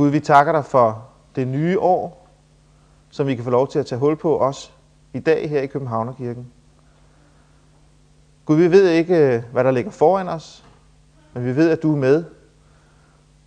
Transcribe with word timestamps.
Gud, 0.00 0.08
vi 0.08 0.20
takker 0.20 0.52
dig 0.52 0.64
for 0.64 1.08
det 1.36 1.48
nye 1.48 1.78
år, 1.78 2.28
som 3.10 3.26
vi 3.26 3.34
kan 3.34 3.44
få 3.44 3.50
lov 3.50 3.68
til 3.68 3.78
at 3.78 3.86
tage 3.86 3.98
hul 3.98 4.16
på 4.16 4.38
os 4.38 4.72
i 5.12 5.18
dag 5.18 5.50
her 5.50 5.60
i 5.60 5.66
Københavnerkirken. 5.66 6.52
Gud, 8.44 8.56
vi 8.56 8.70
ved 8.70 8.88
ikke, 8.88 9.16
øh, 9.16 9.42
hvad 9.52 9.64
der 9.64 9.70
ligger 9.70 9.90
foran 9.90 10.28
os, 10.28 10.64
men 11.34 11.44
vi 11.44 11.56
ved, 11.56 11.70
at 11.70 11.82
du 11.82 11.92
er 11.92 11.96
med. 11.96 12.24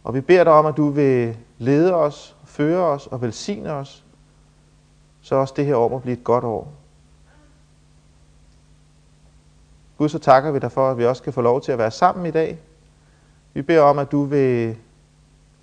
Og 0.03 0.13
vi 0.13 0.21
beder 0.21 0.43
dig 0.43 0.53
om, 0.53 0.65
at 0.65 0.77
du 0.77 0.89
vil 0.89 1.37
lede 1.57 1.93
os, 1.93 2.35
føre 2.45 2.85
os 2.85 3.07
og 3.07 3.21
velsigne 3.21 3.71
os, 3.71 4.05
så 5.21 5.35
også 5.35 5.53
det 5.57 5.65
her 5.65 5.75
år 5.75 5.89
må 5.89 5.99
blive 5.99 6.17
et 6.17 6.23
godt 6.23 6.43
år. 6.43 6.73
Gud, 9.97 10.09
så 10.09 10.19
takker 10.19 10.51
vi 10.51 10.59
dig 10.59 10.71
for, 10.71 10.91
at 10.91 10.97
vi 10.97 11.05
også 11.05 11.23
kan 11.23 11.33
få 11.33 11.41
lov 11.41 11.61
til 11.61 11.71
at 11.71 11.77
være 11.77 11.91
sammen 11.91 12.25
i 12.25 12.31
dag. 12.31 12.59
Vi 13.53 13.61
beder 13.61 13.81
om, 13.81 13.99
at 13.99 14.11
du 14.11 14.23
vil 14.23 14.77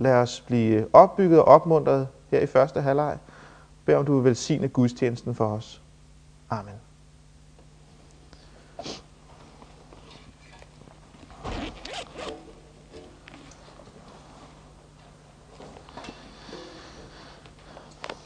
Lad 0.00 0.14
os 0.14 0.40
blive 0.40 0.86
opbygget 0.92 1.38
og 1.38 1.44
opmuntret 1.44 2.08
her 2.30 2.40
i 2.40 2.46
første 2.46 2.80
halvleg. 2.80 3.18
Bed 3.84 3.94
om, 3.94 4.04
du 4.04 4.14
vil 4.14 4.24
velsigne 4.24 4.68
gudstjenesten 4.68 5.34
for 5.34 5.46
os. 5.46 5.82
Amen. 6.50 6.74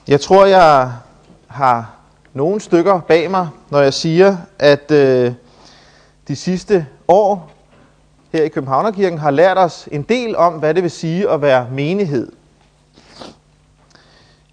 Jeg 0.09 0.21
tror, 0.21 0.47
jeg 0.47 0.93
har 1.47 1.95
nogle 2.33 2.61
stykker 2.61 3.01
bag 3.01 3.31
mig, 3.31 3.49
når 3.71 3.81
jeg 3.81 3.95
siger, 3.95 4.37
at 4.59 4.91
øh, 4.91 5.33
de 6.29 6.37
sidste 6.37 6.87
år 7.09 7.54
her 8.35 8.45
i 8.45 8.49
Københavnerkirken 8.49 9.19
har 9.19 9.31
lært 9.31 9.59
os 9.59 9.89
en 9.93 10.03
del 10.03 10.37
om, 10.37 10.53
hvad 10.53 10.75
det 10.75 10.83
vil 10.83 10.91
sige 10.91 11.31
at 11.31 11.43
være 11.43 11.69
menighed. 11.73 12.33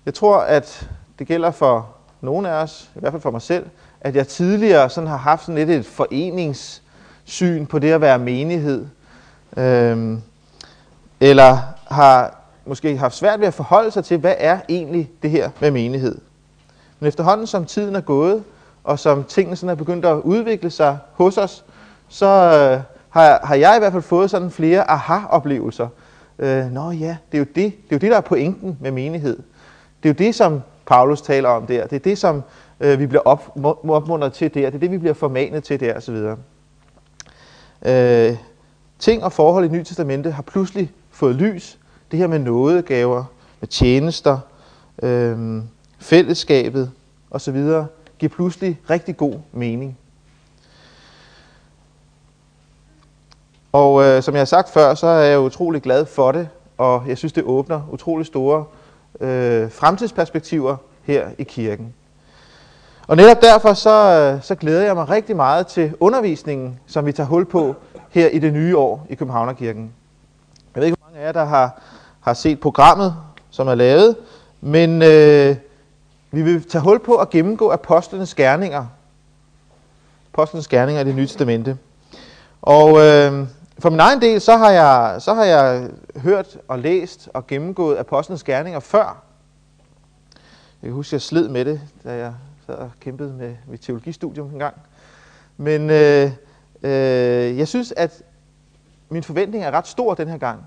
Jeg 0.05 0.14
tror, 0.14 0.38
at 0.38 0.89
det 1.19 1.28
gælder 1.28 1.52
for 1.52 1.89
nogle 2.22 2.50
af 2.50 2.64
os, 2.64 2.89
i 2.95 3.00
hvert 3.00 3.14
fald 3.14 3.22
for 3.22 3.31
mig 3.31 3.42
selv, 3.42 3.66
at 4.02 4.16
jeg 4.16 4.28
tidligere 4.28 4.89
sådan 4.89 5.08
har 5.08 5.17
haft 5.17 5.42
sådan 5.42 5.55
lidt 5.55 5.70
et 5.70 5.86
foreningssyn 5.86 7.66
på 7.66 7.80
det 7.80 7.92
at 7.92 8.02
være 8.02 8.20
menighed. 8.20 8.86
Øhm, 9.58 10.22
eller 11.20 11.58
har 11.88 12.38
måske 12.66 12.98
haft 12.98 13.16
svært 13.16 13.39
ved 13.39 13.48
at 13.48 13.53
forholde 13.53 13.92
sig 13.92 14.05
til, 14.05 14.17
hvad 14.17 14.36
er 14.38 14.59
egentlig 14.70 15.11
det 15.22 15.30
her 15.30 15.50
med 15.59 15.72
menighed. 15.72 16.17
Men 17.00 17.08
efterhånden 17.08 17.48
som 17.48 17.66
tiden 17.66 17.95
er 17.95 18.02
gået, 18.02 18.44
og 18.83 19.00
som 19.00 19.23
tingene 19.23 19.55
sådan 19.55 19.70
er 19.70 19.75
begyndt 19.75 20.05
at 20.05 20.16
udvikle 20.16 20.70
sig 20.70 20.98
hos 21.14 21.38
os, 21.38 21.64
så 22.09 22.27
øh, 22.27 22.91
har, 23.12 23.40
har 23.44 23.56
jeg 23.56 23.76
i 23.76 23.80
hvert 23.80 23.92
fald 23.92 24.04
fået 24.04 24.30
sådan 24.30 24.52
flere 24.52 24.92
aha-oplevelser. 24.92 25.88
Øh, 26.40 26.72
Nå 26.72 26.92
ja, 26.92 27.17
det 27.31 27.38
er, 27.38 27.40
jo 27.40 27.44
det, 27.44 27.56
det 27.56 27.66
er 27.66 27.72
jo 27.92 27.98
det, 27.98 28.12
der 28.12 28.17
er 28.17 28.22
pointen 28.22 28.78
med 28.81 28.92
menighed. 28.92 29.38
Det 30.04 30.09
er 30.09 30.14
jo 30.14 30.26
det, 30.26 30.36
som 30.36 30.62
Paulus 30.86 31.22
taler 31.22 31.50
om 31.50 31.67
der. 31.67 31.88
Det 31.88 31.95
er 31.95 32.00
det, 32.00 32.17
som 32.17 32.44
øh, 32.80 33.00
vi 33.00 33.08
bliver 33.08 33.22
op, 33.22 33.58
opmuntret 33.89 34.34
til 34.34 34.54
der. 34.54 34.70
Det 34.70 34.76
er 34.76 34.80
det, 34.80 34.92
vi 34.92 34.98
bliver 34.98 35.14
formanet 35.14 35.64
til 35.64 35.80
der, 35.80 35.98
osv. 35.98 36.16
Øh, 37.86 38.38
ting 39.00 39.23
og 39.23 39.34
forhold 39.34 39.66
i 39.66 39.67
Nye 39.67 39.84
Testamente 39.84 40.32
har 40.32 40.42
pludselig 40.42 40.92
fået 41.12 41.36
lys. 41.36 41.80
Det 42.12 42.20
her 42.20 42.28
med 42.28 42.39
nådegaver, 42.39 43.23
med 43.59 43.67
tjenester, 43.67 44.39
øh, 45.04 45.62
fællesskabet 46.00 46.92
osv. 47.32 47.56
giver 48.20 48.30
pludselig 48.30 48.80
rigtig 48.89 49.17
god 49.17 49.34
mening. 49.52 49.98
Og 53.72 54.03
øh, 54.03 54.23
som 54.23 54.33
jeg 54.33 54.39
har 54.39 54.45
sagt 54.45 54.69
før, 54.69 54.94
så 54.94 55.08
er 55.08 55.22
jeg 55.22 55.39
utrolig 55.39 55.81
glad 55.81 56.05
for 56.05 56.31
det, 56.31 56.50
og 56.77 57.03
jeg 57.08 57.17
synes, 57.17 57.33
det 57.33 57.44
åbner 57.44 57.81
utrolig 57.91 58.25
store 58.25 58.66
øh, 59.19 59.72
fremtidsperspektiver 59.72 60.77
her 61.03 61.27
i 61.38 61.44
kirken. 61.44 61.94
Og 63.08 63.17
netop 63.17 63.42
derfor 63.42 63.73
så, 63.73 63.92
øh, 63.92 64.43
så 64.43 64.55
glæder 64.55 64.83
jeg 64.83 64.95
mig 64.95 65.09
rigtig 65.09 65.36
meget 65.36 65.67
til 65.67 65.93
undervisningen, 65.99 66.80
som 66.87 67.05
vi 67.05 67.11
tager 67.11 67.27
hul 67.27 67.45
på 67.45 67.76
her 68.09 68.27
i 68.27 68.39
det 68.39 68.54
nye 68.54 68.77
år 68.77 69.05
i 69.09 69.15
Københavnerkirken. 69.15 69.93
Jeg 70.76 70.82
ved 70.82 70.88
ikke, 70.88 70.98
hvor 70.99 71.08
mange 71.08 71.21
af 71.21 71.26
jer, 71.26 71.32
der 71.32 71.45
har, 71.45 71.82
har 72.21 72.33
set 72.33 72.59
programmet, 72.59 73.15
som 73.49 73.67
er 73.67 73.76
lavet, 73.76 74.15
men 74.61 75.02
øh, 75.02 75.55
vi 76.32 76.42
vil 76.42 76.64
tage 76.70 76.82
hul 76.82 76.99
på 76.99 77.15
at 77.15 77.30
gennemgå 77.30 77.71
apostlenes 77.71 78.36
gerninger. 78.36 78.86
Apostlenes 80.33 80.67
gerninger 80.67 81.02
i 81.02 81.05
det 81.05 81.15
nye 81.15 81.27
testamente. 81.27 81.77
Og 82.61 82.99
øh, 82.99 83.48
for 83.80 83.89
min 83.89 83.99
egen 83.99 84.21
del, 84.21 84.42
så 84.42 84.58
har, 84.58 84.70
jeg, 84.70 85.21
så 85.21 85.33
har 85.33 85.43
jeg 85.45 85.89
hørt 86.15 86.58
og 86.67 86.80
læst 86.80 87.30
og 87.33 87.48
gennemgået 87.48 87.98
apostlenes 87.98 88.43
gerninger 88.43 88.80
før. 88.80 89.23
Jeg 90.82 90.87
kan 90.87 90.92
huske, 90.92 91.09
at 91.09 91.14
jeg 91.14 91.21
sled 91.21 91.49
med 91.49 91.65
det, 91.65 91.82
da 92.04 92.11
jeg 92.11 92.33
sad 92.65 92.76
og 92.76 92.92
kæmpede 92.99 93.33
med 93.33 93.55
mit 93.67 93.82
teologistudium 93.82 94.48
en 94.48 94.59
gang. 94.59 94.76
Men 95.58 95.89
øh, 95.89 96.32
øh, 96.83 97.58
jeg 97.58 97.67
synes, 97.67 97.93
at 97.98 98.23
min 99.09 99.23
forventning 99.23 99.64
er 99.64 99.71
ret 99.71 99.88
stor 99.88 100.14
den 100.14 100.27
her 100.27 100.38
gang. 100.38 100.64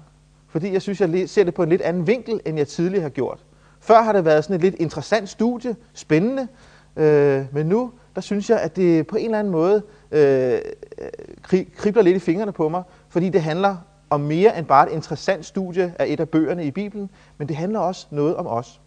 Fordi 0.49 0.73
jeg 0.73 0.83
synes, 0.83 1.01
jeg 1.01 1.29
ser 1.29 1.45
det 1.45 1.55
på 1.55 1.63
en 1.63 1.69
lidt 1.69 1.83
anden 1.83 2.07
vinkel, 2.07 2.41
end 2.45 2.59
jeg 2.59 2.69
tidligere 2.69 3.03
har 3.03 3.09
gjort. 3.09 3.45
Før 3.81 4.03
har 4.03 4.13
det 4.13 4.25
været 4.25 4.45
sådan 4.45 4.57
et 4.57 4.63
lidt 4.63 4.75
interessant 4.75 5.29
studie, 5.29 5.77
spændende, 5.95 6.49
øh, 6.97 7.45
men 7.53 7.67
nu 7.67 7.93
der 8.15 8.21
synes 8.21 8.51
jeg, 8.51 8.61
at 8.61 8.77
det 8.77 9.07
på 9.07 9.17
en 9.17 9.25
eller 9.25 9.39
anden 9.39 9.53
måde 9.53 9.83
øh, 10.11 10.59
kribler 11.77 12.03
lidt 12.03 12.17
i 12.17 12.19
fingrene 12.19 12.53
på 12.53 12.69
mig, 12.69 12.83
fordi 13.09 13.29
det 13.29 13.43
handler 13.43 13.77
om 14.11 14.21
mere 14.21 14.59
end 14.59 14.67
bare 14.67 14.87
et 14.89 14.93
interessant 14.93 15.47
studie 15.47 15.95
af 15.99 16.07
et 16.09 16.21
af 16.21 16.29
bøgerne 16.29 16.65
i 16.65 16.71
Bibelen, 16.71 17.11
men 17.39 17.49
det 17.49 17.57
handler 17.57 17.79
også 17.79 18.07
noget 18.11 18.37
om 18.37 18.47
os. 18.47 18.81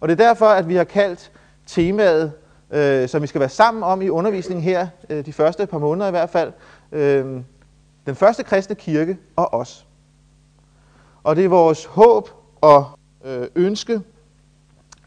Og 0.00 0.08
det 0.08 0.20
er 0.20 0.26
derfor, 0.28 0.46
at 0.46 0.68
vi 0.68 0.74
har 0.74 0.84
kaldt 0.84 1.32
temaet, 1.66 2.32
øh, 2.70 3.08
som 3.08 3.22
vi 3.22 3.26
skal 3.26 3.40
være 3.40 3.48
sammen 3.48 3.82
om 3.82 4.02
i 4.02 4.08
undervisningen 4.08 4.64
her, 4.64 4.86
øh, 5.10 5.26
de 5.26 5.32
første 5.32 5.66
par 5.66 5.78
måneder 5.78 6.08
i 6.08 6.10
hvert 6.10 6.30
fald, 6.30 6.52
øh, 6.92 7.40
den 8.06 8.14
første 8.14 8.42
kristne 8.42 8.74
kirke 8.74 9.18
og 9.36 9.54
os. 9.54 9.86
Og 11.24 11.36
det 11.36 11.44
er 11.44 11.48
vores 11.48 11.84
håb 11.84 12.28
og 12.60 12.86
øh, 13.24 13.46
ønske, 13.54 14.00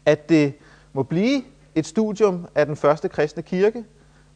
at 0.06 0.28
det 0.28 0.54
må 0.92 1.02
blive 1.02 1.42
et 1.74 1.86
studium 1.86 2.46
af 2.54 2.66
den 2.66 2.76
første 2.76 3.08
kristne 3.08 3.42
kirke, 3.42 3.84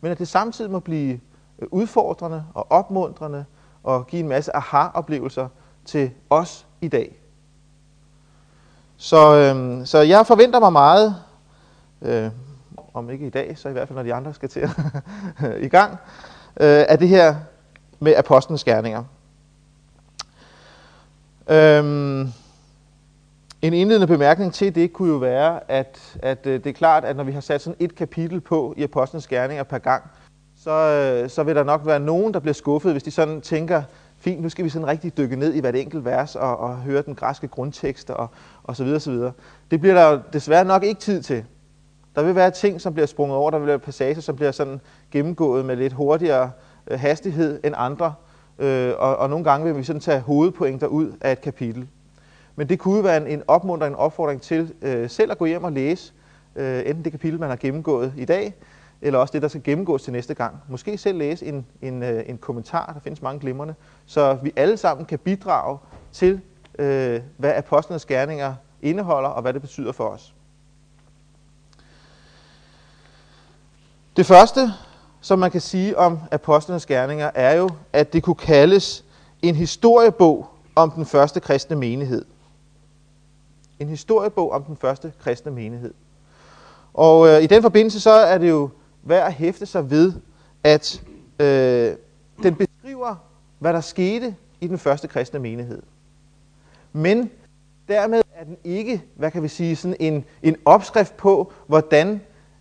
men 0.00 0.12
at 0.12 0.18
det 0.18 0.28
samtidig 0.28 0.70
må 0.70 0.80
blive 0.80 1.20
udfordrende 1.70 2.44
og 2.54 2.66
opmuntrende 2.70 3.44
og 3.82 4.06
give 4.06 4.20
en 4.20 4.28
masse 4.28 4.56
aha-oplevelser 4.56 5.48
til 5.84 6.10
os 6.30 6.66
i 6.80 6.88
dag. 6.88 7.16
Så, 8.96 9.34
øh, 9.34 9.86
så 9.86 9.98
jeg 9.98 10.26
forventer 10.26 10.60
mig 10.60 10.72
meget, 10.72 11.16
øh, 12.02 12.30
om 12.94 13.10
ikke 13.10 13.26
i 13.26 13.30
dag, 13.30 13.58
så 13.58 13.68
i 13.68 13.72
hvert 13.72 13.88
fald 13.88 13.96
når 13.96 14.02
de 14.02 14.14
andre 14.14 14.34
skal 14.34 14.48
til 14.48 14.70
i 15.66 15.68
gang, 15.68 15.92
øh, 16.60 16.84
af 16.88 16.98
det 16.98 17.08
her 17.08 17.36
med 17.98 18.14
apostlenes 18.16 18.64
gerninger. 18.64 19.04
Øhm, 21.48 22.32
en 23.62 23.72
indledende 23.72 24.06
bemærkning 24.06 24.54
til 24.54 24.74
det 24.74 24.92
kunne 24.92 25.08
jo 25.08 25.16
være, 25.16 25.70
at, 25.70 26.18
at 26.22 26.46
øh, 26.46 26.64
det 26.64 26.66
er 26.66 26.72
klart, 26.72 27.04
at 27.04 27.16
når 27.16 27.24
vi 27.24 27.32
har 27.32 27.40
sat 27.40 27.60
sådan 27.60 27.76
et 27.78 27.94
kapitel 27.94 28.40
på 28.40 28.74
i 28.76 28.82
Apostlenes 28.82 29.26
Gerninger 29.26 29.62
per 29.62 29.78
gang, 29.78 30.10
så, 30.64 30.70
øh, 30.70 31.30
så 31.30 31.42
vil 31.42 31.54
der 31.56 31.64
nok 31.64 31.86
være 31.86 32.00
nogen, 32.00 32.34
der 32.34 32.40
bliver 32.40 32.54
skuffet, 32.54 32.92
hvis 32.92 33.02
de 33.02 33.10
sådan 33.10 33.40
tænker, 33.40 33.82
fint, 34.18 34.42
nu 34.42 34.48
skal 34.48 34.64
vi 34.64 34.70
sådan 34.70 34.86
rigtig 34.86 35.16
dykke 35.16 35.36
ned 35.36 35.54
i 35.54 35.60
hvert 35.60 35.76
enkelt 35.76 36.04
vers 36.04 36.36
og, 36.36 36.56
og 36.58 36.76
høre 36.76 37.02
den 37.02 37.14
græske 37.14 37.48
grundtekst 37.48 38.10
og, 38.10 38.28
og 38.62 38.76
så 38.76 38.84
videre, 38.84 39.00
så 39.00 39.10
videre. 39.10 39.32
Det 39.70 39.80
bliver 39.80 39.94
der 39.94 40.20
desværre 40.32 40.64
nok 40.64 40.84
ikke 40.84 41.00
tid 41.00 41.22
til. 41.22 41.44
Der 42.16 42.22
vil 42.22 42.34
være 42.34 42.50
ting, 42.50 42.80
som 42.80 42.94
bliver 42.94 43.06
sprunget 43.06 43.36
over, 43.36 43.50
der 43.50 43.58
vil 43.58 43.66
være 43.66 43.78
passager, 43.78 44.20
som 44.20 44.36
bliver 44.36 44.52
sådan 44.52 44.80
gennemgået 45.10 45.64
med 45.64 45.76
lidt 45.76 45.92
hurtigere 45.92 46.50
øh, 46.86 47.00
hastighed 47.00 47.60
end 47.64 47.74
andre, 47.78 48.14
øh, 48.58 48.92
og, 48.98 49.16
og 49.16 49.30
nogle 49.30 49.44
gange 49.44 49.66
vil 49.66 49.76
vi 49.76 49.84
sådan 49.84 50.00
tage 50.00 50.20
hovedpointer 50.20 50.86
ud 50.86 51.12
af 51.20 51.32
et 51.32 51.40
kapitel. 51.40 51.88
Men 52.56 52.68
det 52.68 52.78
kunne 52.78 53.04
være 53.04 53.16
en, 53.16 53.26
en 53.26 53.42
opmuntring, 53.48 53.92
en 53.92 53.98
opfordring 53.98 54.42
til 54.42 54.72
øh, 54.82 55.10
selv 55.10 55.30
at 55.30 55.38
gå 55.38 55.44
hjem 55.44 55.64
og 55.64 55.72
læse 55.72 56.12
øh, 56.56 56.82
enten 56.86 57.04
det 57.04 57.12
kapitel, 57.12 57.40
man 57.40 57.48
har 57.48 57.56
gennemgået 57.56 58.14
i 58.16 58.24
dag, 58.24 58.54
eller 59.02 59.18
også 59.18 59.32
det, 59.32 59.42
der 59.42 59.48
skal 59.48 59.62
gennemgås 59.62 60.02
til 60.02 60.12
næste 60.12 60.34
gang. 60.34 60.56
Måske 60.68 60.98
selv 60.98 61.18
læse 61.18 61.46
en, 61.46 61.66
en, 61.82 62.02
øh, 62.02 62.22
en 62.26 62.38
kommentar, 62.38 62.92
der 62.92 63.00
findes 63.00 63.22
mange 63.22 63.40
glimrende, 63.40 63.74
så 64.06 64.38
vi 64.42 64.52
alle 64.56 64.76
sammen 64.76 65.06
kan 65.06 65.18
bidrage 65.18 65.78
til, 66.12 66.40
øh, 66.78 67.20
hvad 67.36 67.52
apostlenes 67.56 68.04
gerninger 68.04 68.54
indeholder, 68.82 69.28
og 69.28 69.42
hvad 69.42 69.52
det 69.52 69.60
betyder 69.60 69.92
for 69.92 70.04
os. 70.04 70.34
Det 74.16 74.26
første, 74.26 74.72
som 75.20 75.38
man 75.38 75.50
kan 75.50 75.60
sige 75.60 75.98
om 75.98 76.18
apostlenes 76.30 76.86
gerninger, 76.86 77.30
er 77.34 77.56
jo, 77.56 77.70
at 77.92 78.12
det 78.12 78.22
kunne 78.22 78.34
kaldes 78.34 79.04
en 79.42 79.54
historiebog 79.54 80.48
om 80.74 80.90
den 80.90 81.06
første 81.06 81.40
kristne 81.40 81.76
menighed. 81.76 82.24
En 83.78 83.88
historiebog 83.88 84.52
om 84.52 84.62
den 84.62 84.76
første 84.76 85.12
kristne 85.22 85.52
menighed. 85.52 85.94
Og 86.94 87.28
øh, 87.28 87.42
i 87.42 87.46
den 87.46 87.62
forbindelse 87.62 88.00
så 88.00 88.10
er 88.10 88.38
det 88.38 88.48
jo 88.48 88.70
værd 89.02 89.26
at 89.26 89.32
hæfte 89.32 89.66
sig 89.66 89.90
ved, 89.90 90.12
at 90.64 91.02
øh, 91.38 91.96
den 92.42 92.54
beskriver, 92.54 93.16
hvad 93.58 93.72
der 93.72 93.80
skete 93.80 94.34
i 94.60 94.66
den 94.66 94.78
første 94.78 95.08
kristne 95.08 95.38
menighed. 95.38 95.82
Men 96.92 97.30
dermed 97.88 98.22
er 98.34 98.44
den 98.44 98.56
ikke, 98.64 99.02
hvad 99.14 99.30
kan 99.30 99.42
vi 99.42 99.48
sige, 99.48 99.76
sådan 99.76 99.96
en, 100.00 100.24
en 100.42 100.56
opskrift 100.64 101.16
på, 101.16 101.52
hvordan 101.66 102.20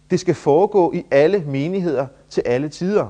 det 0.10 0.20
skal 0.20 0.36
foregå 0.36 0.94
i 0.94 1.06
alle 1.12 1.44
menigheder 1.48 2.08
til 2.30 2.44
alle 2.46 2.70
tider. 2.70 3.08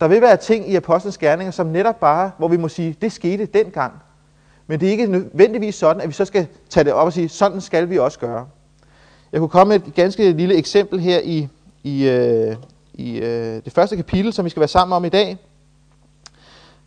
Der 0.00 0.08
vil 0.08 0.20
være 0.20 0.36
ting 0.36 0.70
i 0.70 0.76
apostlenes 0.76 1.18
gerninger, 1.18 1.50
som 1.50 1.66
netop 1.66 2.00
bare, 2.00 2.30
hvor 2.38 2.48
vi 2.48 2.56
må 2.56 2.68
sige, 2.68 2.96
det 3.02 3.12
skete 3.12 3.46
dengang. 3.46 3.92
Men 4.66 4.80
det 4.80 4.86
er 4.86 4.90
ikke 4.90 5.06
nødvendigvis 5.06 5.74
sådan, 5.74 6.02
at 6.02 6.08
vi 6.08 6.12
så 6.12 6.24
skal 6.24 6.46
tage 6.70 6.84
det 6.84 6.92
op 6.92 7.06
og 7.06 7.12
sige, 7.12 7.28
sådan 7.28 7.60
skal 7.60 7.90
vi 7.90 7.98
også 7.98 8.18
gøre. 8.18 8.48
Jeg 9.32 9.40
kunne 9.40 9.48
komme 9.48 9.78
med 9.78 9.86
et 9.86 9.94
ganske 9.94 10.32
lille 10.32 10.54
eksempel 10.54 11.00
her 11.00 11.20
i, 11.24 11.48
i, 11.82 12.08
øh, 12.08 12.56
i 12.94 13.16
øh, 13.18 13.64
det 13.64 13.72
første 13.72 13.96
kapitel, 13.96 14.32
som 14.32 14.44
vi 14.44 14.50
skal 14.50 14.60
være 14.60 14.68
sammen 14.68 14.96
om 14.96 15.04
i 15.04 15.08
dag. 15.08 15.36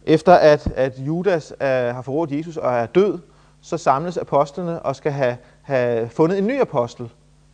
Efter 0.05 0.33
at, 0.33 0.67
at 0.75 0.93
Judas 0.99 1.53
er, 1.59 1.93
har 1.93 2.01
forrådt 2.01 2.31
Jesus 2.31 2.57
og 2.57 2.73
er 2.73 2.85
død, 2.85 3.19
så 3.61 3.77
samles 3.77 4.17
apostlene 4.17 4.81
og 4.81 4.95
skal 4.95 5.11
have, 5.11 5.37
have 5.61 6.09
fundet 6.09 6.37
en 6.37 6.47
ny 6.47 6.61
apostel 6.61 7.09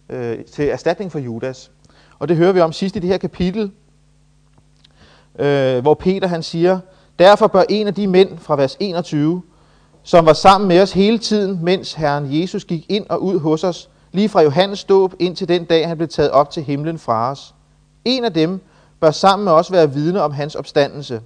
øh, 0.10 0.46
til 0.46 0.70
erstatning 0.70 1.12
for 1.12 1.20
Judas. 1.20 1.72
Og 2.20 2.28
det 2.28 2.38
hører 2.38 2.52
vi 2.52 2.60
om 2.60 2.74
sidst 2.74 2.96
i 2.96 3.00
det 3.00 3.10
her 3.10 3.18
kapitel, 3.18 3.72
øh, 5.40 5.82
hvor 5.82 5.94
Peter 5.94 6.28
han 6.28 6.44
siger, 6.44 6.80
Derfor 7.22 7.48
bør 7.48 7.64
en 7.70 7.88
af 7.88 7.94
de 7.94 8.08
mænd 8.08 8.38
fra 8.38 8.56
vers 8.56 8.78
21, 8.80 9.42
som 10.04 10.26
var 10.26 10.34
sammen 10.34 10.68
med 10.68 10.82
os 10.82 10.94
hele 10.94 11.18
tiden, 11.18 11.60
mens 11.64 11.94
Herren 11.94 12.42
Jesus 12.42 12.66
gik 12.66 12.86
ind 12.90 13.06
og 13.10 13.24
ud 13.24 13.40
hos 13.40 13.64
os, 13.64 13.90
lige 14.12 14.30
fra 14.30 14.42
Johannes 14.42 14.84
dåb 14.84 15.14
ind 15.20 15.36
til 15.36 15.48
den 15.48 15.66
dag, 15.66 15.88
han 15.88 15.98
blev 15.98 16.10
taget 16.10 16.32
op 16.32 16.50
til 16.50 16.64
himlen 16.64 17.00
fra 17.00 17.32
os. 17.32 17.56
En 18.06 18.26
af 18.26 18.34
dem 18.34 18.62
bør 19.00 19.12
sammen 19.12 19.44
med 19.44 19.52
os 19.52 19.72
være 19.72 19.94
vidne 19.94 20.22
om 20.22 20.32
hans 20.32 20.56
opstandelse. 20.56 21.22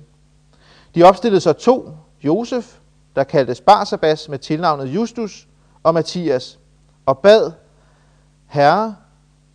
De 0.96 1.04
opstillede 1.04 1.42
så 1.42 1.54
to, 1.54 1.90
Josef, 2.24 2.76
der 3.16 3.24
kaldtes 3.24 3.62
Barsabas 3.62 4.30
med 4.30 4.40
tilnavnet 4.40 4.86
Justus, 4.86 5.48
og 5.84 5.94
Matthias, 5.94 6.60
og 7.06 7.18
bad, 7.20 7.52
Herre, 8.48 8.96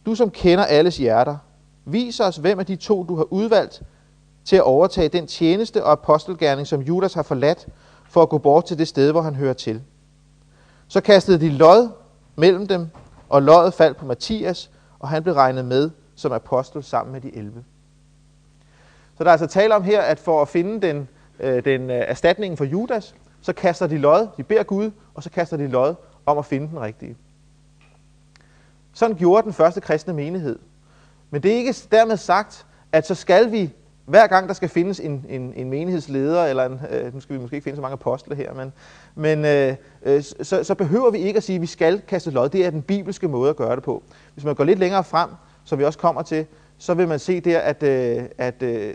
du 0.06 0.14
som 0.14 0.30
kender 0.30 0.64
alles 0.64 0.96
hjerter, 0.96 1.36
vis 1.84 2.20
os, 2.20 2.36
hvem 2.36 2.58
af 2.58 2.66
de 2.66 2.76
to, 2.76 3.04
du 3.04 3.16
har 3.16 3.32
udvalgt 3.32 3.82
til 4.44 4.56
at 4.56 4.62
overtage 4.62 5.08
den 5.08 5.26
tjeneste 5.26 5.84
og 5.84 5.92
apostelgærning, 5.92 6.66
som 6.66 6.80
Judas 6.80 7.14
har 7.14 7.22
forladt, 7.22 7.66
for 8.04 8.22
at 8.22 8.28
gå 8.28 8.38
bort 8.38 8.64
til 8.64 8.78
det 8.78 8.88
sted, 8.88 9.10
hvor 9.10 9.22
han 9.22 9.34
hører 9.34 9.52
til. 9.52 9.82
Så 10.88 11.00
kastede 11.00 11.40
de 11.40 11.48
lod 11.48 11.88
mellem 12.36 12.66
dem, 12.66 12.88
og 13.30 13.42
loddet 13.42 13.74
faldt 13.74 13.96
på 13.96 14.06
Matthias, 14.06 14.70
og 14.98 15.08
han 15.08 15.22
blev 15.22 15.34
regnet 15.34 15.64
med 15.64 15.90
som 16.14 16.32
apostel 16.32 16.82
sammen 16.82 17.12
med 17.12 17.20
de 17.20 17.36
11. 17.36 17.64
Så 19.18 19.24
der 19.24 19.30
er 19.30 19.32
altså 19.32 19.46
tale 19.46 19.74
om 19.74 19.82
her, 19.82 20.00
at 20.02 20.18
for 20.18 20.42
at 20.42 20.48
finde 20.48 20.86
den, 20.86 21.08
øh, 21.40 21.64
den 21.64 21.90
øh, 21.90 21.96
erstatningen 21.96 22.56
for 22.56 22.64
Judas, 22.64 23.14
så 23.40 23.52
kaster 23.52 23.86
de 23.86 23.98
lod, 23.98 24.28
de 24.36 24.42
beder 24.42 24.62
Gud, 24.62 24.90
og 25.14 25.22
så 25.22 25.30
kaster 25.30 25.56
de 25.56 25.68
lod 25.68 25.94
om 26.26 26.38
at 26.38 26.44
finde 26.44 26.68
den 26.68 26.80
rigtige. 26.80 27.16
Sådan 28.92 29.16
gjorde 29.16 29.42
den 29.42 29.52
første 29.52 29.80
kristne 29.80 30.12
menighed. 30.12 30.58
Men 31.30 31.42
det 31.42 31.52
er 31.52 31.56
ikke 31.56 31.74
dermed 31.92 32.16
sagt, 32.16 32.66
at 32.92 33.06
så 33.06 33.14
skal 33.14 33.52
vi 33.52 33.72
hver 34.10 34.26
gang 34.26 34.48
der 34.48 34.54
skal 34.54 34.68
findes 34.68 35.00
en, 35.00 35.26
en, 35.28 35.52
en 35.56 35.70
menighedsleder, 35.70 36.44
eller 36.44 36.64
en, 36.66 36.80
øh, 36.90 37.14
nu 37.14 37.20
skal 37.20 37.36
vi 37.36 37.40
måske 37.40 37.56
ikke 37.56 37.64
finde 37.64 37.76
så 37.76 37.82
mange 37.82 37.92
apostle 37.92 38.36
her, 38.36 38.54
men, 38.54 38.72
men 39.14 39.44
øh, 39.44 39.76
øh, 40.02 40.22
så, 40.22 40.64
så 40.64 40.74
behøver 40.74 41.10
vi 41.10 41.18
ikke 41.18 41.36
at 41.36 41.42
sige, 41.42 41.56
at 41.56 41.62
vi 41.62 41.66
skal 41.66 42.00
kaste 42.08 42.30
lod. 42.30 42.48
Det 42.48 42.66
er 42.66 42.70
den 42.70 42.82
bibelske 42.82 43.28
måde 43.28 43.50
at 43.50 43.56
gøre 43.56 43.76
det 43.76 43.84
på. 43.84 44.02
Hvis 44.34 44.44
man 44.44 44.54
går 44.54 44.64
lidt 44.64 44.78
længere 44.78 45.04
frem, 45.04 45.30
som 45.64 45.78
vi 45.78 45.84
også 45.84 45.98
kommer 45.98 46.22
til, 46.22 46.46
så 46.78 46.94
vil 46.94 47.08
man 47.08 47.18
se 47.18 47.40
der, 47.40 47.58
at, 47.58 47.82
øh, 47.82 48.24
at, 48.38 48.62
øh, 48.62 48.94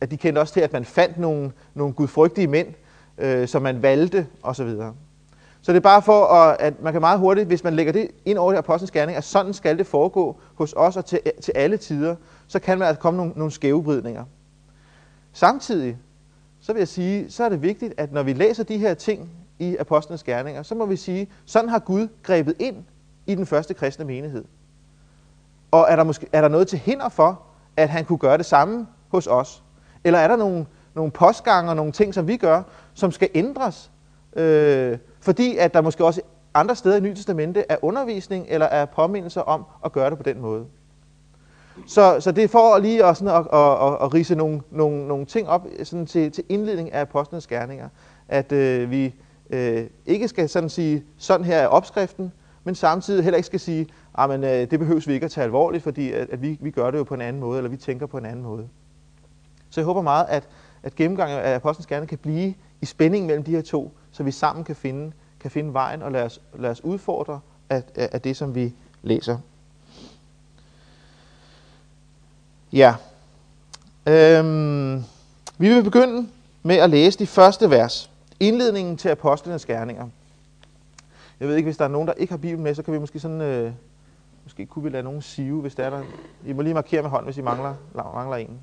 at 0.00 0.10
de 0.10 0.16
kendte 0.16 0.38
også 0.40 0.54
til, 0.54 0.60
at 0.60 0.72
man 0.72 0.84
fandt 0.84 1.18
nogle, 1.18 1.52
nogle 1.74 1.94
gudfrygtige 1.94 2.46
mænd, 2.46 2.68
øh, 3.18 3.48
som 3.48 3.62
man 3.62 3.82
valgte 3.82 4.26
osv. 4.42 4.76
Så 5.62 5.72
det 5.72 5.76
er 5.76 5.80
bare 5.80 6.02
for, 6.02 6.24
at, 6.24 6.56
at 6.60 6.82
man 6.82 6.92
kan 6.92 7.00
meget 7.00 7.18
hurtigt, 7.18 7.46
hvis 7.46 7.64
man 7.64 7.74
lægger 7.74 7.92
det 7.92 8.08
ind 8.24 8.38
over 8.38 8.52
i 8.52 8.56
apostlenes 8.56 8.90
gerning, 8.90 9.16
at 9.16 9.24
sådan 9.24 9.52
skal 9.52 9.78
det 9.78 9.86
foregå 9.86 10.40
hos 10.54 10.74
os 10.76 10.96
og 10.96 11.04
til, 11.04 11.20
til 11.42 11.52
alle 11.54 11.76
tider, 11.76 12.16
så 12.46 12.58
kan 12.58 12.78
man 12.78 12.88
altså 12.88 13.00
komme 13.00 13.16
nogle, 13.16 13.32
nogle 13.36 13.50
skævebridninger. 13.50 14.24
Samtidig, 15.32 15.96
så 16.60 16.72
vil 16.72 16.80
jeg 16.80 16.88
sige, 16.88 17.30
så 17.30 17.44
er 17.44 17.48
det 17.48 17.62
vigtigt, 17.62 17.94
at 17.96 18.12
når 18.12 18.22
vi 18.22 18.32
læser 18.32 18.64
de 18.64 18.78
her 18.78 18.94
ting 18.94 19.30
i 19.58 19.76
apostlenes 19.76 20.22
gerninger, 20.22 20.62
så 20.62 20.74
må 20.74 20.86
vi 20.86 20.96
sige, 20.96 21.28
sådan 21.44 21.68
har 21.68 21.78
Gud 21.78 22.08
grebet 22.22 22.54
ind 22.58 22.76
i 23.26 23.34
den 23.34 23.46
første 23.46 23.74
kristne 23.74 24.04
menighed. 24.04 24.44
Og 25.70 25.86
er 25.88 25.96
der, 25.96 26.04
måske, 26.04 26.26
er 26.32 26.40
der 26.40 26.48
noget 26.48 26.68
til 26.68 26.78
hinder 26.78 27.08
for, 27.08 27.42
at 27.76 27.88
han 27.88 28.04
kunne 28.04 28.18
gøre 28.18 28.38
det 28.38 28.46
samme 28.46 28.86
hos 29.08 29.26
os? 29.26 29.62
Eller 30.04 30.18
er 30.18 30.28
der 30.28 30.36
nogle, 30.36 30.66
nogle 30.94 31.10
postgange 31.10 31.70
og 31.70 31.76
nogle 31.76 31.92
ting, 31.92 32.14
som 32.14 32.28
vi 32.28 32.36
gør, 32.36 32.62
som 32.94 33.12
skal 33.12 33.28
ændres? 33.34 33.90
Øh, 34.36 34.98
fordi 35.20 35.56
at 35.56 35.74
der 35.74 35.80
måske 35.80 36.04
også 36.04 36.20
andre 36.54 36.76
steder 36.76 36.96
i 36.96 37.00
Nye 37.00 37.14
Testamente 37.14 37.64
er 37.68 37.76
undervisning 37.82 38.46
eller 38.48 38.66
er 38.66 38.84
påmindelser 38.84 39.40
om 39.40 39.64
at 39.84 39.92
gøre 39.92 40.10
det 40.10 40.18
på 40.18 40.24
den 40.24 40.40
måde. 40.40 40.66
Så, 41.86 42.20
så 42.20 42.32
det 42.32 42.44
er 42.44 42.48
for 42.48 42.78
lige 42.78 43.04
at, 43.04 43.16
sådan 43.16 43.34
at, 43.34 43.46
at, 43.52 43.92
at, 43.92 43.98
at 44.02 44.14
rise 44.14 44.34
nogle, 44.34 44.60
nogle, 44.70 45.08
nogle 45.08 45.24
ting 45.24 45.48
op 45.48 45.66
sådan 45.82 46.06
til, 46.06 46.32
til 46.32 46.44
indledning 46.48 46.92
af 46.92 47.00
apostlenes 47.00 47.46
gerninger. 47.46 47.88
At 48.28 48.52
øh, 48.52 48.90
vi 48.90 49.14
øh, 49.50 49.86
ikke 50.06 50.28
skal 50.28 50.48
sådan 50.48 50.68
sige, 50.68 51.04
sådan 51.18 51.46
her 51.46 51.56
er 51.56 51.66
opskriften, 51.66 52.32
men 52.64 52.74
samtidig 52.74 53.24
heller 53.24 53.36
ikke 53.36 53.46
skal 53.46 53.60
sige, 53.60 53.86
at 54.18 54.30
ah, 54.30 54.42
øh, 54.42 54.70
det 54.70 54.78
behøves 54.78 55.08
vi 55.08 55.12
ikke 55.12 55.24
at 55.24 55.30
tage 55.30 55.44
alvorligt, 55.44 55.82
fordi 55.82 56.12
at, 56.12 56.30
at 56.30 56.42
vi, 56.42 56.58
vi 56.60 56.70
gør 56.70 56.90
det 56.90 56.98
jo 56.98 57.04
på 57.04 57.14
en 57.14 57.20
anden 57.20 57.40
måde, 57.40 57.58
eller 57.58 57.70
vi 57.70 57.76
tænker 57.76 58.06
på 58.06 58.18
en 58.18 58.26
anden 58.26 58.42
måde. 58.42 58.68
Så 59.70 59.80
jeg 59.80 59.86
håber 59.86 60.02
meget, 60.02 60.26
at, 60.28 60.48
at 60.82 60.94
gennemgangen 60.94 61.38
af 61.38 61.54
apostlenes 61.54 61.86
gerninger 61.86 62.08
kan 62.08 62.18
blive 62.18 62.54
i 62.80 62.86
spænding 62.86 63.26
mellem 63.26 63.44
de 63.44 63.50
her 63.50 63.62
to, 63.62 63.92
så 64.20 64.24
vi 64.24 64.30
sammen 64.30 64.64
kan 64.64 64.76
finde, 64.76 65.12
kan 65.40 65.50
finde 65.50 65.72
vejen 65.72 66.02
og 66.02 66.12
lade 66.12 66.24
os, 66.24 66.40
lade 66.58 66.70
os 66.70 66.84
udfordre 66.84 67.40
af, 67.70 67.82
af, 67.94 68.08
af 68.12 68.20
det, 68.20 68.36
som 68.36 68.54
vi 68.54 68.72
læser. 69.02 69.38
Ja. 72.72 72.94
Øhm, 74.06 75.04
vi 75.58 75.74
vil 75.74 75.84
begynde 75.84 76.28
med 76.62 76.76
at 76.76 76.90
læse 76.90 77.18
de 77.18 77.26
første 77.26 77.70
vers. 77.70 78.10
Indledningen 78.40 78.96
til 78.96 79.08
apostlenes 79.08 79.66
gerninger. 79.66 80.08
Jeg 81.40 81.48
ved 81.48 81.56
ikke, 81.56 81.66
hvis 81.66 81.76
der 81.76 81.84
er 81.84 81.88
nogen, 81.88 82.08
der 82.08 82.14
ikke 82.14 82.32
har 82.32 82.38
Bibelen 82.38 82.64
med, 82.64 82.74
så 82.74 82.82
kan 82.82 82.94
vi 82.94 82.98
måske 82.98 83.20
sådan... 83.20 83.40
Øh, 83.40 83.72
måske 84.44 84.66
kunne 84.66 84.82
vi 84.82 84.90
lade 84.90 85.02
nogen 85.02 85.22
sive, 85.22 85.60
hvis 85.60 85.74
der 85.74 85.84
er 85.84 85.90
der. 85.90 86.02
I 86.46 86.52
må 86.52 86.62
lige 86.62 86.74
markere 86.74 87.02
med 87.02 87.10
hånd, 87.10 87.24
hvis 87.24 87.36
I 87.36 87.42
mangler, 87.42 87.74
mangler 87.94 88.36
en. 88.36 88.60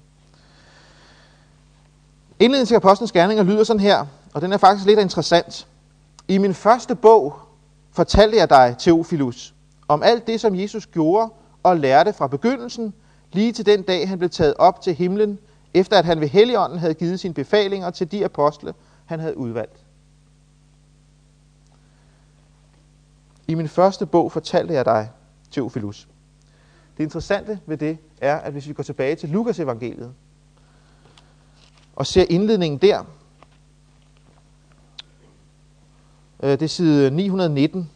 Indledningen 2.40 2.68
til 2.68 2.76
apostlenes 2.76 3.12
gerninger 3.12 3.44
lyder 3.44 3.64
sådan 3.64 3.80
her, 3.80 4.06
og 4.34 4.42
den 4.42 4.54
er 4.54 4.58
faktisk 4.58 4.86
lidt 4.86 5.00
interessant. 5.00 5.68
I 6.28 6.38
min 6.38 6.54
første 6.54 6.96
bog 6.96 7.34
fortalte 7.92 8.38
jeg 8.38 8.50
dig, 8.50 8.76
Teofilus, 8.80 9.54
om 9.88 10.04
alt 10.04 10.28
det, 10.28 10.42
som 10.42 10.56
Jesus 10.56 10.88
gjorde 10.88 11.32
og 11.64 11.78
lærte 11.78 12.14
fra 12.14 12.28
begyndelsen 12.28 12.94
lige 13.32 13.52
til 13.52 13.66
den 13.66 13.82
dag, 13.82 14.10
han 14.10 14.18
blev 14.18 14.30
taget 14.30 14.54
op 14.54 14.82
til 14.82 14.94
himlen, 14.94 15.40
efter 15.74 15.98
at 15.98 16.06
han 16.06 16.22
ved 16.22 16.28
Helligånden 16.28 16.80
havde 16.80 16.94
givet 16.94 17.20
sine 17.20 17.34
befalinger 17.34 17.90
til 17.90 18.12
de 18.12 18.26
apostle, 18.26 18.74
han 19.06 19.20
havde 19.20 19.38
udvalgt. 19.38 19.84
I 23.48 23.56
min 23.56 23.68
første 23.68 24.06
bog 24.06 24.32
fortalte 24.32 24.74
jeg 24.74 24.86
dig, 24.86 25.10
Teofilus. 25.52 26.08
Det 26.98 27.04
interessante 27.04 27.60
ved 27.66 27.78
det 27.78 27.98
er, 28.22 28.36
at 28.36 28.52
hvis 28.52 28.68
vi 28.68 28.74
går 28.74 28.84
tilbage 28.84 29.16
til 29.16 29.30
Lukas 29.30 29.60
evangeliet 29.60 30.14
og 31.98 32.06
ser 32.06 32.26
indledningen 32.30 32.78
der, 32.78 33.04
øh, 36.44 36.50
det 36.50 36.62
er 36.62 36.68
side 36.68 37.12
919, 37.12 37.90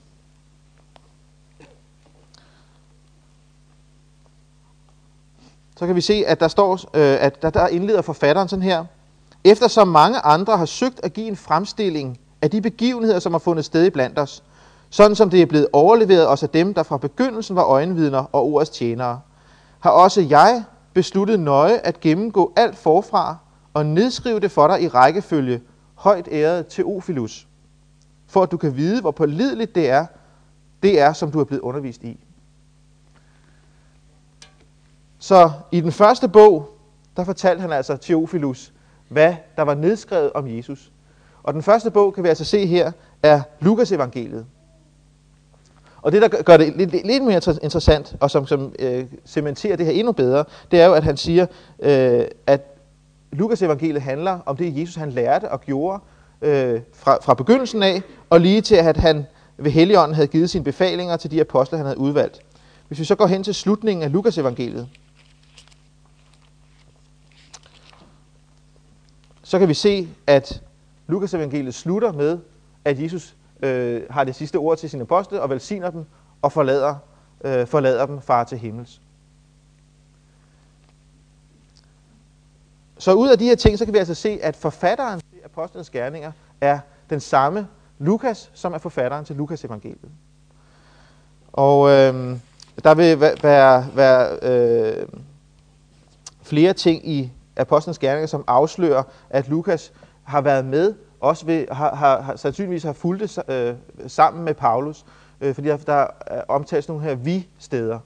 så 5.78 5.86
kan 5.88 5.96
vi 5.96 6.02
se, 6.02 6.24
at 6.28 6.40
der 6.40 6.48
står, 6.48 6.74
øh, 6.74 7.18
at 7.20 7.42
der, 7.42 7.50
der 7.50 7.68
indleder 7.68 8.02
forfatteren 8.02 8.48
sådan 8.48 8.64
her. 8.64 8.86
Eftersom 9.44 9.88
mange 9.88 10.20
andre 10.20 10.58
har 10.58 10.66
søgt 10.66 11.00
at 11.04 11.14
give 11.14 11.28
en 11.28 11.36
fremstilling 11.36 12.20
af 12.42 12.52
de 12.52 12.62
begivenheder, 12.62 13.20
som 13.20 13.32
har 13.32 13.40
fundet 13.40 13.66
sted 13.66 13.86
i 13.86 13.90
blandt 13.90 14.20
os, 14.20 14.44
sådan 14.90 15.16
som 15.16 15.30
det 15.30 15.42
er 15.42 15.46
blevet 15.46 15.68
overleveret 15.74 16.28
os 16.28 16.44
af 16.44 16.50
dem, 16.50 16.74
der 16.74 16.84
fra 16.84 16.98
begyndelsen 16.98 17.56
var 17.56 17.64
øjenvidner 17.64 18.26
og 18.32 18.44
ordets 18.44 18.70
tjenere, 18.70 19.22
har 19.80 19.92
også 19.92 20.22
jeg 20.22 20.64
besluttet 20.94 21.40
nøje 21.40 21.78
at 21.78 22.00
gennemgå 22.00 22.54
alt 22.56 22.78
forfra 22.78 23.38
og 23.74 23.86
nedskrive 23.86 24.40
det 24.40 24.52
for 24.52 24.68
dig 24.68 24.82
i 24.82 24.88
rækkefølge, 24.88 25.62
højt 25.96 26.28
æret 26.32 26.68
Teofilus, 26.68 27.48
for 28.28 28.44
at 28.44 28.52
du 28.52 28.58
kan 28.58 28.78
vide, 28.78 29.02
hvor 29.02 29.12
pålideligt 29.12 29.76
det 29.76 29.90
er, 29.90 30.06
det 30.84 31.00
er, 31.00 31.14
som 31.14 31.32
du 31.32 31.40
er 31.40 31.44
blevet 31.44 31.62
undervist 31.62 32.04
i. 32.04 32.20
Så 35.20 35.52
i 35.72 35.82
den 35.82 35.92
første 35.92 36.28
bog, 36.28 36.70
der 37.18 37.24
fortalte 37.24 37.62
han 37.62 37.72
altså 37.72 37.98
Theophilus, 37.98 38.74
hvad 39.10 39.36
der 39.56 39.62
var 39.62 39.74
nedskrevet 39.74 40.32
om 40.34 40.48
Jesus. 40.48 40.92
Og 41.44 41.54
den 41.54 41.64
første 41.64 41.92
bog, 41.92 42.14
kan 42.14 42.24
vi 42.24 42.30
altså 42.30 42.46
se 42.46 42.66
her, 42.66 42.92
er 43.24 43.42
Lukas 43.60 43.92
evangeliet. 43.92 44.46
Og 46.02 46.12
det, 46.12 46.22
der 46.22 46.28
gør 46.28 46.58
det 46.58 46.74
lidt, 46.78 46.92
lidt 46.92 47.24
mere 47.24 47.42
interessant, 47.64 48.16
og 48.20 48.32
som, 48.32 48.48
som 48.48 48.74
øh, 48.80 49.06
cementerer 49.26 49.76
det 49.76 49.86
her 49.86 49.94
endnu 49.94 50.12
bedre, 50.12 50.46
det 50.72 50.82
er 50.82 50.86
jo, 50.86 50.94
at 50.94 51.04
han 51.04 51.18
siger, 51.18 51.46
øh, 51.80 52.26
at 52.48 52.71
Lukas 53.32 53.62
evangeliet 53.62 54.02
handler 54.02 54.40
om 54.46 54.58
det, 54.58 54.78
Jesus 54.78 54.96
han 54.96 55.12
lærte 55.12 55.52
og 55.52 55.62
gjorde 55.62 56.00
øh, 56.42 56.82
fra, 56.94 57.18
fra 57.22 57.34
begyndelsen 57.34 57.84
af, 57.84 58.02
og 58.30 58.42
lige 58.42 58.62
til 58.62 58.76
at 58.76 58.98
han 58.98 59.26
ved 59.58 59.72
Helligånden 59.72 60.16
havde 60.16 60.28
givet 60.28 60.50
sine 60.50 60.64
befalinger 60.64 61.18
til 61.18 61.32
de 61.32 61.42
apostle, 61.42 61.78
han 61.78 61.86
havde 61.86 61.98
udvalgt. 61.98 62.42
Hvis 62.88 63.00
vi 63.00 63.06
så 63.06 63.16
går 63.16 63.28
hen 63.28 63.44
til 63.44 63.54
slutningen 63.54 64.04
af 64.04 64.12
Lukas 64.12 64.38
evangeliet, 64.38 64.90
så 69.44 69.60
kan 69.60 69.68
vi 69.68 69.74
se, 69.74 70.08
at 70.28 70.62
Lukas 71.08 71.34
evangeliet 71.34 71.74
slutter 71.74 72.12
med, 72.12 72.40
at 72.86 73.02
Jesus 73.04 73.36
øh, 73.64 74.02
har 74.10 74.24
det 74.24 74.36
sidste 74.36 74.56
ord 74.56 74.78
til 74.78 74.90
sine 74.90 75.02
apostle 75.02 75.42
og 75.42 75.50
velsigner 75.50 75.90
dem 75.90 76.06
og 76.42 76.52
forlader, 76.52 76.96
øh, 77.44 77.68
forlader 77.68 78.06
dem 78.06 78.22
far 78.22 78.44
til 78.44 78.58
himmels. 78.58 79.02
Så 83.02 83.14
ud 83.14 83.30
af 83.30 83.38
de 83.38 83.46
her 83.46 83.56
ting, 83.56 83.78
så 83.78 83.86
kan 83.86 83.94
vi 83.94 84.00
altså 84.00 84.14
se, 84.14 84.40
at 84.42 84.56
forfatteren 84.56 85.20
til 85.20 85.40
apostlenes 85.46 85.90
gerninger 85.90 86.32
er 86.62 86.80
den 87.10 87.20
samme 87.20 87.68
Lukas, 88.00 88.52
som 88.54 88.74
er 88.74 88.78
forfatteren 88.78 89.26
til 89.26 89.36
Lukas 89.36 89.66
evangeliet. 89.66 90.12
Og 91.54 91.90
øh, 91.90 92.38
der 92.84 92.96
vil 92.96 93.22
være, 93.44 93.88
være 93.96 94.40
øh, 94.42 95.08
flere 96.42 96.74
ting 96.74 97.10
i 97.10 97.32
apostlenes 97.58 98.00
gerninger, 98.00 98.28
som 98.28 98.44
afslører, 98.48 99.04
at 99.30 99.50
Lukas 99.50 99.94
har 100.24 100.42
været 100.42 100.66
med, 100.66 100.94
også 101.20 101.46
ved, 101.46 101.68
har, 101.72 101.96
har, 101.96 102.22
har 102.22 102.36
sandsynligvis 102.36 102.84
har 102.84 102.94
fulgt 102.94 103.22
det 103.22 103.44
øh, 103.48 103.76
sammen 104.08 104.44
med 104.46 104.54
Paulus, 104.54 105.06
øh, 105.42 105.56
fordi 105.56 105.68
der, 105.68 105.78
der 105.78 106.08
omtales 106.48 106.88
nogle 106.88 107.04
her 107.04 107.16
vi-steder, 107.16 108.00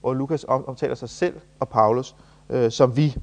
hvor 0.00 0.14
Lukas 0.14 0.44
omtaler 0.48 0.94
sig 0.94 1.08
selv 1.08 1.34
og 1.60 1.68
Paulus 1.68 2.16
øh, 2.50 2.70
som 2.70 2.96
vi. 2.96 3.16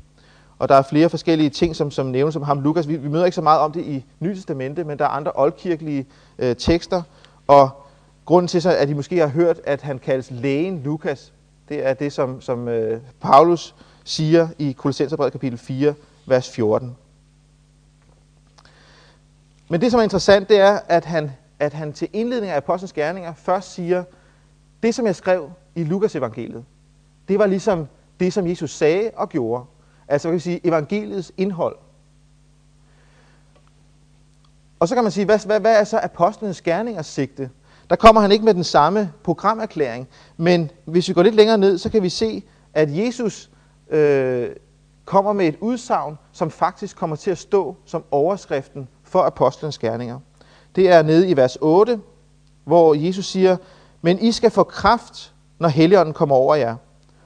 Og 0.59 0.69
der 0.69 0.75
er 0.75 0.81
flere 0.81 1.09
forskellige 1.09 1.49
ting, 1.49 1.75
som, 1.75 1.91
som 1.91 2.05
nævnes 2.05 2.35
om 2.35 2.43
ham. 2.43 2.59
Lukas, 2.59 2.87
vi, 2.87 2.95
vi 2.95 3.07
møder 3.07 3.25
ikke 3.25 3.35
så 3.35 3.41
meget 3.41 3.59
om 3.59 3.71
det 3.71 3.85
i 3.85 4.05
Nye 4.19 4.35
Testamente, 4.35 4.83
men 4.83 4.99
der 4.99 5.05
er 5.05 5.09
andre 5.09 5.31
oldkirkelige 5.35 6.05
øh, 6.39 6.55
tekster, 6.55 7.01
og 7.47 7.69
grunden 8.25 8.47
til 8.47 8.61
så, 8.61 8.75
at 8.75 8.89
I 8.89 8.93
måske 8.93 9.17
har 9.17 9.27
hørt, 9.27 9.59
at 9.63 9.81
han 9.81 9.99
kaldes 9.99 10.31
lægen 10.31 10.81
Lukas, 10.83 11.33
det 11.69 11.87
er 11.87 11.93
det, 11.93 12.13
som, 12.13 12.41
som 12.41 12.67
øh, 12.67 13.01
Paulus 13.21 13.75
siger 14.03 14.47
i 14.57 14.71
Kolossenserbrevet 14.71 15.31
kapitel 15.31 15.57
4, 15.57 15.93
vers 16.27 16.49
14. 16.49 16.97
Men 19.69 19.81
det, 19.81 19.91
som 19.91 19.99
er 19.99 20.03
interessant, 20.03 20.49
det 20.49 20.59
er, 20.59 20.79
at 20.87 21.05
han, 21.05 21.31
at 21.59 21.73
han 21.73 21.93
til 21.93 22.07
indledning 22.13 22.51
af 22.51 22.57
Apostlenes 22.57 22.93
Gerninger 22.93 23.33
først 23.33 23.73
siger, 23.73 24.03
det, 24.83 24.95
som 24.95 25.05
jeg 25.05 25.15
skrev 25.15 25.51
i 25.75 25.83
Lukas 25.83 26.15
evangeliet, 26.15 26.65
det 27.27 27.39
var 27.39 27.45
ligesom 27.45 27.87
det, 28.19 28.33
som 28.33 28.47
Jesus 28.47 28.71
sagde 28.71 29.11
og 29.15 29.29
gjorde. 29.29 29.65
Altså, 30.07 30.27
kan 30.27 30.35
vi 30.35 30.39
sige, 30.39 30.67
evangeliets 30.67 31.31
indhold. 31.37 31.75
Og 34.79 34.87
så 34.87 34.95
kan 34.95 35.03
man 35.03 35.11
sige, 35.11 35.25
hvad, 35.25 35.45
hvad, 35.45 35.59
hvad 35.59 35.79
er 35.79 35.83
så 35.83 35.99
apostlenes 36.03 36.61
gerningers 36.61 37.07
sigte? 37.07 37.49
Der 37.89 37.95
kommer 37.95 38.21
han 38.21 38.31
ikke 38.31 38.45
med 38.45 38.53
den 38.53 38.63
samme 38.63 39.11
programerklæring, 39.23 40.07
men 40.37 40.71
hvis 40.85 41.07
vi 41.07 41.13
går 41.13 41.23
lidt 41.23 41.35
længere 41.35 41.57
ned, 41.57 41.77
så 41.77 41.89
kan 41.89 42.03
vi 42.03 42.09
se, 42.09 42.43
at 42.73 42.97
Jesus 42.97 43.49
øh, 43.89 44.49
kommer 45.05 45.33
med 45.33 45.47
et 45.47 45.57
udsagn, 45.61 46.17
som 46.31 46.51
faktisk 46.51 46.97
kommer 46.97 47.15
til 47.15 47.31
at 47.31 47.37
stå 47.37 47.75
som 47.85 48.03
overskriften 48.11 48.87
for 49.03 49.21
apostlenes 49.21 49.77
gerninger. 49.77 50.19
Det 50.75 50.91
er 50.91 51.01
nede 51.01 51.29
i 51.29 51.37
vers 51.37 51.57
8, 51.61 51.99
hvor 52.63 52.93
Jesus 52.93 53.25
siger, 53.25 53.57
men 54.01 54.19
I 54.19 54.31
skal 54.31 54.51
få 54.51 54.63
kraft, 54.63 55.33
når 55.59 55.69
Helligånden 55.69 56.13
kommer 56.13 56.35
over 56.35 56.55
jer, 56.55 56.75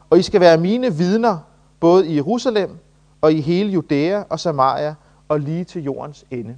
og 0.09 0.19
I 0.19 0.21
skal 0.21 0.41
være 0.41 0.57
mine 0.57 0.93
vidner 0.93 1.37
både 1.81 2.07
i 2.07 2.15
Jerusalem 2.15 2.77
og 3.21 3.33
i 3.33 3.41
hele 3.41 3.71
Judæa 3.71 4.23
og 4.29 4.39
Samaria 4.39 4.95
og 5.27 5.39
lige 5.39 5.63
til 5.63 5.83
jordens 5.83 6.25
ende. 6.31 6.57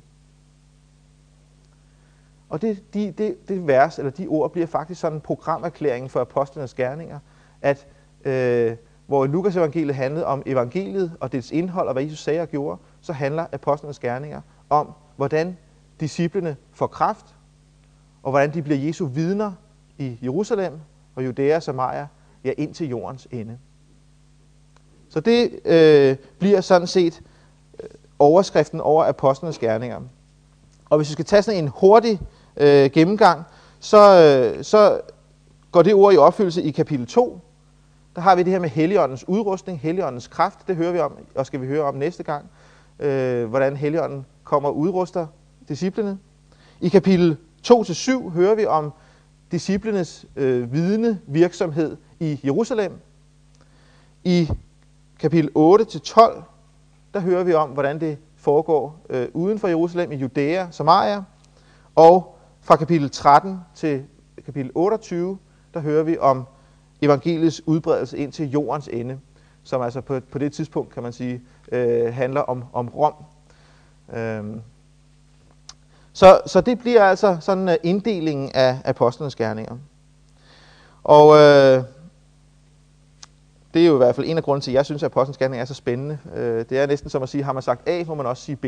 Og 2.49 2.61
det, 2.61 2.93
de, 2.93 3.11
det, 3.11 3.47
det 3.47 3.67
vers, 3.67 3.97
eller 3.97 4.11
de 4.11 4.27
ord, 4.27 4.51
bliver 4.51 4.67
faktisk 4.67 5.01
sådan 5.01 5.17
en 5.17 5.21
programerklæring 5.21 6.11
for 6.11 6.21
apostlenes 6.21 6.73
gerninger, 6.73 7.19
at 7.61 7.87
øh, 8.25 8.75
hvor 9.07 9.25
Lukas 9.25 9.55
evangeliet 9.55 9.95
handlede 9.95 10.25
om 10.25 10.43
evangeliet 10.45 11.11
og 11.19 11.31
dets 11.31 11.51
indhold 11.51 11.87
og 11.87 11.93
hvad 11.93 12.03
Jesus 12.03 12.19
sagde 12.19 12.41
og 12.41 12.47
gjorde, 12.47 12.81
så 13.01 13.13
handler 13.13 13.45
apostlenes 13.51 13.99
gerninger 13.99 14.41
om, 14.69 14.93
hvordan 15.15 15.57
disciplene 15.99 16.55
får 16.71 16.87
kraft, 16.87 17.35
og 18.23 18.31
hvordan 18.31 18.53
de 18.53 18.61
bliver 18.61 18.79
Jesu 18.79 19.05
vidner 19.05 19.51
i 19.97 20.17
Jerusalem 20.23 20.73
og 21.15 21.25
Judæa 21.25 21.55
og 21.55 21.63
Samaria, 21.63 22.07
ja, 22.43 22.51
ind 22.57 22.73
til 22.73 22.89
jordens 22.89 23.27
ende. 23.31 23.57
Så 25.13 25.19
det 25.19 25.59
øh, 25.65 26.15
bliver 26.39 26.61
sådan 26.61 26.87
set 26.87 27.21
øh, 27.83 27.89
overskriften 28.19 28.81
over 28.81 29.05
apostlenes 29.05 29.57
gerninger. 29.57 30.01
Og 30.89 30.97
hvis 30.97 31.09
vi 31.09 31.13
skal 31.13 31.25
tage 31.25 31.41
sådan 31.41 31.63
en 31.63 31.71
hurtig 31.75 32.19
øh, 32.57 32.91
gennemgang, 32.91 33.43
så, 33.79 33.97
øh, 33.97 34.63
så 34.63 35.01
går 35.71 35.81
det 35.81 35.93
ord 35.93 36.13
i 36.13 36.17
opfyldelse 36.17 36.63
i 36.63 36.71
kapitel 36.71 37.07
2. 37.07 37.39
Der 38.15 38.21
har 38.21 38.35
vi 38.35 38.43
det 38.43 38.51
her 38.51 38.59
med 38.59 38.69
Helligåndens 38.69 39.27
udrustning, 39.27 39.79
Helligåndens 39.79 40.27
kraft. 40.27 40.67
Det 40.67 40.75
hører 40.75 40.91
vi 40.91 40.99
om, 40.99 41.17
og 41.35 41.45
skal 41.45 41.61
vi 41.61 41.67
høre 41.67 41.83
om 41.83 41.95
næste 41.95 42.23
gang, 42.23 42.45
øh, 42.99 43.45
hvordan 43.45 43.77
Helligånden 43.77 44.25
kommer 44.43 44.69
og 44.69 44.77
udruster 44.77 45.27
disciplene. 45.69 46.17
I 46.81 46.89
kapitel 46.89 47.37
2-7 47.67 48.29
hører 48.29 48.55
vi 48.55 48.65
om 48.65 48.93
disciplenes 49.51 50.25
øh, 50.35 50.73
vidne 50.73 51.19
virksomhed 51.27 51.97
i 52.19 52.39
Jerusalem. 52.43 52.91
I 54.23 54.49
kapitel 55.19 55.49
8-12, 55.57 56.41
der 57.13 57.19
hører 57.19 57.43
vi 57.43 57.53
om, 57.53 57.69
hvordan 57.69 57.99
det 57.99 58.17
foregår 58.35 58.99
øh, 59.09 59.27
uden 59.33 59.59
for 59.59 59.67
Jerusalem 59.67 60.11
i 60.11 60.15
Judæa, 60.15 60.67
Samaria. 60.71 61.23
Og 61.95 62.37
fra 62.61 62.75
kapitel 62.75 63.09
13 63.09 63.59
til 63.75 64.03
kapitel 64.45 64.71
28, 64.75 65.37
der 65.73 65.79
hører 65.79 66.03
vi 66.03 66.17
om 66.17 66.45
evangeliets 67.01 67.67
udbredelse 67.67 68.17
ind 68.17 68.31
til 68.31 68.51
jordens 68.51 68.89
ende, 68.93 69.19
som 69.63 69.81
altså 69.81 70.01
på, 70.01 70.19
på 70.31 70.39
det 70.39 70.53
tidspunkt, 70.53 70.93
kan 70.93 71.03
man 71.03 71.13
sige, 71.13 71.41
øh, 71.71 72.13
handler 72.13 72.41
om, 72.41 72.63
om 72.73 72.89
Rom. 72.89 73.13
Øhm. 74.13 74.61
Så, 76.13 76.41
så 76.45 76.61
det 76.61 76.79
bliver 76.79 77.03
altså 77.03 77.37
sådan 77.39 77.69
øh, 77.69 77.75
inddelingen 77.83 78.51
af 78.53 78.77
apostlenes 78.85 79.35
gerninger. 79.35 79.77
Og 81.03 81.37
øh, 81.37 81.83
det 83.73 83.81
er 83.81 83.87
jo 83.87 83.93
i 83.93 83.97
hvert 83.97 84.15
fald 84.15 84.27
en 84.29 84.37
af 84.37 84.43
grunden 84.43 84.61
til, 84.61 84.71
at 84.71 84.75
jeg 84.75 84.85
synes, 84.85 85.03
at 85.03 85.11
apostlenes 85.11 85.57
er 85.57 85.65
så 85.65 85.73
spændende. 85.73 86.17
Øh, 86.35 86.65
det 86.69 86.79
er 86.79 86.87
næsten 86.87 87.09
som 87.09 87.23
at 87.23 87.29
sige, 87.29 87.43
har 87.43 87.53
man 87.53 87.63
sagt 87.63 87.89
A, 87.89 88.03
må 88.07 88.15
man 88.15 88.25
også 88.25 88.43
sige 88.43 88.55
B. 88.55 88.65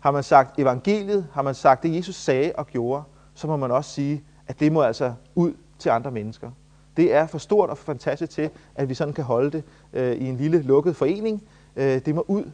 Har 0.00 0.10
man 0.10 0.22
sagt 0.22 0.58
evangeliet, 0.58 1.26
har 1.32 1.42
man 1.42 1.54
sagt 1.54 1.82
det, 1.82 1.96
Jesus 1.96 2.14
sagde 2.14 2.52
og 2.54 2.66
gjorde, 2.66 3.02
så 3.34 3.46
må 3.46 3.56
man 3.56 3.70
også 3.70 3.90
sige, 3.90 4.22
at 4.46 4.60
det 4.60 4.72
må 4.72 4.82
altså 4.82 5.12
ud 5.34 5.52
til 5.78 5.88
andre 5.90 6.10
mennesker. 6.10 6.50
Det 6.96 7.14
er 7.14 7.26
for 7.26 7.38
stort 7.38 7.70
og 7.70 7.78
for 7.78 7.84
fantastisk 7.84 8.32
til, 8.32 8.50
at 8.74 8.88
vi 8.88 8.94
sådan 8.94 9.14
kan 9.14 9.24
holde 9.24 9.50
det 9.50 9.62
øh, 9.92 10.16
i 10.16 10.28
en 10.28 10.36
lille 10.36 10.62
lukket 10.62 10.96
forening. 10.96 11.42
Øh, 11.76 12.00
det 12.06 12.14
må 12.14 12.24
ud, 12.28 12.44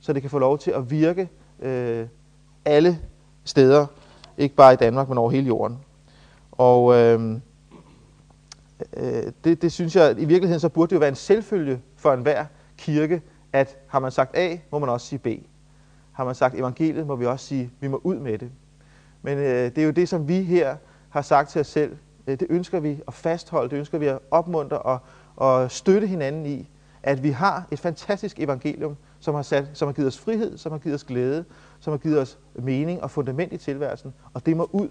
så 0.00 0.12
det 0.12 0.22
kan 0.22 0.30
få 0.30 0.38
lov 0.38 0.58
til 0.58 0.70
at 0.70 0.90
virke 0.90 1.28
øh, 1.60 2.06
alle 2.64 2.98
steder, 3.44 3.86
ikke 4.38 4.54
bare 4.54 4.72
i 4.72 4.76
Danmark, 4.76 5.08
men 5.08 5.18
over 5.18 5.30
hele 5.30 5.46
jorden. 5.46 5.78
Og 6.52 6.94
øh, 6.94 7.38
øh, 8.96 9.32
det, 9.44 9.62
det 9.62 9.72
synes 9.72 9.96
jeg, 9.96 10.14
i 10.18 10.24
virkeligheden 10.24 10.60
så 10.60 10.68
burde 10.68 10.90
det 10.90 10.94
jo 10.94 10.98
være 10.98 11.08
en 11.08 11.14
selvfølge 11.14 11.80
for 11.96 12.12
enhver 12.12 12.44
kirke, 12.76 13.22
at 13.52 13.76
har 13.86 13.98
man 13.98 14.10
sagt 14.10 14.36
A, 14.36 14.56
må 14.70 14.78
man 14.78 14.88
også 14.88 15.06
sige 15.06 15.18
B. 15.18 15.26
Har 16.12 16.24
man 16.24 16.34
sagt 16.34 16.54
evangeliet, 16.54 17.06
må 17.06 17.16
vi 17.16 17.26
også 17.26 17.46
sige, 17.46 17.70
vi 17.80 17.88
må 17.88 18.00
ud 18.04 18.16
med 18.16 18.38
det. 18.38 18.50
Men 19.22 19.38
øh, 19.38 19.44
det 19.44 19.78
er 19.78 19.84
jo 19.84 19.90
det, 19.90 20.08
som 20.08 20.28
vi 20.28 20.42
her 20.42 20.76
har 21.08 21.22
sagt 21.22 21.50
til 21.50 21.60
os 21.60 21.66
selv. 21.66 21.96
Øh, 22.26 22.40
det 22.40 22.46
ønsker 22.50 22.80
vi 22.80 23.00
at 23.08 23.14
fastholde, 23.14 23.70
det 23.70 23.76
ønsker 23.76 23.98
vi 23.98 24.06
at 24.06 24.18
opmuntre 24.30 24.78
og, 24.78 24.98
og 25.36 25.70
støtte 25.70 26.06
hinanden 26.06 26.46
i, 26.46 26.70
at 27.02 27.22
vi 27.22 27.30
har 27.30 27.66
et 27.70 27.78
fantastisk 27.78 28.40
evangelium, 28.40 28.96
som 29.20 29.34
har, 29.34 29.42
sat, 29.42 29.68
som 29.72 29.88
har 29.88 29.92
givet 29.92 30.08
os 30.08 30.18
frihed, 30.18 30.58
som 30.58 30.72
har 30.72 30.78
givet 30.78 30.94
os 30.94 31.04
glæde, 31.04 31.44
som 31.80 31.90
har 31.90 31.98
givet 31.98 32.20
os 32.20 32.38
mening 32.54 33.02
og 33.02 33.10
fundament 33.10 33.52
i 33.52 33.56
tilværelsen. 33.56 34.14
Og 34.32 34.46
det 34.46 34.56
må 34.56 34.68
ud 34.72 34.88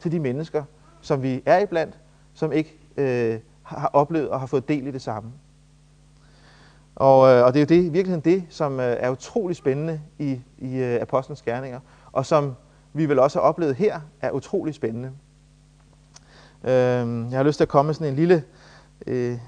til 0.00 0.12
de 0.12 0.20
mennesker, 0.20 0.64
som 1.00 1.22
vi 1.22 1.42
er 1.46 1.58
iblandt, 1.58 1.98
som 2.34 2.52
ikke 2.52 2.78
øh, 2.96 3.38
har 3.62 3.90
oplevet 3.92 4.28
og 4.28 4.40
har 4.40 4.46
fået 4.46 4.68
del 4.68 4.86
i 4.86 4.90
det 4.90 5.02
samme. 5.02 5.32
Og, 6.96 7.34
øh, 7.34 7.44
og 7.44 7.54
det 7.54 7.60
er 7.60 7.76
jo 7.76 7.82
det, 7.82 7.92
virkelig 7.92 8.24
det, 8.24 8.44
som 8.48 8.80
øh, 8.80 8.96
er 8.98 9.10
utrolig 9.10 9.56
spændende 9.56 10.00
i, 10.18 10.40
i 10.58 10.76
øh, 10.76 11.02
Apostlenes 11.02 11.42
Gerninger, 11.42 11.80
og 12.12 12.26
som 12.26 12.54
vi 12.92 13.06
vel 13.08 13.18
også 13.18 13.38
har 13.38 13.46
oplevet 13.46 13.76
her, 13.76 14.00
er 14.20 14.30
utrolig 14.30 14.74
spændende. 14.74 15.10
Øh, 16.64 16.70
jeg 17.30 17.38
har 17.38 17.42
lyst 17.42 17.56
til 17.56 17.64
at 17.64 17.68
komme 17.68 17.88
med 17.88 17.94
sådan 17.94 18.08
en 18.12 18.16
lille 18.16 18.44
øh, 19.06 19.38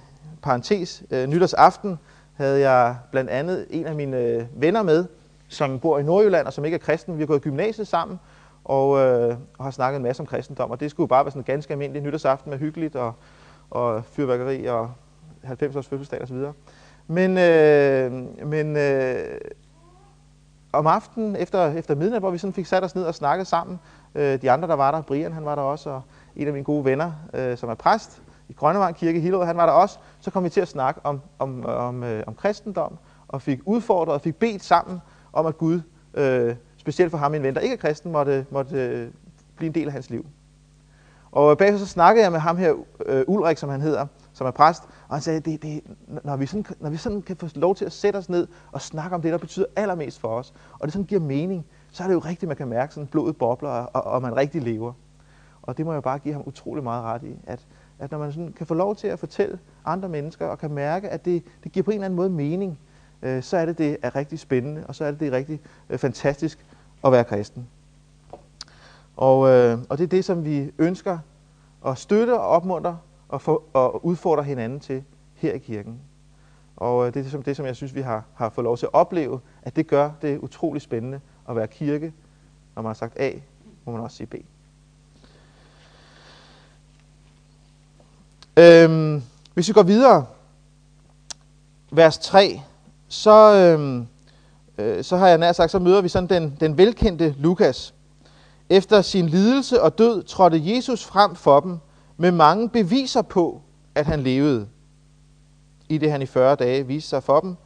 parentes. 0.42 1.02
Øh, 1.10 1.26
nytårsaften 1.26 1.98
havde 2.34 2.70
jeg 2.70 2.96
blandt 3.10 3.30
andet 3.30 3.66
en 3.70 3.86
af 3.86 3.94
mine 3.94 4.16
øh, 4.18 4.44
venner 4.56 4.82
med, 4.82 5.04
som 5.48 5.78
bor 5.80 5.98
i 5.98 6.02
Nordjylland 6.02 6.46
og 6.46 6.52
som 6.52 6.64
ikke 6.64 6.74
er 6.74 6.78
kristen. 6.78 7.14
Vi 7.14 7.22
har 7.22 7.26
gået 7.26 7.38
i 7.38 7.42
gymnasiet 7.42 7.88
sammen 7.88 8.18
og, 8.64 8.98
øh, 8.98 9.36
og 9.58 9.64
har 9.64 9.70
snakket 9.70 9.96
en 9.96 10.02
masse 10.02 10.22
om 10.22 10.26
kristendom. 10.26 10.70
Og 10.70 10.80
det 10.80 10.90
skulle 10.90 11.08
bare 11.08 11.24
være 11.24 11.30
sådan 11.30 11.40
en 11.40 11.44
ganske 11.44 11.72
almindelig 11.72 12.02
nytårsaften 12.02 12.50
med 12.50 12.58
hyggeligt 12.58 12.96
og, 12.96 13.12
og 13.70 14.04
fyrværkeri 14.04 14.66
og 14.66 14.90
90 15.44 15.76
års 15.76 15.88
fødselsdag 15.88 16.22
osv. 16.22 16.36
Men, 17.06 17.38
øh, 17.38 18.12
men 18.46 18.76
øh, 18.76 19.38
om 20.72 20.86
aftenen 20.86 21.36
efter, 21.36 21.66
efter 21.66 21.94
midnat, 21.94 22.22
hvor 22.22 22.30
vi 22.30 22.38
sådan 22.38 22.54
fik 22.54 22.66
sat 22.66 22.84
os 22.84 22.94
ned 22.94 23.04
og 23.04 23.14
snakket 23.14 23.46
sammen. 23.46 23.78
Øh, 24.14 24.42
de 24.42 24.50
andre, 24.50 24.68
der 24.68 24.74
var 24.74 24.90
der, 24.90 25.02
Brian, 25.02 25.32
han 25.32 25.44
var 25.44 25.54
der 25.54 25.62
også, 25.62 25.90
og 25.90 26.02
en 26.36 26.46
af 26.46 26.52
mine 26.52 26.64
gode 26.64 26.84
venner, 26.84 27.12
øh, 27.34 27.56
som 27.56 27.68
er 27.68 27.74
præst 27.74 28.22
i 28.48 28.52
Grønnevang 28.52 28.96
Kirke 28.96 29.18
i 29.18 29.20
Hillerød, 29.20 29.46
han 29.46 29.56
var 29.56 29.66
der 29.66 29.72
også. 29.72 29.98
Så 30.20 30.30
kom 30.30 30.44
vi 30.44 30.48
til 30.48 30.60
at 30.60 30.68
snakke 30.68 31.00
om, 31.04 31.20
om, 31.38 31.66
om, 31.66 32.04
øh, 32.04 32.24
om 32.26 32.34
kristendom, 32.34 32.98
og 33.28 33.42
fik 33.42 33.60
udfordret 33.64 34.14
og 34.14 34.20
fik 34.20 34.34
bedt 34.36 34.64
sammen 34.64 35.00
om, 35.32 35.46
at 35.46 35.58
Gud, 35.58 35.80
øh, 36.14 36.56
specielt 36.76 37.10
for 37.10 37.18
ham 37.18 37.34
en 37.34 37.42
ven, 37.42 37.54
der 37.54 37.60
ikke 37.60 37.72
er 37.72 37.78
kristen, 37.78 38.12
måtte, 38.12 38.46
måtte 38.50 38.76
øh, 38.76 39.08
blive 39.56 39.66
en 39.66 39.74
del 39.74 39.86
af 39.86 39.92
hans 39.92 40.10
liv. 40.10 40.26
Og 41.36 41.58
bagefter 41.58 41.78
så 41.78 41.86
snakkede 41.86 42.24
jeg 42.24 42.32
med 42.32 42.40
ham 42.40 42.56
her, 42.56 42.74
øh, 43.06 43.24
Ulrik, 43.26 43.58
som 43.58 43.68
han 43.68 43.80
hedder, 43.80 44.06
som 44.32 44.46
er 44.46 44.50
præst, 44.50 44.82
og 45.08 45.14
han 45.14 45.22
sagde, 45.22 45.40
det, 45.40 45.62
det, 45.62 45.80
når, 46.24 46.36
vi 46.36 46.46
sådan, 46.46 46.66
når 46.80 46.90
vi 46.90 46.96
sådan 46.96 47.22
kan 47.22 47.36
få 47.36 47.46
lov 47.54 47.74
til 47.74 47.84
at 47.84 47.92
sætte 47.92 48.16
os 48.16 48.28
ned 48.28 48.48
og 48.72 48.80
snakke 48.80 49.14
om 49.14 49.22
det, 49.22 49.32
der 49.32 49.38
betyder 49.38 49.66
allermest 49.76 50.20
for 50.20 50.28
os, 50.28 50.54
og 50.72 50.86
det 50.86 50.92
sådan 50.92 51.04
giver 51.06 51.20
mening, 51.20 51.66
så 51.90 52.02
er 52.02 52.06
det 52.06 52.14
jo 52.14 52.18
rigtigt, 52.18 52.48
man 52.48 52.56
kan 52.56 52.68
mærke, 52.68 52.94
sådan 52.94 53.06
blodet 53.06 53.36
bobler, 53.36 53.68
og, 53.68 54.04
og 54.04 54.22
man 54.22 54.36
rigtig 54.36 54.62
lever. 54.62 54.92
Og 55.62 55.78
det 55.78 55.86
må 55.86 55.92
jeg 55.92 56.02
bare 56.02 56.18
give 56.18 56.34
ham 56.34 56.42
utrolig 56.46 56.84
meget 56.84 57.04
ret 57.04 57.22
i, 57.22 57.36
at, 57.46 57.60
at 57.98 58.10
når 58.10 58.18
man 58.18 58.32
sådan 58.32 58.52
kan 58.52 58.66
få 58.66 58.74
lov 58.74 58.96
til 58.96 59.08
at 59.08 59.18
fortælle 59.18 59.58
andre 59.84 60.08
mennesker, 60.08 60.46
og 60.46 60.58
kan 60.58 60.70
mærke, 60.70 61.08
at 61.08 61.24
det, 61.24 61.42
det 61.64 61.72
giver 61.72 61.84
på 61.84 61.90
en 61.90 61.94
eller 61.94 62.04
anden 62.04 62.16
måde 62.16 62.30
mening, 62.30 62.78
øh, 63.22 63.42
så 63.42 63.56
er 63.56 63.66
det, 63.66 63.78
det 63.78 63.96
er 64.02 64.16
rigtig 64.16 64.38
spændende, 64.38 64.84
og 64.86 64.94
så 64.94 65.04
er 65.04 65.10
det, 65.10 65.20
det 65.20 65.28
er 65.28 65.32
rigtig 65.32 65.60
øh, 65.90 65.98
fantastisk 65.98 66.66
at 67.04 67.12
være 67.12 67.24
kristen. 67.24 67.66
Og, 69.16 69.48
øh, 69.48 69.78
og 69.88 69.98
det 69.98 70.04
er 70.04 70.08
det, 70.08 70.24
som 70.24 70.44
vi 70.44 70.70
ønsker 70.78 71.18
at 71.86 71.98
støtte 71.98 72.40
og 72.40 72.48
opmuntre 72.48 72.98
og, 73.28 73.40
for, 73.40 73.62
og 73.72 74.06
udfordre 74.06 74.44
hinanden 74.44 74.80
til 74.80 75.04
her 75.34 75.52
i 75.52 75.58
kirken. 75.58 76.00
Og 76.76 77.06
øh, 77.06 77.14
det 77.14 77.26
er 77.26 77.30
som 77.30 77.42
det, 77.42 77.56
som 77.56 77.66
jeg 77.66 77.76
synes, 77.76 77.94
vi 77.94 78.00
har, 78.00 78.24
har 78.34 78.48
fået 78.48 78.64
lov 78.64 78.76
til 78.76 78.86
at 78.86 78.94
opleve, 78.94 79.40
at 79.62 79.76
det 79.76 79.86
gør 79.86 80.10
det 80.22 80.38
utrolig 80.38 80.82
spændende 80.82 81.20
at 81.48 81.56
være 81.56 81.66
kirke. 81.66 82.12
Når 82.74 82.82
man 82.82 82.88
har 82.88 82.94
sagt 82.94 83.18
A, 83.18 83.32
må 83.84 83.92
man 83.92 84.00
også 84.00 84.16
sige 84.16 84.26
B. 84.26 84.34
Øhm, 88.58 89.22
hvis 89.54 89.68
vi 89.68 89.72
går 89.72 89.82
videre, 89.82 90.26
vers 91.90 92.18
3, 92.18 92.60
så, 93.08 93.54
øhm, 93.54 94.06
øh, 94.78 95.04
så 95.04 95.16
har 95.16 95.28
jeg 95.28 95.38
nær 95.38 95.52
sagt, 95.52 95.70
så 95.70 95.78
møder 95.78 96.00
vi 96.00 96.08
sådan 96.08 96.28
den, 96.28 96.56
den 96.60 96.78
velkendte 96.78 97.34
Lukas. 97.38 97.94
Efter 98.70 99.02
sin 99.02 99.28
lidelse 99.28 99.82
og 99.82 99.98
død 99.98 100.22
trådte 100.22 100.74
Jesus 100.74 101.04
frem 101.04 101.34
for 101.34 101.60
dem 101.60 101.78
med 102.16 102.30
mange 102.32 102.68
beviser 102.68 103.22
på, 103.22 103.62
at 103.94 104.06
han 104.06 104.20
levede, 104.20 104.68
i 105.88 105.98
det 105.98 106.10
han 106.10 106.22
i 106.22 106.26
40 106.26 106.56
dage 106.56 106.86
viste 106.86 107.08
sig 107.08 107.22
for 107.22 107.40
dem 107.40 107.56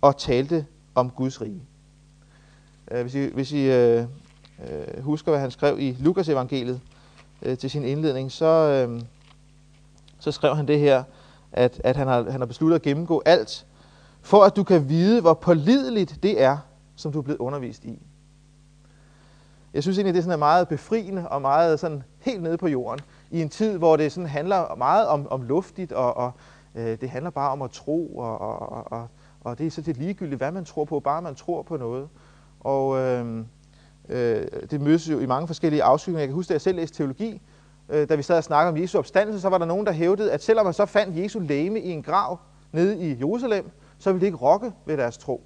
og 0.00 0.16
talte 0.16 0.66
om 0.94 1.10
Guds 1.10 1.40
rige. 1.40 1.62
Øh, 2.90 3.02
hvis 3.02 3.14
I, 3.14 3.26
hvis 3.34 3.52
I 3.52 3.60
øh, 3.60 4.04
øh, 4.70 5.02
husker, 5.02 5.30
hvad 5.30 5.40
han 5.40 5.50
skrev 5.50 5.80
i 5.80 5.96
Lukas 6.00 6.28
evangeliet 6.28 6.80
øh, 7.42 7.58
til 7.58 7.70
sin 7.70 7.84
indledning, 7.84 8.32
så, 8.32 8.46
øh, 8.46 9.02
så 10.18 10.32
skrev 10.32 10.56
han 10.56 10.68
det 10.68 10.78
her, 10.78 11.04
at, 11.52 11.80
at 11.84 11.96
han, 11.96 12.06
har, 12.06 12.30
han 12.30 12.40
har 12.40 12.46
besluttet 12.46 12.74
at 12.74 12.82
gennemgå 12.82 13.22
alt, 13.24 13.66
for 14.22 14.44
at 14.44 14.56
du 14.56 14.64
kan 14.64 14.88
vide, 14.88 15.20
hvor 15.20 15.34
pålideligt 15.34 16.18
det 16.22 16.42
er, 16.42 16.58
som 16.96 17.12
du 17.12 17.18
er 17.18 17.22
blevet 17.22 17.38
undervist 17.38 17.84
i. 17.84 18.05
Jeg 19.76 19.82
synes 19.82 19.98
egentlig, 19.98 20.14
det 20.14 20.20
er 20.20 20.24
sådan 20.24 20.38
meget 20.38 20.68
befriende 20.68 21.28
og 21.28 21.42
meget 21.42 21.80
sådan 21.80 22.02
helt 22.20 22.42
nede 22.42 22.56
på 22.56 22.68
jorden. 22.68 23.00
I 23.30 23.42
en 23.42 23.48
tid, 23.48 23.78
hvor 23.78 23.96
det 23.96 24.12
sådan 24.12 24.28
handler 24.28 24.74
meget 24.74 25.06
om, 25.06 25.26
om 25.30 25.42
luftigt, 25.42 25.92
og, 25.92 26.16
og 26.16 26.32
øh, 26.74 27.00
det 27.00 27.10
handler 27.10 27.30
bare 27.30 27.50
om 27.50 27.62
at 27.62 27.70
tro, 27.70 28.18
og, 28.18 28.40
og, 28.40 28.92
og, 28.92 29.08
og 29.40 29.58
det 29.58 29.66
er 29.66 29.70
så 29.70 29.80
det 29.80 29.96
ligegyldigt, 29.96 30.38
hvad 30.38 30.52
man 30.52 30.64
tror 30.64 30.84
på, 30.84 31.00
bare 31.00 31.22
man 31.22 31.34
tror 31.34 31.62
på 31.62 31.76
noget. 31.76 32.08
Og 32.60 32.98
øh, 32.98 33.38
øh, 34.08 34.46
det 34.70 34.80
mødes 34.80 35.08
jo 35.08 35.18
i 35.18 35.26
mange 35.26 35.46
forskellige 35.46 35.82
afskygninger. 35.82 36.20
Jeg 36.20 36.28
kan 36.28 36.34
huske, 36.34 36.50
at 36.50 36.54
jeg 36.54 36.60
selv 36.60 36.76
læste 36.76 36.96
teologi, 36.96 37.40
øh, 37.88 38.08
da 38.08 38.14
vi 38.14 38.22
sad 38.22 38.36
og 38.36 38.44
snakkede 38.44 38.72
om 38.72 38.82
Jesu 38.82 38.98
opstandelse, 38.98 39.40
så 39.40 39.48
var 39.48 39.58
der 39.58 39.66
nogen, 39.66 39.86
der 39.86 39.92
hævdede, 39.92 40.32
at 40.32 40.42
selvom 40.42 40.66
man 40.66 40.74
så 40.74 40.86
fandt 40.86 41.16
Jesu 41.16 41.38
læme 41.38 41.80
i 41.80 41.90
en 41.90 42.02
grav 42.02 42.38
nede 42.72 42.98
i 42.98 43.18
Jerusalem, 43.18 43.70
så 43.98 44.12
ville 44.12 44.20
det 44.20 44.26
ikke 44.26 44.38
rokke 44.38 44.72
ved 44.86 44.96
deres 44.96 45.18
tro. 45.18 45.42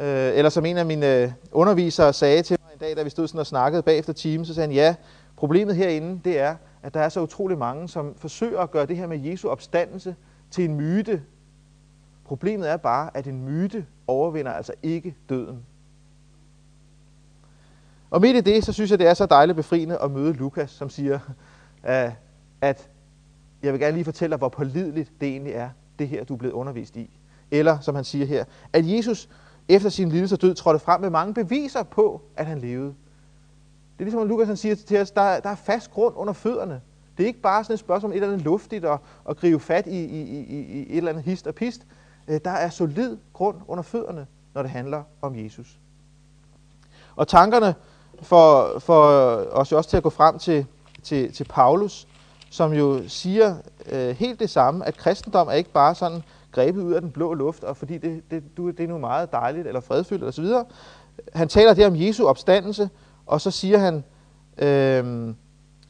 Øh, 0.00 0.36
eller 0.36 0.48
som 0.48 0.66
en 0.66 0.76
af 0.76 0.86
mine 0.86 1.22
øh, 1.22 1.32
undervisere 1.52 2.12
sagde 2.12 2.42
til 2.42 2.56
mig 2.64 2.72
en 2.72 2.78
dag, 2.78 2.96
da 2.96 3.02
vi 3.02 3.10
stod 3.10 3.28
sådan 3.28 3.40
og 3.40 3.46
snakkede 3.46 3.82
bagefter 3.82 4.12
timen, 4.12 4.46
så 4.46 4.54
sagde 4.54 4.68
han, 4.68 4.74
ja, 4.74 4.94
problemet 5.36 5.76
herinde, 5.76 6.20
det 6.24 6.38
er, 6.38 6.56
at 6.82 6.94
der 6.94 7.00
er 7.00 7.08
så 7.08 7.20
utrolig 7.20 7.58
mange, 7.58 7.88
som 7.88 8.14
forsøger 8.18 8.60
at 8.60 8.70
gøre 8.70 8.86
det 8.86 8.96
her 8.96 9.06
med 9.06 9.18
Jesu 9.18 9.48
opstandelse 9.48 10.16
til 10.50 10.64
en 10.64 10.74
myte. 10.74 11.22
Problemet 12.24 12.70
er 12.70 12.76
bare, 12.76 13.10
at 13.14 13.26
en 13.26 13.44
myte 13.44 13.86
overvinder 14.06 14.52
altså 14.52 14.72
ikke 14.82 15.16
døden. 15.28 15.64
Og 18.10 18.20
midt 18.20 18.36
i 18.36 18.40
det, 18.40 18.64
så 18.64 18.72
synes 18.72 18.90
jeg, 18.90 18.98
det 18.98 19.06
er 19.06 19.14
så 19.14 19.26
dejligt 19.26 19.56
befriende 19.56 19.98
at 19.98 20.10
møde 20.10 20.32
Lukas, 20.32 20.70
som 20.70 20.90
siger, 20.90 21.18
øh, 21.88 22.12
at 22.60 22.88
jeg 23.62 23.72
vil 23.72 23.80
gerne 23.80 23.94
lige 23.94 24.04
fortælle 24.04 24.30
dig, 24.30 24.38
hvor 24.38 24.48
pålideligt 24.48 25.12
det 25.20 25.28
egentlig 25.28 25.52
er, 25.52 25.70
det 25.98 26.08
her, 26.08 26.24
du 26.24 26.34
er 26.34 26.38
blevet 26.38 26.54
undervist 26.54 26.96
i. 26.96 27.18
Eller, 27.50 27.80
som 27.80 27.94
han 27.94 28.04
siger 28.04 28.26
her, 28.26 28.44
at 28.72 28.88
Jesus 28.88 29.28
efter 29.68 29.88
sin 29.88 30.08
lidelse 30.08 30.34
og 30.34 30.42
død 30.42 30.54
trådte 30.54 30.78
frem 30.78 31.00
med 31.00 31.10
mange 31.10 31.34
beviser 31.34 31.82
på, 31.82 32.22
at 32.36 32.46
han 32.46 32.58
levede. 32.58 32.94
Det 33.92 34.00
er 34.00 34.04
ligesom, 34.04 34.22
at 34.22 34.28
Lukas 34.28 34.46
han 34.46 34.56
siger 34.56 34.74
til 34.74 35.00
os, 35.00 35.10
der, 35.10 35.40
der 35.40 35.50
er 35.50 35.54
fast 35.54 35.90
grund 35.90 36.14
under 36.16 36.32
fødderne. 36.32 36.80
Det 37.16 37.22
er 37.22 37.26
ikke 37.26 37.40
bare 37.40 37.64
sådan 37.64 37.74
et 37.74 37.80
spørgsmål 37.80 38.10
om 38.10 38.12
et 38.12 38.16
eller 38.16 38.28
andet 38.28 38.44
luftigt 38.44 38.84
og 38.84 39.00
at 39.28 39.36
gribe 39.36 39.60
fat 39.60 39.86
i, 39.86 40.04
i, 40.04 40.20
i, 40.20 40.60
i 40.60 40.80
et 40.80 40.96
eller 40.96 41.10
andet 41.10 41.24
hist 41.24 41.46
og 41.46 41.54
pist. 41.54 41.86
Øh, 42.28 42.40
der 42.44 42.50
er 42.50 42.70
solid 42.70 43.16
grund 43.32 43.56
under 43.68 43.82
fødderne, 43.82 44.26
når 44.54 44.62
det 44.62 44.70
handler 44.70 45.02
om 45.22 45.44
Jesus. 45.44 45.78
Og 47.16 47.28
tankerne 47.28 47.74
får, 48.22 48.78
får 48.78 49.02
os 49.52 49.72
jo 49.72 49.76
også 49.76 49.90
til 49.90 49.96
at 49.96 50.02
gå 50.02 50.10
frem 50.10 50.38
til, 50.38 50.66
til, 51.02 51.32
til 51.32 51.44
Paulus, 51.44 52.08
som 52.50 52.72
jo 52.72 53.08
siger 53.08 53.56
øh, 53.86 54.16
helt 54.16 54.40
det 54.40 54.50
samme, 54.50 54.86
at 54.86 54.96
kristendom 54.96 55.48
er 55.48 55.52
ikke 55.52 55.70
bare 55.70 55.94
sådan 55.94 56.22
grebet 56.56 56.82
ud 56.82 56.92
af 56.92 57.00
den 57.00 57.10
blå 57.10 57.34
luft, 57.34 57.64
og 57.64 57.76
fordi 57.76 57.98
det, 57.98 58.30
det, 58.30 58.42
det 58.56 58.80
er 58.80 58.88
nu 58.88 58.98
meget 58.98 59.32
dejligt 59.32 59.66
eller 59.66 59.80
fredfyldt 59.80 60.24
osv. 60.24 60.46
Han 61.32 61.48
taler 61.48 61.74
der 61.74 61.86
om 61.86 61.96
Jesu 61.96 62.26
opstandelse, 62.26 62.90
og 63.26 63.40
så 63.40 63.50
siger 63.50 63.78
han 63.78 64.04
øh, 64.58 65.34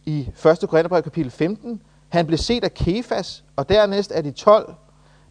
i 0.05 0.21
1. 0.21 0.69
Korintherbrev 0.69 1.03
kapitel 1.03 1.31
15, 1.31 1.83
han 2.09 2.27
blev 2.27 2.39
set 2.39 2.65
af 2.65 2.75
Kefas, 2.75 3.45
og 3.57 3.69
dernæst 3.69 4.13
af 4.13 4.23
de 4.23 4.31
12. 4.31 4.75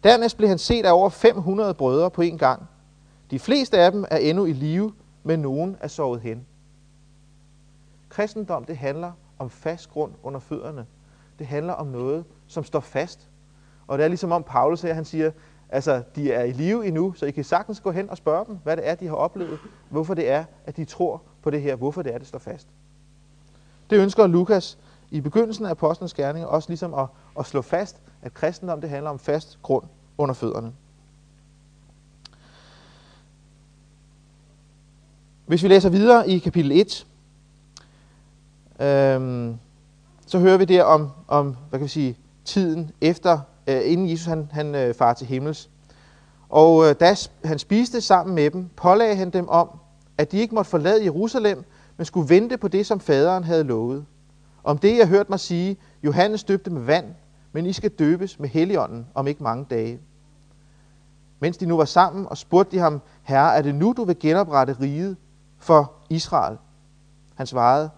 Dernæst 0.04 0.36
blev 0.36 0.48
han 0.48 0.58
set 0.58 0.86
af 0.86 0.92
over 0.92 1.08
500 1.08 1.74
brødre 1.74 2.10
på 2.10 2.22
en 2.22 2.38
gang. 2.38 2.68
De 3.30 3.38
fleste 3.38 3.78
af 3.78 3.92
dem 3.92 4.04
er 4.10 4.16
endnu 4.16 4.44
i 4.44 4.52
live, 4.52 4.92
men 5.22 5.38
nogen 5.38 5.76
er 5.80 5.88
sovet 5.88 6.20
hen. 6.20 6.46
Kristendom, 8.08 8.64
det 8.64 8.76
handler 8.76 9.12
om 9.38 9.50
fast 9.50 9.90
grund 9.90 10.12
under 10.22 10.40
fødderne. 10.40 10.86
Det 11.38 11.46
handler 11.46 11.72
om 11.72 11.86
noget, 11.86 12.24
som 12.46 12.64
står 12.64 12.80
fast. 12.80 13.28
Og 13.88 13.98
det 13.98 14.04
er 14.04 14.08
ligesom 14.08 14.32
om 14.32 14.42
Paulus 14.42 14.82
her, 14.82 14.94
han 14.94 15.04
siger, 15.04 15.30
altså 15.68 16.02
de 16.16 16.32
er 16.32 16.42
i 16.42 16.52
live 16.52 16.86
endnu, 16.86 17.12
så 17.12 17.26
I 17.26 17.30
kan 17.30 17.44
sagtens 17.44 17.80
gå 17.80 17.90
hen 17.90 18.10
og 18.10 18.16
spørge 18.16 18.44
dem, 18.46 18.58
hvad 18.62 18.76
det 18.76 18.88
er, 18.88 18.94
de 18.94 19.06
har 19.06 19.14
oplevet, 19.14 19.58
hvorfor 19.90 20.14
det 20.14 20.30
er, 20.30 20.44
at 20.66 20.76
de 20.76 20.84
tror 20.84 21.22
på 21.42 21.50
det 21.50 21.62
her, 21.62 21.76
hvorfor 21.76 22.02
det 22.02 22.14
er, 22.14 22.18
det 22.18 22.26
står 22.26 22.38
fast. 22.38 22.68
Det 23.90 23.98
ønsker 23.98 24.26
Lukas 24.26 24.78
i 25.10 25.20
begyndelsen 25.20 25.66
af 25.66 25.70
Apostlenes 25.70 26.14
Gerninger 26.14 26.48
også 26.48 26.70
ligesom 26.70 26.94
at, 26.94 27.06
at 27.38 27.46
slå 27.46 27.62
fast, 27.62 27.96
at 28.22 28.34
kristendom 28.34 28.80
det 28.80 28.90
handler 28.90 29.10
om 29.10 29.18
fast 29.18 29.58
grund 29.62 29.84
under 30.18 30.34
fødderne. 30.34 30.72
Hvis 35.46 35.62
vi 35.62 35.68
læser 35.68 35.88
videre 35.88 36.28
i 36.28 36.38
kapitel 36.38 36.72
1, 36.72 37.06
øhm, 38.80 39.58
så 40.26 40.38
hører 40.38 40.56
vi 40.56 40.64
der 40.64 40.84
om, 40.84 41.10
om 41.28 41.56
hvad 41.68 41.78
kan 41.78 41.84
vi 41.84 41.88
sige, 41.88 42.18
tiden 42.44 42.90
efter, 43.00 43.40
øh, 43.66 43.80
inden 43.84 44.10
Jesus 44.10 44.26
han, 44.26 44.48
han 44.52 44.74
øh, 44.74 44.94
far 44.94 45.12
til 45.12 45.26
himmels. 45.26 45.70
Og 46.48 46.88
øh, 46.88 46.94
da 47.00 47.14
han 47.44 47.58
spiste 47.58 48.00
sammen 48.00 48.34
med 48.34 48.50
dem, 48.50 48.68
pålagde 48.76 49.16
han 49.16 49.30
dem 49.30 49.48
om, 49.48 49.68
at 50.18 50.32
de 50.32 50.38
ikke 50.38 50.54
måtte 50.54 50.70
forlade 50.70 51.04
Jerusalem, 51.04 51.64
men 51.96 52.04
skulle 52.04 52.28
vente 52.28 52.56
på 52.56 52.68
det, 52.68 52.86
som 52.86 53.00
faderen 53.00 53.44
havde 53.44 53.64
lovet. 53.64 54.04
Om 54.64 54.78
det, 54.78 54.98
jeg 54.98 55.08
hørte 55.08 55.30
mig 55.30 55.40
sige, 55.40 55.76
Johannes 56.02 56.44
døbte 56.44 56.70
med 56.70 56.82
vand, 56.82 57.06
men 57.52 57.66
I 57.66 57.72
skal 57.72 57.90
døbes 57.90 58.38
med 58.38 58.48
heligånden 58.48 59.06
om 59.14 59.26
ikke 59.26 59.42
mange 59.42 59.66
dage. 59.70 60.00
Mens 61.40 61.56
de 61.56 61.66
nu 61.66 61.76
var 61.76 61.84
sammen, 61.84 62.26
og 62.26 62.36
spurgte 62.36 62.76
de 62.76 62.80
ham, 62.80 63.00
Herre, 63.22 63.56
er 63.56 63.62
det 63.62 63.74
nu, 63.74 63.94
du 63.96 64.04
vil 64.04 64.18
genoprette 64.18 64.76
riget 64.80 65.16
for 65.58 65.92
Israel? 66.10 66.56
Han 67.34 67.46
svarede, 67.46 67.90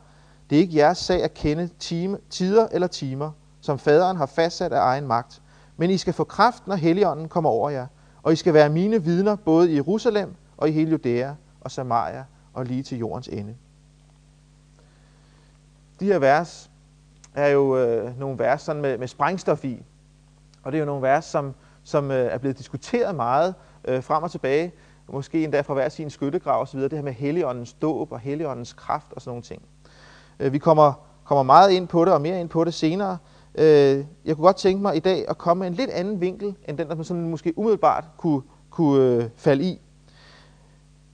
det 0.50 0.56
er 0.56 0.60
ikke 0.60 0.76
jeres 0.76 0.98
sag 0.98 1.22
at 1.22 1.34
kende 1.34 1.68
time, 1.78 2.18
tider 2.30 2.68
eller 2.72 2.86
timer, 2.86 3.30
som 3.60 3.78
faderen 3.78 4.16
har 4.16 4.26
fastsat 4.26 4.72
af 4.72 4.80
egen 4.80 5.06
magt. 5.06 5.42
Men 5.80 5.90
I 5.90 5.96
skal 5.96 6.12
få 6.12 6.24
kraft, 6.24 6.66
når 6.66 6.74
Helligånden 6.74 7.28
kommer 7.28 7.50
over 7.50 7.70
jer, 7.70 7.86
og 8.22 8.32
I 8.32 8.36
skal 8.36 8.54
være 8.54 8.68
mine 8.68 9.04
vidner 9.04 9.36
både 9.36 9.72
i 9.72 9.74
Jerusalem 9.74 10.34
og 10.56 10.68
i 10.68 10.72
hele 10.72 10.90
Judæa 10.90 11.34
og 11.60 11.70
Samaria 11.70 12.24
og 12.54 12.64
lige 12.64 12.82
til 12.82 12.98
jordens 12.98 13.28
ende. 13.28 13.54
De 16.00 16.04
her 16.04 16.18
vers 16.18 16.70
er 17.34 17.48
jo 17.48 17.76
øh, 17.76 18.18
nogle 18.18 18.38
vers 18.38 18.62
sådan 18.62 18.82
med, 18.82 18.98
med 18.98 19.08
sprængstof 19.08 19.64
i. 19.64 19.82
Og 20.62 20.72
det 20.72 20.78
er 20.78 20.80
jo 20.80 20.86
nogle 20.86 21.02
vers, 21.02 21.24
som, 21.24 21.54
som 21.84 22.10
øh, 22.10 22.32
er 22.32 22.38
blevet 22.38 22.58
diskuteret 22.58 23.14
meget 23.14 23.54
øh, 23.84 24.02
frem 24.02 24.22
og 24.22 24.30
tilbage 24.30 24.72
måske 25.08 25.44
endda 25.44 25.60
fra 25.60 25.74
hver 25.74 25.88
sin 25.88 26.10
skyttegrav 26.10 26.62
osv., 26.62 26.80
det 26.80 26.92
her 26.92 27.02
med 27.02 27.12
Helligåndens 27.12 27.72
dåb 27.72 28.12
og 28.12 28.20
Helligåndens 28.20 28.72
kraft 28.72 29.12
og 29.12 29.20
sådan 29.22 29.30
nogle 29.30 29.42
ting. 29.42 29.62
Øh, 30.40 30.52
vi 30.52 30.58
kommer, 30.58 30.92
kommer 31.24 31.42
meget 31.42 31.70
ind 31.70 31.88
på 31.88 32.04
det 32.04 32.14
og 32.14 32.20
mere 32.20 32.40
ind 32.40 32.48
på 32.48 32.64
det 32.64 32.74
senere. 32.74 33.18
Øh, 33.54 34.04
jeg 34.24 34.36
kunne 34.36 34.44
godt 34.44 34.56
tænke 34.56 34.82
mig 34.82 34.96
i 34.96 35.00
dag 35.00 35.24
at 35.28 35.38
komme 35.38 35.60
med 35.60 35.66
en 35.68 35.74
lidt 35.74 35.90
anden 35.90 36.20
vinkel, 36.20 36.54
end 36.68 36.78
den, 36.78 36.88
der 36.88 36.94
man 36.94 37.04
sådan 37.04 37.28
måske 37.28 37.58
umiddelbart 37.58 38.04
kunne, 38.16 38.42
kunne 38.70 39.22
øh, 39.22 39.24
falde 39.36 39.64
i. 39.64 39.80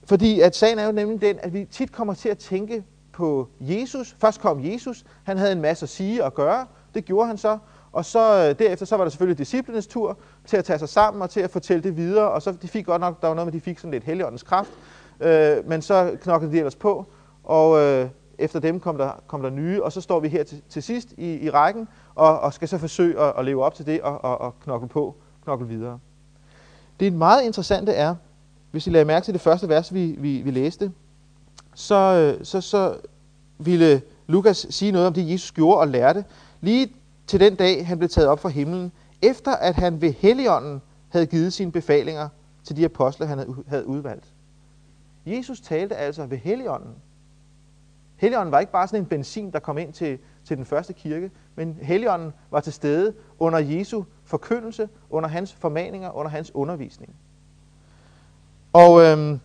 Fordi 0.07 0.41
at 0.41 0.57
sagen 0.57 0.79
er 0.79 0.87
jo 0.87 0.93
nemlig 0.93 1.21
den, 1.21 1.39
at 1.43 1.53
vi 1.53 1.65
tit 1.71 1.93
kommer 1.93 2.15
til 2.15 2.29
at 2.29 2.39
tænke 2.39 2.85
på 3.13 3.49
Jesus. 3.61 4.17
Først 4.19 4.41
kom 4.41 4.65
Jesus, 4.65 5.05
han 5.25 5.39
havde 5.39 5.53
en 5.53 5.61
masse 5.61 5.85
at 5.85 5.89
sige 5.89 6.25
og 6.25 6.35
gøre, 6.35 6.67
det 6.95 7.05
gjorde 7.05 7.27
han 7.27 7.39
så, 7.39 7.59
og 7.93 8.05
så 8.05 8.49
øh, 8.49 8.59
derefter 8.59 8.87
så 8.87 8.97
var 8.97 9.05
der 9.05 9.11
selvfølgelig 9.11 9.39
disciplenes 9.39 9.87
tur 9.87 10.19
til 10.47 10.57
at 10.57 10.65
tage 10.65 10.79
sig 10.79 10.89
sammen 10.89 11.23
og 11.23 11.31
til 11.31 11.41
at 11.41 11.51
fortælle 11.51 11.83
det 11.83 11.97
videre, 11.97 12.31
og 12.31 12.43
så 12.43 12.53
de 12.53 12.69
fik 12.69 12.87
godt 12.87 13.01
nok, 13.01 13.21
der 13.21 13.29
var 13.29 13.35
noget 13.35 13.47
med, 13.47 13.53
de 13.53 13.61
fik 13.61 13.79
sådan 13.79 13.91
lidt 13.91 14.05
heligåndens 14.05 14.43
kraft, 14.43 14.71
øh, 15.21 15.69
men 15.69 15.83
så 15.83 16.17
knoklede 16.23 16.53
de 16.53 16.59
ellers 16.59 16.77
på, 16.77 17.07
og 17.45 17.81
øh, 17.81 18.09
efter 18.39 18.61
dem 18.61 18.81
kom 18.81 18.99
der, 18.99 19.11
kom 19.27 19.43
der 19.43 19.51
nye, 19.51 19.83
og 19.83 19.93
så 19.93 20.01
står 20.01 20.21
vi 20.21 20.29
her 20.29 20.45
til, 20.45 20.63
til 20.69 20.83
sidst 20.83 21.15
i, 21.17 21.35
i 21.35 21.51
rækken, 21.51 21.89
og, 22.15 22.41
og 22.41 22.53
skal 22.53 22.69
så 22.69 22.79
forsøge 22.79 23.21
at, 23.21 23.33
at 23.39 23.45
leve 23.45 23.65
op 23.65 23.75
til 23.75 23.87
det 23.87 24.03
og, 24.03 24.25
og, 24.25 24.41
og 24.41 24.61
knokle 24.61 24.89
på, 24.89 25.15
knokle 25.45 25.69
videre. 25.69 25.99
Det 27.01 27.13
meget 27.13 27.45
interessante 27.45 27.93
er, 27.93 28.15
hvis 28.71 28.87
I 28.87 28.91
lader 28.91 29.05
mærke 29.05 29.25
til 29.25 29.35
det 29.35 29.41
første 29.41 29.69
vers, 29.69 29.95
vi, 29.95 30.17
vi, 30.19 30.43
vi 30.43 30.51
læste, 30.51 30.93
så, 31.75 31.95
øh, 32.39 32.45
så, 32.45 32.61
så 32.61 32.97
ville 33.59 34.03
Lukas 34.27 34.67
sige 34.71 34.93
noget 34.93 35.07
om 35.07 35.13
det, 35.13 35.31
Jesus 35.31 35.53
gjorde 35.53 35.79
og 35.79 35.89
lærte, 35.89 36.25
lige 36.61 36.93
til 37.27 37.41
den 37.41 37.55
dag, 37.55 37.87
han 37.87 37.99
blev 37.99 38.09
taget 38.09 38.29
op 38.29 38.41
fra 38.41 38.49
himlen, 38.49 38.93
efter 39.23 39.53
at 39.53 39.75
han 39.75 40.01
ved 40.01 40.13
Helligånden 40.13 40.83
havde 41.09 41.27
givet 41.27 41.53
sine 41.53 41.73
befalinger 41.73 42.29
til 42.65 42.77
de 42.77 42.85
apostle, 42.85 43.27
han 43.27 43.65
havde 43.69 43.87
udvalgt. 43.87 44.25
Jesus 45.27 45.61
talte 45.61 45.97
altså 45.97 46.27
ved 46.27 46.39
Helligånden. 46.39 46.95
Helligånden 48.25 48.53
var 48.53 48.61
ikke 48.61 48.73
bare 48.73 48.89
sådan 48.89 49.01
en 49.01 49.07
benzin, 49.07 49.51
der 49.51 49.59
kom 49.59 49.79
ind 49.79 49.93
til, 49.93 50.19
til 50.45 50.57
den 50.57 50.65
første 50.65 50.93
kirke, 50.93 51.31
men 51.55 51.79
Helligånden 51.83 52.33
var 52.51 52.61
til 52.61 52.73
stede 52.73 53.15
under 53.39 53.59
Jesu 53.59 54.05
forkyndelse, 54.25 54.89
under 55.11 55.29
hans 55.29 55.53
formaninger, 55.53 56.11
under 56.11 56.31
hans 56.31 56.55
undervisning. 56.55 57.15
Og, 58.73 59.03
øhm, 59.03 59.41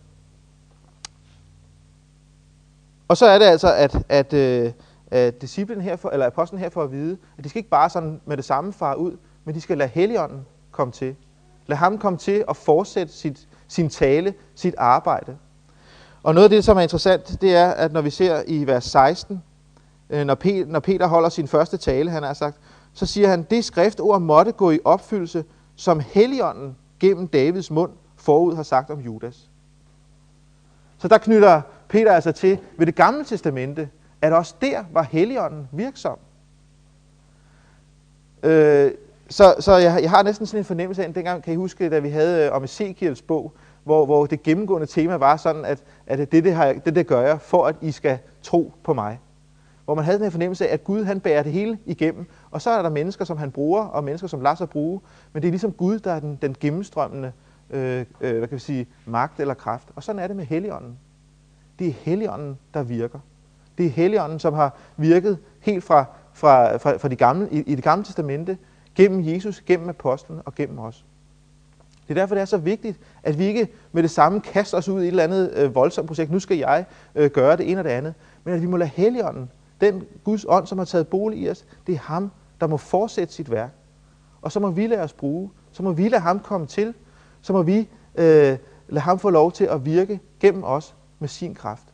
og 3.08 3.16
så 3.16 3.26
er 3.26 3.38
det 3.38 3.46
altså, 3.46 3.74
at, 3.74 4.04
at, 4.08 4.32
øh, 4.32 4.72
at 5.10 5.42
disciplen 5.42 5.80
her 5.80 5.96
for, 5.96 6.10
eller 6.10 6.26
apostlen 6.26 6.60
her 6.60 6.68
får 6.68 6.82
at 6.82 6.92
vide, 6.92 7.18
at 7.38 7.44
de 7.44 7.48
skal 7.48 7.58
ikke 7.58 7.70
bare 7.70 7.90
sådan 7.90 8.20
med 8.24 8.36
det 8.36 8.44
samme 8.44 8.72
fare 8.72 8.98
ud, 8.98 9.16
men 9.44 9.54
de 9.54 9.60
skal 9.60 9.78
lade 9.78 9.88
Helligånden 9.88 10.46
komme 10.70 10.92
til. 10.92 11.16
Lad 11.66 11.76
ham 11.76 11.98
komme 11.98 12.18
til 12.18 12.44
at 12.48 12.56
fortsætte 12.56 13.12
sit, 13.12 13.48
sin 13.68 13.88
tale, 13.88 14.34
sit 14.54 14.74
arbejde. 14.78 15.36
Og 16.22 16.34
noget 16.34 16.44
af 16.44 16.50
det, 16.50 16.64
som 16.64 16.76
er 16.76 16.80
interessant, 16.80 17.40
det 17.40 17.56
er, 17.56 17.70
at 17.70 17.92
når 17.92 18.00
vi 18.00 18.10
ser 18.10 18.42
i 18.46 18.66
vers 18.66 18.84
16, 18.84 19.42
øh, 20.10 20.24
når 20.24 20.34
Peter, 20.34 20.66
når 20.66 20.80
Peter 20.80 21.06
holder 21.06 21.28
sin 21.28 21.48
første 21.48 21.76
tale, 21.76 22.10
han 22.10 22.22
har 22.22 22.34
sagt, 22.34 22.56
så 22.92 23.06
siger 23.06 23.28
han, 23.28 23.42
det 23.50 23.64
skriftord 23.64 24.20
måtte 24.20 24.52
gå 24.52 24.70
i 24.70 24.78
opfyldelse, 24.84 25.44
som 25.76 26.00
Helligånden 26.00 26.76
gennem 27.00 27.28
Davids 27.28 27.70
mund 27.70 27.92
forud 28.16 28.54
har 28.54 28.62
sagt 28.62 28.90
om 28.90 29.00
Judas. 29.00 29.50
Så 30.98 31.08
der 31.08 31.18
knytter 31.18 31.62
Peter 31.88 32.12
altså 32.12 32.32
til 32.32 32.58
ved 32.76 32.86
det 32.86 32.94
gamle 32.94 33.24
testamente, 33.24 33.88
at 34.22 34.32
også 34.32 34.54
der 34.60 34.84
var 34.92 35.02
Helligånden 35.02 35.68
virksom. 35.72 36.18
Øh, 38.42 38.92
så 39.28 39.54
så 39.60 39.76
jeg, 39.76 40.02
jeg 40.02 40.10
har 40.10 40.22
næsten 40.22 40.46
sådan 40.46 40.60
en 40.60 40.64
fornemmelse 40.64 41.04
af, 41.04 41.08
at 41.08 41.14
dengang 41.14 41.42
kan 41.42 41.52
I 41.52 41.56
huske, 41.56 41.90
da 41.90 41.98
vi 41.98 42.08
havde 42.08 42.46
øh, 42.46 42.52
om 42.52 42.64
Ezekiels 42.64 43.22
bog, 43.22 43.52
hvor, 43.90 44.06
hvor 44.06 44.26
det 44.26 44.42
gennemgående 44.42 44.86
tema 44.86 45.16
var 45.16 45.36
sådan, 45.36 45.64
at, 45.64 45.82
at 46.06 46.32
det, 46.32 46.44
det, 46.44 46.54
har, 46.54 46.72
det, 46.72 46.94
det 46.94 47.06
gør 47.06 47.20
jeg, 47.20 47.40
for 47.40 47.66
at 47.66 47.76
I 47.80 47.90
skal 47.90 48.18
tro 48.42 48.72
på 48.84 48.94
mig. 48.94 49.20
Hvor 49.84 49.94
man 49.94 50.04
havde 50.04 50.18
den 50.18 50.24
her 50.24 50.30
fornemmelse 50.30 50.68
af, 50.68 50.74
at 50.74 50.84
Gud 50.84 51.04
han 51.04 51.20
bærer 51.20 51.42
det 51.42 51.52
hele 51.52 51.78
igennem, 51.86 52.26
og 52.50 52.62
så 52.62 52.70
er 52.70 52.82
der 52.82 52.90
mennesker, 52.90 53.24
som 53.24 53.38
han 53.38 53.50
bruger, 53.50 53.82
og 53.82 54.04
mennesker, 54.04 54.28
som 54.28 54.40
lader 54.40 54.54
sig 54.54 54.70
bruge, 54.70 55.00
men 55.32 55.42
det 55.42 55.48
er 55.48 55.52
ligesom 55.52 55.72
Gud, 55.72 55.98
der 55.98 56.12
er 56.12 56.20
den, 56.20 56.38
den 56.42 56.56
gennemstrømmende 56.60 57.32
øh, 57.70 58.04
øh, 58.20 58.38
hvad 58.38 58.48
kan 58.48 58.54
vi 58.54 58.60
sige, 58.60 58.86
magt 59.06 59.40
eller 59.40 59.54
kraft. 59.54 59.88
Og 59.96 60.02
sådan 60.02 60.22
er 60.22 60.26
det 60.26 60.36
med 60.36 60.44
Helligånden. 60.44 60.98
Det 61.78 61.86
er 61.88 61.92
Helligånden, 61.92 62.58
der 62.74 62.82
virker. 62.82 63.18
Det 63.78 63.86
er 63.86 63.90
Helligånden, 63.90 64.38
som 64.38 64.54
har 64.54 64.76
virket 64.96 65.38
helt 65.60 65.84
fra, 65.84 66.04
fra, 66.32 66.76
fra, 66.76 66.96
fra 66.96 67.08
de 67.08 67.16
gamle, 67.16 67.48
i, 67.52 67.58
i 67.58 67.74
det 67.74 67.84
gamle 67.84 68.04
testamente, 68.04 68.58
gennem 68.94 69.34
Jesus, 69.34 69.60
gennem 69.60 69.88
apostlen 69.88 70.40
og 70.44 70.54
gennem 70.54 70.78
os. 70.78 71.04
Det 72.10 72.16
er 72.18 72.22
derfor, 72.22 72.34
det 72.34 72.42
er 72.42 72.46
så 72.46 72.58
vigtigt, 72.58 73.00
at 73.22 73.38
vi 73.38 73.44
ikke 73.44 73.68
med 73.92 74.02
det 74.02 74.10
samme 74.10 74.40
kaster 74.40 74.78
os 74.78 74.88
ud 74.88 75.00
i 75.00 75.04
et 75.04 75.08
eller 75.08 75.24
andet 75.24 75.52
øh, 75.56 75.74
voldsomt 75.74 76.06
projekt. 76.06 76.30
Nu 76.30 76.38
skal 76.38 76.56
jeg 76.56 76.84
øh, 77.14 77.30
gøre 77.30 77.56
det 77.56 77.70
ene 77.70 77.80
og 77.80 77.84
det 77.84 77.90
andet. 77.90 78.14
Men 78.44 78.54
at 78.54 78.62
vi 78.62 78.66
må 78.66 78.76
lade 78.76 78.90
Helligånden, 78.94 79.50
den 79.80 80.04
Guds 80.24 80.44
ånd, 80.48 80.66
som 80.66 80.78
har 80.78 80.84
taget 80.84 81.08
bolig 81.08 81.38
i 81.38 81.50
os, 81.50 81.64
det 81.86 81.94
er 81.94 81.98
ham, 81.98 82.30
der 82.60 82.66
må 82.66 82.76
fortsætte 82.76 83.34
sit 83.34 83.50
værk. 83.50 83.70
Og 84.42 84.52
så 84.52 84.60
må 84.60 84.70
vi 84.70 84.86
lade 84.86 85.00
os 85.00 85.12
bruge. 85.12 85.50
Så 85.72 85.82
må 85.82 85.92
vi 85.92 86.08
lade 86.08 86.22
ham 86.22 86.40
komme 86.40 86.66
til. 86.66 86.94
Så 87.42 87.52
må 87.52 87.62
vi 87.62 87.88
øh, 88.14 88.56
lade 88.88 89.00
ham 89.00 89.18
få 89.18 89.30
lov 89.30 89.52
til 89.52 89.64
at 89.64 89.84
virke 89.84 90.20
gennem 90.40 90.64
os 90.64 90.94
med 91.18 91.28
sin 91.28 91.54
kraft. 91.54 91.84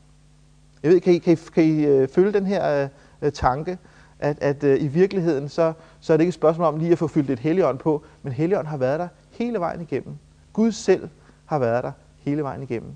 Jeg 0.82 0.90
ved, 0.90 1.00
kan 1.00 1.12
I, 1.12 1.18
kan 1.18 1.32
I, 1.32 1.36
kan 1.54 1.64
I 1.64 1.84
øh, 1.84 2.08
følge 2.08 2.32
den 2.32 2.46
her 2.46 2.88
øh, 3.22 3.32
tanke, 3.32 3.78
at, 4.18 4.38
at 4.40 4.64
øh, 4.64 4.82
i 4.82 4.86
virkeligheden, 4.86 5.48
så, 5.48 5.72
så 6.00 6.12
er 6.12 6.16
det 6.16 6.22
ikke 6.22 6.28
et 6.28 6.34
spørgsmål 6.34 6.66
om 6.66 6.78
lige 6.78 6.92
at 6.92 6.98
få 6.98 7.06
fyldt 7.06 7.30
et 7.30 7.38
helligånd 7.38 7.78
på, 7.78 8.04
men 8.22 8.32
helligånd 8.32 8.66
har 8.66 8.76
været 8.76 9.00
der 9.00 9.08
hele 9.38 9.60
vejen 9.60 9.80
igennem. 9.80 10.14
Gud 10.52 10.72
selv 10.72 11.08
har 11.46 11.58
været 11.58 11.84
der 11.84 11.92
hele 12.18 12.42
vejen 12.42 12.62
igennem. 12.62 12.90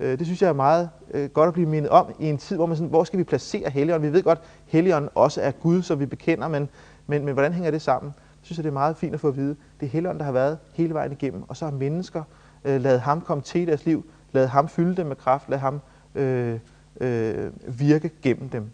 Øh, 0.00 0.18
det 0.18 0.26
synes 0.26 0.42
jeg 0.42 0.48
er 0.48 0.52
meget 0.52 0.90
øh, 1.10 1.30
godt 1.30 1.48
at 1.48 1.54
blive 1.54 1.68
mindet 1.68 1.90
om 1.90 2.06
i 2.18 2.26
en 2.26 2.38
tid, 2.38 2.56
hvor 2.56 2.66
man 2.66 2.76
sådan, 2.76 2.90
hvor 2.90 3.04
skal 3.04 3.18
vi 3.18 3.24
placere 3.24 3.70
Helligånden? 3.70 4.08
Vi 4.08 4.16
ved 4.16 4.22
godt, 4.22 4.38
at 4.38 4.44
Helligånden 4.66 5.10
også 5.14 5.40
er 5.40 5.50
Gud, 5.50 5.82
som 5.82 6.00
vi 6.00 6.06
bekender, 6.06 6.48
men, 6.48 6.68
men, 7.06 7.24
men 7.24 7.34
hvordan 7.34 7.52
hænger 7.52 7.70
det 7.70 7.82
sammen? 7.82 8.12
Jeg 8.16 8.40
synes, 8.42 8.58
at 8.58 8.64
det 8.64 8.70
er 8.70 8.74
meget 8.74 8.96
fint 8.96 9.14
at 9.14 9.20
få 9.20 9.28
at 9.28 9.36
vide. 9.36 9.56
Det 9.80 9.86
er 9.86 9.90
Helligånden, 9.90 10.18
der 10.18 10.24
har 10.24 10.32
været 10.32 10.58
hele 10.74 10.94
vejen 10.94 11.12
igennem, 11.12 11.42
og 11.48 11.56
så 11.56 11.64
har 11.64 11.72
mennesker 11.72 12.22
øh, 12.64 12.80
lavet 12.80 13.00
ham 13.00 13.20
komme 13.20 13.42
til 13.42 13.60
i 13.60 13.64
deres 13.64 13.86
liv, 13.86 14.04
lavet 14.32 14.48
ham 14.48 14.68
fylde 14.68 14.96
dem 14.96 15.06
med 15.06 15.16
kraft, 15.16 15.48
lavet 15.48 15.60
ham 15.60 15.80
øh, 16.14 16.58
øh, 17.00 17.50
virke 17.66 18.10
gennem 18.22 18.48
dem. 18.48 18.70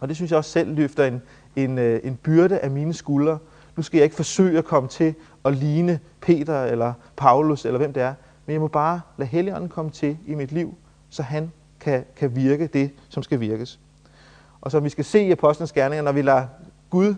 Og 0.00 0.08
det 0.08 0.16
synes 0.16 0.30
jeg 0.30 0.38
også 0.38 0.50
selv 0.50 0.74
løfter 0.74 1.04
en, 1.04 1.22
en, 1.56 1.78
øh, 1.78 2.00
en 2.04 2.16
byrde 2.16 2.58
af 2.58 2.70
mine 2.70 2.94
skuldre. 2.94 3.38
Nu 3.78 3.82
skal 3.82 3.98
jeg 3.98 4.04
ikke 4.04 4.16
forsøge 4.16 4.58
at 4.58 4.64
komme 4.64 4.88
til 4.88 5.14
at 5.44 5.56
ligne 5.56 6.00
Peter 6.20 6.62
eller 6.62 6.92
Paulus 7.16 7.64
eller 7.64 7.78
hvem 7.78 7.92
det 7.92 8.02
er, 8.02 8.14
men 8.46 8.52
jeg 8.52 8.60
må 8.60 8.68
bare 8.68 9.00
lade 9.16 9.30
Helligånden 9.30 9.68
komme 9.68 9.90
til 9.90 10.18
i 10.26 10.34
mit 10.34 10.52
liv, 10.52 10.74
så 11.10 11.22
han 11.22 11.52
kan, 11.80 12.04
kan 12.16 12.36
virke 12.36 12.66
det, 12.66 12.90
som 13.08 13.22
skal 13.22 13.40
virkes. 13.40 13.80
Og 14.60 14.70
som 14.70 14.84
vi 14.84 14.88
skal 14.88 15.04
se 15.04 15.22
i 15.22 15.30
Apostlenes 15.30 15.72
Gerninger, 15.72 16.02
når 16.02 16.12
vi 16.12 16.22
lader 16.22 16.46
Gud, 16.90 17.14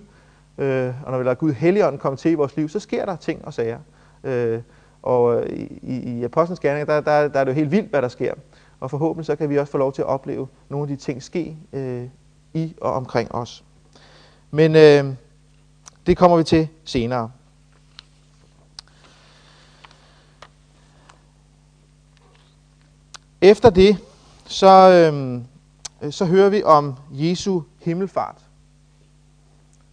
øh, 0.58 0.94
og 1.04 1.10
når 1.10 1.18
vi 1.18 1.24
lader 1.24 1.34
Gud 1.34 1.52
Helligånden 1.52 1.98
komme 1.98 2.16
til 2.16 2.30
i 2.30 2.34
vores 2.34 2.56
liv, 2.56 2.68
så 2.68 2.80
sker 2.80 3.04
der 3.04 3.16
ting 3.16 3.44
og 3.44 3.54
sager. 3.54 3.78
Øh, 4.24 4.60
og 5.02 5.42
øh, 5.42 5.48
i, 5.82 6.18
i 6.18 6.24
Apostlenes 6.24 6.60
Gerninger, 6.60 6.86
der, 6.86 7.00
der, 7.00 7.28
der 7.28 7.40
er 7.40 7.44
det 7.44 7.52
jo 7.52 7.56
helt 7.56 7.70
vildt, 7.70 7.90
hvad 7.90 8.02
der 8.02 8.08
sker. 8.08 8.34
Og 8.80 8.90
forhåbentlig 8.90 9.26
så 9.26 9.36
kan 9.36 9.50
vi 9.50 9.58
også 9.58 9.70
få 9.70 9.78
lov 9.78 9.92
til 9.92 10.02
at 10.02 10.08
opleve 10.08 10.48
nogle 10.68 10.84
af 10.84 10.88
de 10.88 10.96
ting 10.96 11.22
ske 11.22 11.56
øh, 11.72 12.04
i 12.54 12.74
og 12.80 12.92
omkring 12.92 13.34
os. 13.34 13.64
Men 14.50 14.76
øh, 14.76 15.14
det 16.10 16.18
kommer 16.18 16.36
vi 16.36 16.44
til 16.44 16.68
senere. 16.84 17.30
Efter 23.40 23.70
det, 23.70 23.96
så, 24.46 24.90
øh, 25.12 26.12
så 26.12 26.24
hører 26.24 26.48
vi 26.48 26.62
om 26.62 26.94
Jesu 27.12 27.62
himmelfart. 27.80 28.36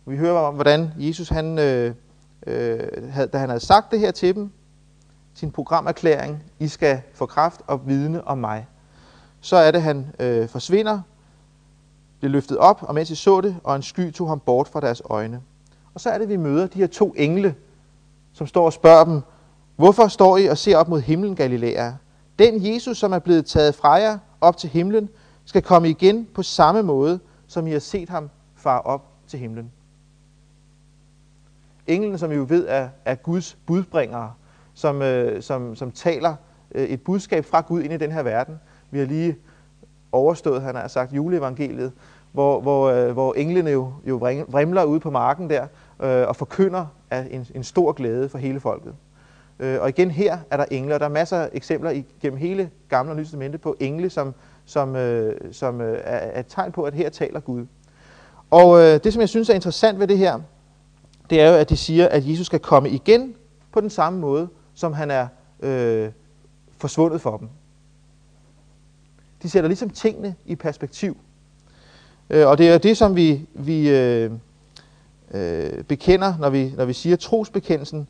Vi 0.05 0.17
hører 0.17 0.39
om, 0.39 0.53
hvordan 0.53 0.91
Jesus, 0.97 1.29
han, 1.29 1.59
øh, 1.59 1.95
øh, 2.47 2.79
havde, 3.09 3.27
da 3.27 3.37
han 3.37 3.49
havde 3.49 3.65
sagt 3.65 3.91
det 3.91 3.99
her 3.99 4.11
til 4.11 4.35
dem, 4.35 4.51
sin 5.33 5.51
programerklæring, 5.51 6.43
I 6.59 6.67
skal 6.67 7.01
få 7.13 7.25
kraft 7.25 7.61
og 7.67 7.87
vidne 7.87 8.27
om 8.27 8.37
mig. 8.37 8.67
Så 9.41 9.55
er 9.55 9.71
det, 9.71 9.81
han 9.81 10.15
øh, 10.19 10.49
forsvinder, 10.49 11.01
bliver 12.19 12.31
løftet 12.31 12.57
op, 12.57 12.83
og 12.83 12.95
mens 12.95 13.09
I 13.09 13.15
så 13.15 13.41
det, 13.41 13.55
og 13.63 13.75
en 13.75 13.83
sky 13.83 14.11
tog 14.11 14.27
ham 14.29 14.39
bort 14.39 14.67
fra 14.67 14.81
deres 14.81 15.01
øjne. 15.05 15.41
Og 15.97 16.01
så 16.01 16.09
er 16.09 16.17
det, 16.17 16.29
vi 16.29 16.35
møder 16.35 16.67
de 16.67 16.79
her 16.79 16.87
to 16.87 17.13
engle, 17.17 17.55
som 18.33 18.47
står 18.47 18.65
og 18.65 18.73
spørger 18.73 19.05
dem, 19.05 19.21
hvorfor 19.75 20.07
står 20.07 20.37
I 20.37 20.45
og 20.45 20.57
ser 20.57 20.77
op 20.77 20.87
mod 20.87 21.01
himlen, 21.01 21.35
Galilea? 21.35 21.91
Den 22.39 22.73
Jesus, 22.73 22.97
som 22.97 23.11
er 23.11 23.19
blevet 23.19 23.45
taget 23.45 23.75
fra 23.75 23.93
jer 23.93 24.17
op 24.41 24.57
til 24.57 24.69
himlen, 24.69 25.09
skal 25.45 25.61
komme 25.61 25.89
igen 25.89 26.27
på 26.33 26.43
samme 26.43 26.83
måde, 26.83 27.19
som 27.47 27.67
I 27.67 27.71
har 27.71 27.79
set 27.79 28.09
ham 28.09 28.29
far 28.55 28.79
op 28.79 29.05
til 29.27 29.39
himlen. 29.39 29.71
Englen, 31.87 32.17
som 32.17 32.31
I 32.31 32.35
jo 32.35 32.45
ved 32.49 32.67
er, 32.67 32.89
er 33.05 33.15
Guds 33.15 33.57
budbringere, 33.65 34.33
som, 34.73 35.01
øh, 35.01 35.41
som, 35.41 35.75
som 35.75 35.91
taler 35.91 36.35
øh, 36.71 36.85
et 36.85 37.01
budskab 37.01 37.45
fra 37.45 37.61
Gud 37.61 37.81
ind 37.81 37.93
i 37.93 37.97
den 37.97 38.11
her 38.11 38.23
verden. 38.23 38.59
Vi 38.91 38.99
har 38.99 39.05
lige 39.05 39.37
overstået, 40.11 40.61
han 40.61 40.75
har 40.75 40.87
sagt, 40.87 41.13
juleevangeliet, 41.13 41.91
hvor, 42.31 42.61
hvor, 42.61 42.89
øh, 42.89 43.11
hvor 43.11 43.33
englene 43.33 43.69
jo, 43.69 43.93
jo 44.07 44.15
vrimler 44.47 44.83
ude 44.83 44.99
på 44.99 45.09
marken 45.09 45.49
der 45.49 45.67
øh, 45.99 46.27
og 46.27 46.35
forkynder 46.35 46.85
af 47.11 47.27
en, 47.31 47.47
en 47.55 47.63
stor 47.63 47.91
glæde 47.91 48.29
for 48.29 48.37
hele 48.37 48.59
folket. 48.59 48.95
Øh, 49.59 49.81
og 49.81 49.89
igen 49.89 50.11
her 50.11 50.37
er 50.51 50.57
der 50.57 50.65
engle, 50.71 50.93
og 50.93 50.99
der 50.99 51.05
er 51.05 51.09
masser 51.09 51.37
af 51.37 51.49
eksempler 51.53 52.03
gennem 52.21 52.39
hele 52.39 52.69
Gamle 52.89 53.11
og 53.11 53.15
Nye 53.15 53.23
Testamente 53.23 53.57
på 53.57 53.75
engle, 53.79 54.09
som, 54.09 54.33
som, 54.65 54.95
øh, 54.95 55.35
som 55.51 55.81
øh, 55.81 55.99
er 56.03 56.39
et 56.39 56.45
tegn 56.49 56.71
på, 56.71 56.83
at 56.83 56.93
her 56.93 57.09
taler 57.09 57.39
Gud. 57.39 57.65
Og 58.51 58.79
øh, 58.79 58.99
det, 59.03 59.13
som 59.13 59.19
jeg 59.19 59.29
synes 59.29 59.49
er 59.49 59.53
interessant 59.53 59.99
ved 59.99 60.07
det 60.07 60.17
her, 60.17 60.39
det 61.29 61.41
er 61.41 61.49
jo, 61.49 61.55
at 61.55 61.69
de 61.69 61.77
siger, 61.77 62.07
at 62.07 62.29
Jesus 62.29 62.45
skal 62.45 62.59
komme 62.59 62.89
igen 62.89 63.35
på 63.71 63.81
den 63.81 63.89
samme 63.89 64.19
måde, 64.19 64.47
som 64.73 64.93
han 64.93 65.11
er 65.11 65.27
øh, 65.59 66.09
forsvundet 66.77 67.21
for 67.21 67.37
dem. 67.37 67.49
De 69.43 69.49
sætter 69.49 69.67
ligesom 69.67 69.89
tingene 69.89 70.35
i 70.45 70.55
perspektiv. 70.55 71.17
Øh, 72.29 72.47
og 72.47 72.57
det 72.57 72.69
er 72.69 72.77
det, 72.77 72.97
som 72.97 73.15
vi, 73.15 73.47
vi 73.53 73.89
øh, 73.89 74.31
øh, 75.31 75.83
bekender, 75.83 76.33
når 76.39 76.49
vi, 76.49 76.73
når 76.77 76.85
vi 76.85 76.93
siger 76.93 77.15
trosbekendelsen, 77.15 78.07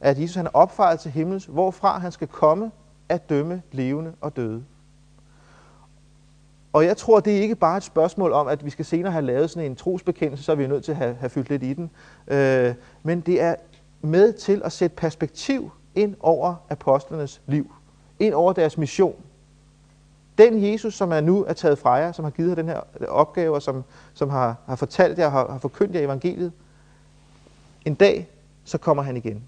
at 0.00 0.20
Jesus 0.20 0.36
han 0.36 0.46
er 0.46 0.50
opfaret 0.54 1.00
til 1.00 1.10
himmels, 1.10 1.44
hvorfra 1.44 1.98
han 1.98 2.12
skal 2.12 2.28
komme 2.28 2.70
at 3.08 3.30
dømme 3.30 3.62
levende 3.72 4.12
og 4.20 4.36
døde. 4.36 4.64
Og 6.72 6.84
jeg 6.84 6.96
tror, 6.96 7.20
det 7.20 7.36
er 7.36 7.40
ikke 7.40 7.56
bare 7.56 7.76
et 7.76 7.82
spørgsmål 7.82 8.32
om, 8.32 8.48
at 8.48 8.64
vi 8.64 8.70
skal 8.70 8.84
senere 8.84 9.12
have 9.12 9.24
lavet 9.24 9.50
sådan 9.50 9.70
en 9.70 9.76
trosbekendelse, 9.76 10.44
så 10.44 10.52
er 10.52 10.56
vi 10.56 10.66
nødt 10.66 10.84
til 10.84 10.92
at 10.92 10.98
have, 10.98 11.14
have 11.14 11.30
fyldt 11.30 11.50
lidt 11.50 11.62
i 11.62 11.72
den. 11.72 11.90
Øh, 12.28 12.74
men 13.02 13.20
det 13.20 13.40
er 13.40 13.54
med 14.00 14.32
til 14.32 14.62
at 14.64 14.72
sætte 14.72 14.96
perspektiv 14.96 15.70
ind 15.94 16.14
over 16.20 16.54
apostlenes 16.68 17.40
liv, 17.46 17.72
ind 18.18 18.34
over 18.34 18.52
deres 18.52 18.78
mission. 18.78 19.14
Den 20.40 20.64
Jesus, 20.64 20.94
som 20.94 21.12
er 21.12 21.20
nu 21.20 21.44
er 21.44 21.52
taget 21.52 21.78
fra 21.78 21.90
jer, 21.90 22.12
som 22.12 22.24
har 22.24 22.30
givet 22.30 22.48
jer 22.48 22.54
den 22.54 22.68
her 22.68 22.80
opgave, 23.08 23.54
og 23.54 23.62
som, 23.62 23.84
som 24.14 24.30
har, 24.30 24.56
har 24.66 24.76
fortalt 24.76 25.18
jer, 25.18 25.28
har, 25.28 25.50
har 25.52 25.58
forkyndt 25.58 25.94
jer 25.94 26.00
evangeliet, 26.00 26.52
en 27.84 27.94
dag, 27.94 28.28
så 28.64 28.78
kommer 28.78 29.02
han 29.02 29.16
igen. 29.16 29.44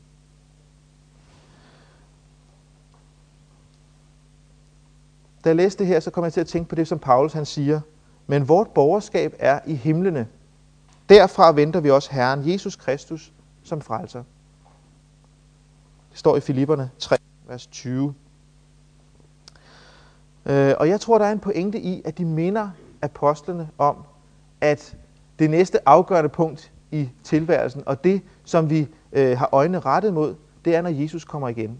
Da 5.44 5.48
jeg 5.48 5.56
læste 5.56 5.78
det 5.78 5.86
her, 5.86 6.00
så 6.00 6.10
kom 6.10 6.24
jeg 6.24 6.32
til 6.32 6.40
at 6.40 6.46
tænke 6.46 6.68
på 6.68 6.74
det, 6.74 6.88
som 6.88 6.98
Paulus 6.98 7.32
han 7.32 7.46
siger. 7.46 7.80
Men 8.26 8.48
vort 8.48 8.68
borgerskab 8.68 9.34
er 9.38 9.60
i 9.66 9.74
himlene. 9.74 10.26
Derfra 11.08 11.52
venter 11.52 11.80
vi 11.80 11.90
også 11.90 12.12
Herren 12.12 12.48
Jesus 12.52 12.76
Kristus 12.76 13.32
som 13.62 13.80
frelser. 13.80 14.24
Det 16.10 16.18
står 16.18 16.36
i 16.36 16.40
Filipperne 16.40 16.90
3, 16.98 17.16
vers 17.48 17.66
20. 17.66 18.14
Øh, 20.46 20.74
og 20.78 20.88
jeg 20.88 21.00
tror, 21.00 21.18
der 21.18 21.24
er 21.24 21.32
en 21.32 21.38
pointe 21.38 21.78
i, 21.78 22.02
at 22.04 22.18
de 22.18 22.24
minder 22.24 22.68
apostlene 23.02 23.68
om, 23.78 23.96
at 24.60 24.96
det 25.38 25.50
næste 25.50 25.88
afgørende 25.88 26.28
punkt 26.28 26.72
i 26.90 27.08
tilværelsen, 27.24 27.82
og 27.86 28.04
det, 28.04 28.20
som 28.44 28.70
vi 28.70 28.88
øh, 29.12 29.38
har 29.38 29.48
øjnene 29.52 29.80
rettet 29.80 30.14
mod, 30.14 30.34
det 30.64 30.74
er, 30.76 30.82
når 30.82 30.90
Jesus 30.90 31.24
kommer 31.24 31.48
igen. 31.48 31.78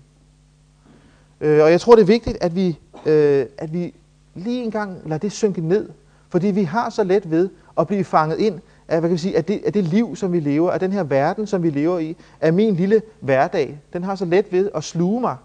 Øh, 1.41 1.63
og 1.63 1.71
jeg 1.71 1.81
tror, 1.81 1.95
det 1.95 2.03
er 2.03 2.07
vigtigt, 2.07 2.39
at 2.41 2.55
vi, 2.55 2.79
øh, 3.07 3.47
at 3.59 3.73
vi 3.73 3.95
lige 4.35 4.65
en 4.65 4.71
gang 4.71 4.99
lader 5.05 5.19
det 5.19 5.33
synke 5.33 5.61
ned, 5.61 5.89
fordi 6.29 6.47
vi 6.47 6.63
har 6.63 6.91
så 6.91 7.05
let 7.05 7.31
ved 7.31 7.49
at 7.79 7.87
blive 7.87 8.05
fanget 8.05 8.39
ind 8.39 8.61
af, 8.89 9.01
hvad 9.01 9.11
kan 9.11 9.15
vi 9.15 9.19
sige, 9.19 9.37
af, 9.37 9.45
det, 9.45 9.63
af 9.67 9.73
det 9.73 9.85
liv, 9.85 10.17
som 10.17 10.33
vi 10.33 10.41
lever, 10.41 10.71
af 10.71 10.81
den 10.81 10.93
her 10.93 11.03
verden, 11.03 11.47
som 11.47 11.63
vi 11.63 11.71
lever 11.71 11.99
i, 11.99 12.17
af 12.41 12.53
min 12.53 12.75
lille 12.75 13.03
hverdag. 13.21 13.79
Den 13.93 14.05
har 14.05 14.15
så 14.15 14.25
let 14.25 14.53
ved 14.53 14.71
at 14.75 14.85
sluge 14.85 15.21
mig. 15.21 15.37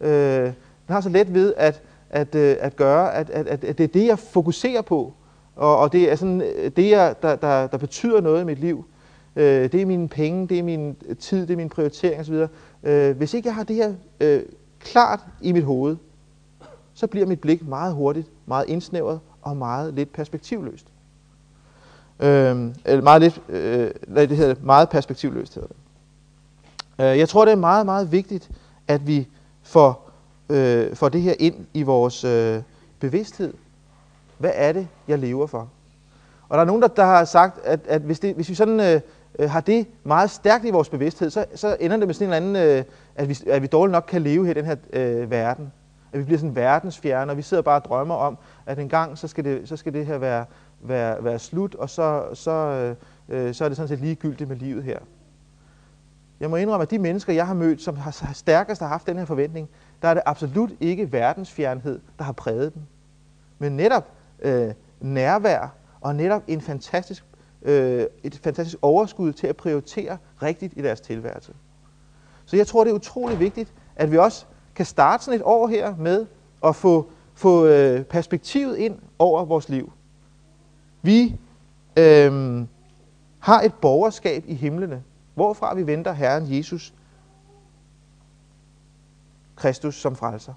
Øh, 0.00 0.44
den 0.86 0.92
har 0.92 1.00
så 1.00 1.08
let 1.08 1.34
ved 1.34 1.54
at, 1.56 1.82
at, 2.14 2.34
øh, 2.34 2.56
at 2.60 2.76
gøre, 2.76 3.14
at, 3.14 3.30
at, 3.30 3.46
at, 3.46 3.64
at 3.64 3.78
det 3.78 3.84
er 3.84 3.88
det, 3.88 4.06
jeg 4.06 4.18
fokuserer 4.18 4.82
på, 4.82 5.12
og, 5.56 5.78
og 5.78 5.92
det 5.92 6.12
er 6.12 6.16
sådan, 6.16 6.40
øh, 6.40 6.70
det, 6.76 6.90
jeg, 6.90 7.14
der, 7.22 7.36
der, 7.36 7.66
der 7.66 7.78
betyder 7.78 8.20
noget 8.20 8.42
i 8.42 8.44
mit 8.44 8.58
liv. 8.58 8.84
Øh, 9.36 9.72
det 9.72 9.82
er 9.82 9.86
mine 9.86 10.08
penge, 10.08 10.48
det 10.48 10.58
er 10.58 10.62
min 10.62 10.96
tid, 11.18 11.40
det 11.40 11.50
er 11.50 11.56
min 11.56 11.68
prioritering 11.68 12.20
osv. 12.20 12.46
Øh, 12.82 13.16
hvis 13.16 13.34
ikke 13.34 13.46
jeg 13.46 13.54
har 13.54 13.64
det 13.64 13.76
her 13.76 13.92
øh, 14.20 14.42
klart 14.80 15.20
i 15.42 15.52
mit 15.52 15.64
hoved, 15.64 15.96
så 16.94 17.06
bliver 17.06 17.26
mit 17.26 17.40
blik 17.40 17.68
meget 17.68 17.94
hurtigt, 17.94 18.28
meget 18.46 18.68
indsnævret 18.68 19.20
og 19.42 19.56
meget 19.56 19.94
lidt 19.94 20.12
perspektivløst. 20.12 20.86
Øh, 22.20 22.74
eller 22.84 23.02
meget 23.02 23.22
lidt, 23.22 23.42
øh, 23.48 23.90
det 24.14 24.36
hedder 24.36 24.54
meget 24.62 24.88
perspektivløst 24.88 25.54
hedder 25.54 25.68
det. 25.68 25.76
Øh, 27.04 27.18
jeg 27.18 27.28
tror, 27.28 27.44
det 27.44 27.52
er 27.52 27.56
meget, 27.56 27.86
meget 27.86 28.12
vigtigt, 28.12 28.50
at 28.88 29.06
vi 29.06 29.28
får, 29.62 30.03
øh, 30.48 30.96
får 30.96 31.08
det 31.08 31.22
her 31.22 31.34
ind 31.38 31.66
i 31.74 31.82
vores 31.82 32.24
øh, 32.24 32.62
bevidsthed. 33.00 33.54
Hvad 34.38 34.52
er 34.54 34.72
det, 34.72 34.88
jeg 35.08 35.18
lever 35.18 35.46
for? 35.46 35.68
Og 36.48 36.56
der 36.56 36.60
er 36.60 36.66
nogen, 36.66 36.82
der, 36.82 36.88
der 36.88 37.04
har 37.04 37.24
sagt, 37.24 37.58
at, 37.64 37.80
at 37.86 38.02
hvis, 38.02 38.20
det, 38.20 38.34
hvis 38.34 38.48
vi 38.48 38.54
sådan 38.54 38.80
øh, 38.80 39.00
øh, 39.38 39.50
har 39.50 39.60
det 39.60 39.86
meget 40.04 40.30
stærkt 40.30 40.64
i 40.64 40.70
vores 40.70 40.88
bevidsthed, 40.88 41.30
så, 41.30 41.44
så 41.54 41.76
ender 41.80 41.96
det 41.96 42.06
med 42.06 42.14
sådan 42.14 42.28
en 42.28 42.46
eller 42.46 42.60
anden, 42.60 42.78
øh, 42.78 42.84
at, 43.14 43.28
vi, 43.28 43.38
at 43.46 43.62
vi 43.62 43.66
dårligt 43.66 43.92
nok 43.92 44.04
kan 44.08 44.22
leve 44.22 44.44
her 44.44 44.50
i 44.50 44.54
den 44.54 44.64
her 44.64 44.76
øh, 44.92 45.30
verden. 45.30 45.72
At 46.12 46.18
vi 46.18 46.24
bliver 46.24 46.38
sådan 46.38 46.56
verdensfjerne, 46.56 47.32
og 47.32 47.36
vi 47.36 47.42
sidder 47.42 47.62
bare 47.62 47.80
og 47.80 47.84
drømmer 47.84 48.14
om, 48.14 48.38
at 48.66 48.78
en 48.78 48.88
gang, 48.88 49.18
så 49.18 49.28
skal 49.28 49.44
det, 49.44 49.68
så 49.68 49.76
skal 49.76 49.92
det 49.92 50.06
her 50.06 50.18
være, 50.18 50.44
være, 50.80 51.24
være 51.24 51.38
slut, 51.38 51.74
og 51.74 51.90
så, 51.90 52.24
så, 52.34 52.50
øh, 52.50 52.96
øh, 53.46 53.54
så 53.54 53.64
er 53.64 53.68
det 53.68 53.76
sådan 53.76 53.88
set 53.88 54.00
ligegyldigt 54.00 54.48
med 54.48 54.56
livet 54.56 54.84
her. 54.84 54.98
Jeg 56.40 56.50
må 56.50 56.56
indrømme, 56.56 56.82
at 56.82 56.90
de 56.90 56.98
mennesker, 56.98 57.32
jeg 57.32 57.46
har 57.46 57.54
mødt, 57.54 57.82
som 57.82 57.96
har 57.96 58.30
stærkest 58.32 58.80
har 58.80 58.88
haft 58.88 59.06
den 59.06 59.18
her 59.18 59.24
forventning, 59.24 59.68
der 60.02 60.08
er 60.08 60.14
det 60.14 60.22
absolut 60.26 60.70
ikke 60.80 61.12
verdensfjernhed, 61.12 62.00
der 62.18 62.24
har 62.24 62.32
præget 62.32 62.74
dem. 62.74 62.82
Men 63.58 63.76
netop 63.76 64.08
øh, 64.42 64.74
nærvær 65.00 65.74
og 66.00 66.16
netop 66.16 66.42
en 66.46 66.60
fantastisk, 66.60 67.24
øh, 67.62 68.06
et 68.22 68.40
fantastisk 68.42 68.78
overskud 68.82 69.32
til 69.32 69.46
at 69.46 69.56
prioritere 69.56 70.18
rigtigt 70.42 70.72
i 70.76 70.82
deres 70.82 71.00
tilværelse. 71.00 71.52
Så 72.44 72.56
jeg 72.56 72.66
tror, 72.66 72.84
det 72.84 72.90
er 72.90 72.94
utrolig 72.94 73.40
vigtigt, 73.40 73.72
at 73.96 74.12
vi 74.12 74.18
også 74.18 74.44
kan 74.74 74.86
starte 74.86 75.24
sådan 75.24 75.40
et 75.40 75.44
år 75.44 75.66
her 75.66 75.96
med 75.96 76.26
at 76.64 76.76
få, 76.76 77.10
få 77.34 77.66
øh, 77.66 78.04
perspektivet 78.04 78.76
ind 78.76 78.98
over 79.18 79.44
vores 79.44 79.68
liv. 79.68 79.92
Vi 81.02 81.36
øh, 81.96 82.62
har 83.38 83.60
et 83.60 83.74
borgerskab 83.74 84.44
i 84.46 84.54
himlene, 84.54 85.02
hvorfra 85.34 85.74
vi 85.74 85.86
venter 85.86 86.12
Herren 86.12 86.56
Jesus 86.56 86.94
Kristus 89.56 89.94
som 89.94 90.16
frelser. 90.16 90.52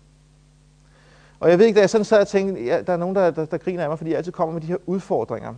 Og 1.39 1.49
jeg 1.49 1.59
ved 1.59 1.65
ikke, 1.65 1.75
da 1.75 1.81
jeg 1.81 1.89
sådan 1.89 2.05
sad 2.05 2.21
og 2.21 2.27
tænkte, 2.27 2.63
ja, 2.63 2.81
der 2.81 2.93
er 2.93 2.97
nogen, 2.97 3.15
der, 3.15 3.31
der, 3.31 3.45
der 3.45 3.57
griner 3.57 3.83
af 3.83 3.89
mig, 3.89 3.97
fordi 3.97 4.09
jeg 4.09 4.17
altid 4.17 4.31
kommer 4.31 4.53
med 4.53 4.61
de 4.61 4.67
her 4.67 4.77
udfordringer. 4.85 5.53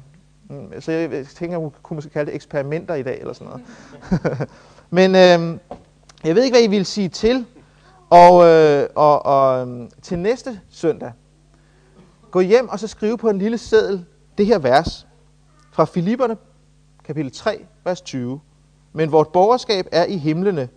Mm, 0.49 0.81
så 0.81 0.91
jeg 0.91 1.25
tænker, 1.35 1.57
hun 1.57 1.71
kunne 1.83 1.95
måske 1.95 2.11
kalde 2.11 2.31
det 2.31 2.35
eksperimenter 2.35 2.95
i 2.95 3.03
dag, 3.03 3.19
eller 3.19 3.33
sådan 3.33 3.47
noget. 3.47 4.49
Men 4.89 5.15
øh, 5.15 5.59
jeg 6.23 6.35
ved 6.35 6.43
ikke, 6.43 6.53
hvad 6.53 6.63
I 6.63 6.67
vil 6.67 6.85
sige 6.85 7.09
til. 7.09 7.45
Og, 8.09 8.45
øh, 8.45 8.87
og, 8.95 9.25
og 9.25 9.61
øhm, 9.61 9.89
til 10.01 10.19
næste 10.19 10.61
søndag, 10.69 11.11
gå 12.31 12.39
hjem 12.39 12.69
og 12.69 12.79
så 12.79 12.87
skrive 12.87 13.17
på 13.17 13.29
en 13.29 13.37
lille 13.37 13.57
seddel 13.57 14.05
det 14.37 14.45
her 14.45 14.59
vers 14.59 15.07
fra 15.71 15.85
Filipperne, 15.85 16.37
kapitel 17.03 17.31
3, 17.31 17.65
vers 17.85 18.01
20. 18.01 18.39
Men 18.93 19.11
vort 19.11 19.27
borgerskab 19.27 19.87
er 19.91 20.05
i 20.05 20.17
himlene. 20.17 20.69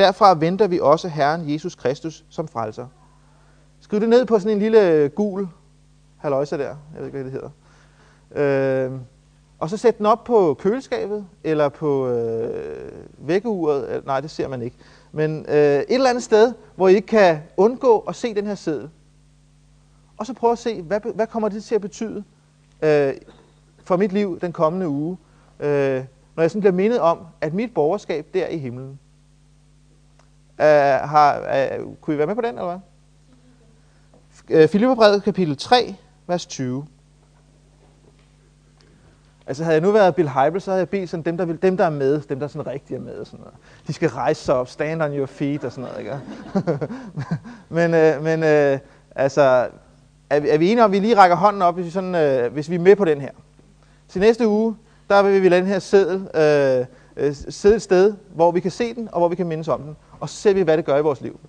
Derfra 0.00 0.34
venter 0.34 0.66
vi 0.66 0.78
også 0.82 1.08
Herren 1.08 1.52
Jesus 1.52 1.74
Kristus 1.74 2.24
som 2.28 2.48
frelser. 2.48 2.86
Skriv 3.80 4.00
det 4.00 4.08
ned 4.08 4.26
på 4.26 4.38
sådan 4.38 4.52
en 4.52 4.58
lille 4.58 4.90
øh, 4.90 5.10
gul 5.10 5.48
haløjse 6.16 6.58
der. 6.58 6.64
Jeg 6.64 6.76
ved 6.98 7.06
ikke, 7.06 7.18
hvad 7.18 7.32
det 7.32 7.32
hedder. 7.32 7.50
Øh, 8.92 9.00
og 9.58 9.70
så 9.70 9.76
sæt 9.76 9.98
den 9.98 10.06
op 10.06 10.24
på 10.24 10.54
køleskabet, 10.54 11.26
eller 11.44 11.68
på 11.68 12.08
øh, 12.08 12.92
vækkeuret. 13.18 14.06
Nej, 14.06 14.20
det 14.20 14.30
ser 14.30 14.48
man 14.48 14.62
ikke. 14.62 14.76
Men 15.12 15.46
øh, 15.48 15.54
et 15.54 15.84
eller 15.88 16.10
andet 16.10 16.24
sted, 16.24 16.52
hvor 16.76 16.88
I 16.88 16.94
ikke 16.94 17.08
kan 17.08 17.38
undgå 17.56 17.98
at 17.98 18.16
se 18.16 18.34
den 18.34 18.46
her 18.46 18.54
seddel. 18.54 18.90
Og 20.16 20.26
så 20.26 20.34
prøv 20.34 20.52
at 20.52 20.58
se, 20.58 20.82
hvad, 20.82 21.00
hvad 21.14 21.26
kommer 21.26 21.48
det 21.48 21.64
til 21.64 21.74
at 21.74 21.80
betyde 21.80 22.24
øh, 22.82 23.14
for 23.84 23.96
mit 23.96 24.12
liv 24.12 24.40
den 24.40 24.52
kommende 24.52 24.88
uge, 24.88 25.18
øh, 25.60 26.04
når 26.36 26.42
jeg 26.42 26.50
sådan 26.50 26.60
bliver 26.60 26.74
mindet 26.74 27.00
om, 27.00 27.18
at 27.40 27.54
mit 27.54 27.74
borgerskab 27.74 28.26
der 28.34 28.46
i 28.46 28.58
himlen. 28.58 28.98
Uh, 30.60 31.08
har, 31.08 31.40
uh, 31.78 31.96
kunne 32.00 32.14
I 32.14 32.18
være 32.18 32.26
med 32.26 32.34
på 32.34 32.40
den, 32.40 32.58
eller 32.58 32.64
hvad? 32.64 32.78
Øh, 34.50 34.68
Filipperbrevet 34.68 35.22
kapitel 35.22 35.56
3, 35.56 35.94
vers 36.26 36.46
20. 36.46 36.86
Altså 39.46 39.64
havde 39.64 39.74
jeg 39.74 39.82
nu 39.82 39.90
været 39.90 40.14
Bill 40.14 40.28
Heibel, 40.28 40.60
så 40.60 40.70
havde 40.70 40.78
jeg 40.78 40.88
bedt 40.88 41.10
sådan 41.10 41.24
dem, 41.24 41.36
der, 41.36 41.44
vil, 41.44 41.62
dem, 41.62 41.76
der 41.76 41.84
er 41.84 41.90
med, 41.90 42.20
dem, 42.20 42.40
der 42.40 42.48
sådan 42.48 42.66
rigtig 42.66 42.96
er 42.96 43.00
med, 43.00 43.14
og 43.14 43.26
sådan 43.26 43.40
noget. 43.40 43.54
de 43.86 43.92
skal 43.92 44.08
rejse 44.08 44.44
sig 44.44 44.54
op, 44.54 44.68
stand 44.68 45.02
on 45.02 45.12
your 45.12 45.26
feet 45.26 45.64
og 45.64 45.72
sådan 45.72 45.90
noget. 45.90 45.98
Ikke? 45.98 46.20
men 47.76 47.94
øh, 47.94 48.22
men 48.22 48.42
øh, 48.42 48.78
altså, 49.16 49.68
er, 50.30 50.40
er 50.48 50.58
vi 50.58 50.70
enige 50.70 50.84
om, 50.84 50.90
at 50.90 50.92
vi 50.92 50.98
lige 50.98 51.16
rækker 51.16 51.36
hånden 51.36 51.62
op, 51.62 51.74
hvis 51.74 51.86
vi, 51.86 51.90
sådan, 51.90 52.14
øh, 52.14 52.52
hvis 52.52 52.70
vi 52.70 52.74
er 52.74 52.80
med 52.80 52.96
på 52.96 53.04
den 53.04 53.20
her? 53.20 53.30
Til 54.08 54.20
næste 54.20 54.48
uge, 54.48 54.76
der 55.10 55.22
vil 55.22 55.42
vi 55.42 55.48
lade 55.48 55.60
den 55.60 55.68
her 55.68 55.78
sædel 55.78 56.28
øh, 56.34 56.86
øh, 57.16 57.34
sidde 57.34 57.76
et 57.76 57.82
sted, 57.82 58.14
hvor 58.34 58.50
vi 58.50 58.60
kan 58.60 58.70
se 58.70 58.94
den, 58.94 59.08
og 59.12 59.18
hvor 59.20 59.28
vi 59.28 59.36
kan 59.36 59.46
mindes 59.46 59.68
om 59.68 59.82
den. 59.82 59.96
Og 60.20 60.28
så 60.28 60.36
ser 60.36 60.54
vi, 60.54 60.62
hvad 60.62 60.76
det 60.76 60.84
gør 60.84 60.96
i 60.96 61.02
vores 61.02 61.20
liv. 61.20 61.40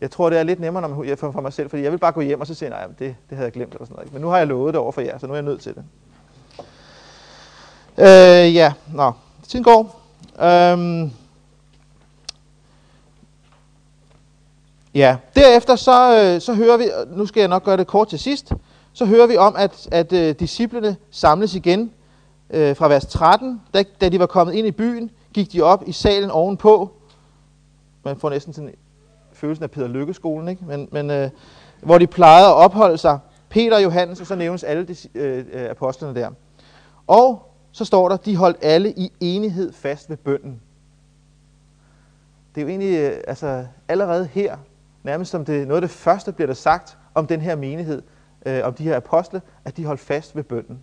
Jeg 0.00 0.10
tror, 0.10 0.30
det 0.30 0.38
er 0.38 0.42
lidt 0.42 0.60
nemmere 0.60 0.88
når 0.88 0.88
man, 0.88 1.16
for, 1.16 1.30
for 1.32 1.40
mig 1.40 1.52
selv, 1.52 1.70
fordi 1.70 1.82
jeg 1.82 1.92
vil 1.92 1.98
bare 1.98 2.12
gå 2.12 2.20
hjem 2.20 2.40
og 2.40 2.46
så 2.46 2.54
sige, 2.54 2.68
nej, 2.68 2.86
det, 2.86 2.98
det 2.98 3.16
havde 3.30 3.44
jeg 3.44 3.52
glemt. 3.52 3.72
Eller 3.72 3.84
sådan 3.84 3.96
noget. 3.96 4.12
Men 4.12 4.22
nu 4.22 4.28
har 4.28 4.38
jeg 4.38 4.46
lovet 4.46 4.74
det 4.74 4.80
over 4.80 4.92
for 4.92 5.00
jer, 5.00 5.18
så 5.18 5.26
nu 5.26 5.32
er 5.32 5.36
jeg 5.36 5.44
nødt 5.44 5.60
til 5.60 5.74
det. 5.74 5.84
Øh, 7.98 8.54
ja, 8.54 8.72
nå, 8.94 9.12
tiden 9.48 9.64
går. 9.64 10.00
Øhm, 10.42 11.10
Ja, 14.94 15.16
derefter 15.36 15.76
så, 15.76 16.22
øh, 16.22 16.40
så 16.40 16.54
hører 16.54 16.76
vi, 16.76 16.90
nu 17.16 17.26
skal 17.26 17.40
jeg 17.40 17.48
nok 17.48 17.64
gøre 17.64 17.76
det 17.76 17.86
kort 17.86 18.08
til 18.08 18.18
sidst, 18.18 18.52
så 18.92 19.04
hører 19.04 19.26
vi 19.26 19.36
om, 19.36 19.54
at, 19.56 19.88
at 19.92 20.12
øh, 20.12 20.34
disciplene 20.40 20.96
samles 21.10 21.54
igen 21.54 21.92
øh, 22.50 22.76
fra 22.76 22.88
vers 22.88 23.06
13. 23.06 23.60
Da, 23.74 23.84
da 24.00 24.08
de 24.08 24.18
var 24.18 24.26
kommet 24.26 24.54
ind 24.54 24.66
i 24.66 24.70
byen, 24.70 25.10
gik 25.34 25.52
de 25.52 25.62
op 25.62 25.82
i 25.86 25.92
salen 25.92 26.30
ovenpå. 26.30 26.90
Man 28.08 28.20
får 28.20 28.30
næsten 28.30 28.52
sådan 28.52 28.74
følelsen 29.32 29.64
af 29.64 29.70
Peter 29.70 29.88
Lykkeskolen, 29.88 30.48
ikke? 30.48 30.64
Men, 30.64 30.88
men 30.92 31.10
øh, 31.10 31.30
hvor 31.82 31.98
de 31.98 32.06
plejede 32.06 32.48
at 32.48 32.54
opholde 32.54 32.98
sig. 32.98 33.18
Peter 33.48 33.76
og 33.76 33.82
Johannes, 33.82 34.20
og 34.20 34.26
så 34.26 34.34
nævnes 34.34 34.64
alle 34.64 34.84
de, 34.84 34.96
øh, 35.14 35.44
øh 35.52 35.70
apostlene 35.70 36.14
der. 36.14 36.30
Og 37.06 37.52
så 37.72 37.84
står 37.84 38.08
der, 38.08 38.16
de 38.16 38.36
holdt 38.36 38.58
alle 38.62 38.90
i 38.90 39.12
enighed 39.20 39.72
fast 39.72 40.10
ved 40.10 40.16
bønden. 40.16 40.60
Det 42.54 42.60
er 42.60 42.62
jo 42.64 42.68
egentlig 42.68 43.06
uh, 43.06 43.16
altså, 43.28 43.66
allerede 43.88 44.26
her, 44.26 44.56
nærmest 45.02 45.30
som 45.30 45.44
det, 45.44 45.68
noget 45.68 45.82
af 45.82 45.88
det 45.88 45.96
første 45.96 46.32
bliver 46.32 46.46
der 46.46 46.54
sagt 46.54 46.98
om 47.14 47.26
den 47.26 47.40
her 47.40 47.56
menighed, 47.56 48.02
øh, 48.46 48.60
om 48.64 48.74
de 48.74 48.82
her 48.82 48.96
apostle, 48.96 49.42
at 49.64 49.76
de 49.76 49.84
holdt 49.84 50.00
fast 50.00 50.36
ved 50.36 50.44
bønden. 50.44 50.78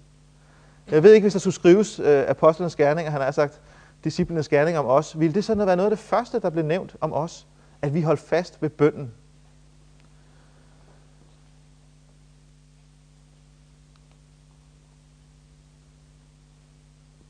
Jeg 0.92 1.04
ved 1.04 1.14
ikke, 1.14 1.24
hvis 1.24 1.34
der 1.34 1.40
skulle 1.40 1.54
skrives 1.54 2.00
øh, 2.00 2.24
apostlenes 2.28 2.76
gerninger, 2.76 3.12
han 3.12 3.22
har 3.22 3.32
sagt 3.32 3.62
disciplenes 4.06 4.50
gerning 4.50 4.78
om 4.78 4.86
os, 4.86 5.20
ville 5.20 5.34
det 5.34 5.44
sådan 5.44 5.68
være 5.68 5.76
noget 5.76 5.92
af 5.92 5.98
det 5.98 6.06
første, 6.06 6.40
der 6.40 6.50
blev 6.50 6.66
nævnt 6.66 6.96
om 7.02 7.14
os, 7.14 7.48
at 7.82 7.94
vi 7.94 8.02
holdt 8.02 8.20
fast 8.20 8.62
ved 8.62 8.70
bønden. 8.70 9.14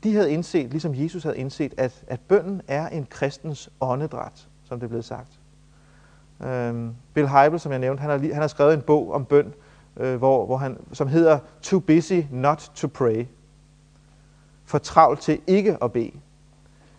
De 0.02 0.14
havde 0.14 0.32
indset, 0.32 0.70
ligesom 0.70 0.94
Jesus 0.94 1.22
havde 1.22 1.36
indset, 1.36 1.74
at, 1.76 2.04
at 2.06 2.20
bønden 2.20 2.62
er 2.68 2.88
en 2.88 3.06
kristens 3.10 3.70
åndedræt, 3.80 4.48
som 4.64 4.80
det 4.80 4.88
blev 4.88 5.02
sagt. 5.02 5.40
Øhm, 6.44 6.94
Bill 7.14 7.28
Heibel, 7.28 7.60
som 7.60 7.72
jeg 7.72 7.78
nævnte, 7.78 8.00
han 8.00 8.10
har, 8.10 8.18
han 8.18 8.40
har 8.40 8.48
skrevet 8.48 8.74
en 8.74 8.82
bog 8.82 9.12
om 9.12 9.24
bøn, 9.24 9.54
øh, 9.96 10.16
hvor, 10.16 10.46
hvor 10.46 10.56
han, 10.56 10.78
som 10.92 11.08
hedder 11.08 11.38
Too 11.62 11.80
Busy 11.80 12.20
Not 12.30 12.70
to 12.74 12.86
Pray. 12.86 13.26
For 14.64 14.78
travlt 14.78 15.20
til 15.20 15.40
ikke 15.46 15.78
at 15.82 15.92
bede. 15.92 16.12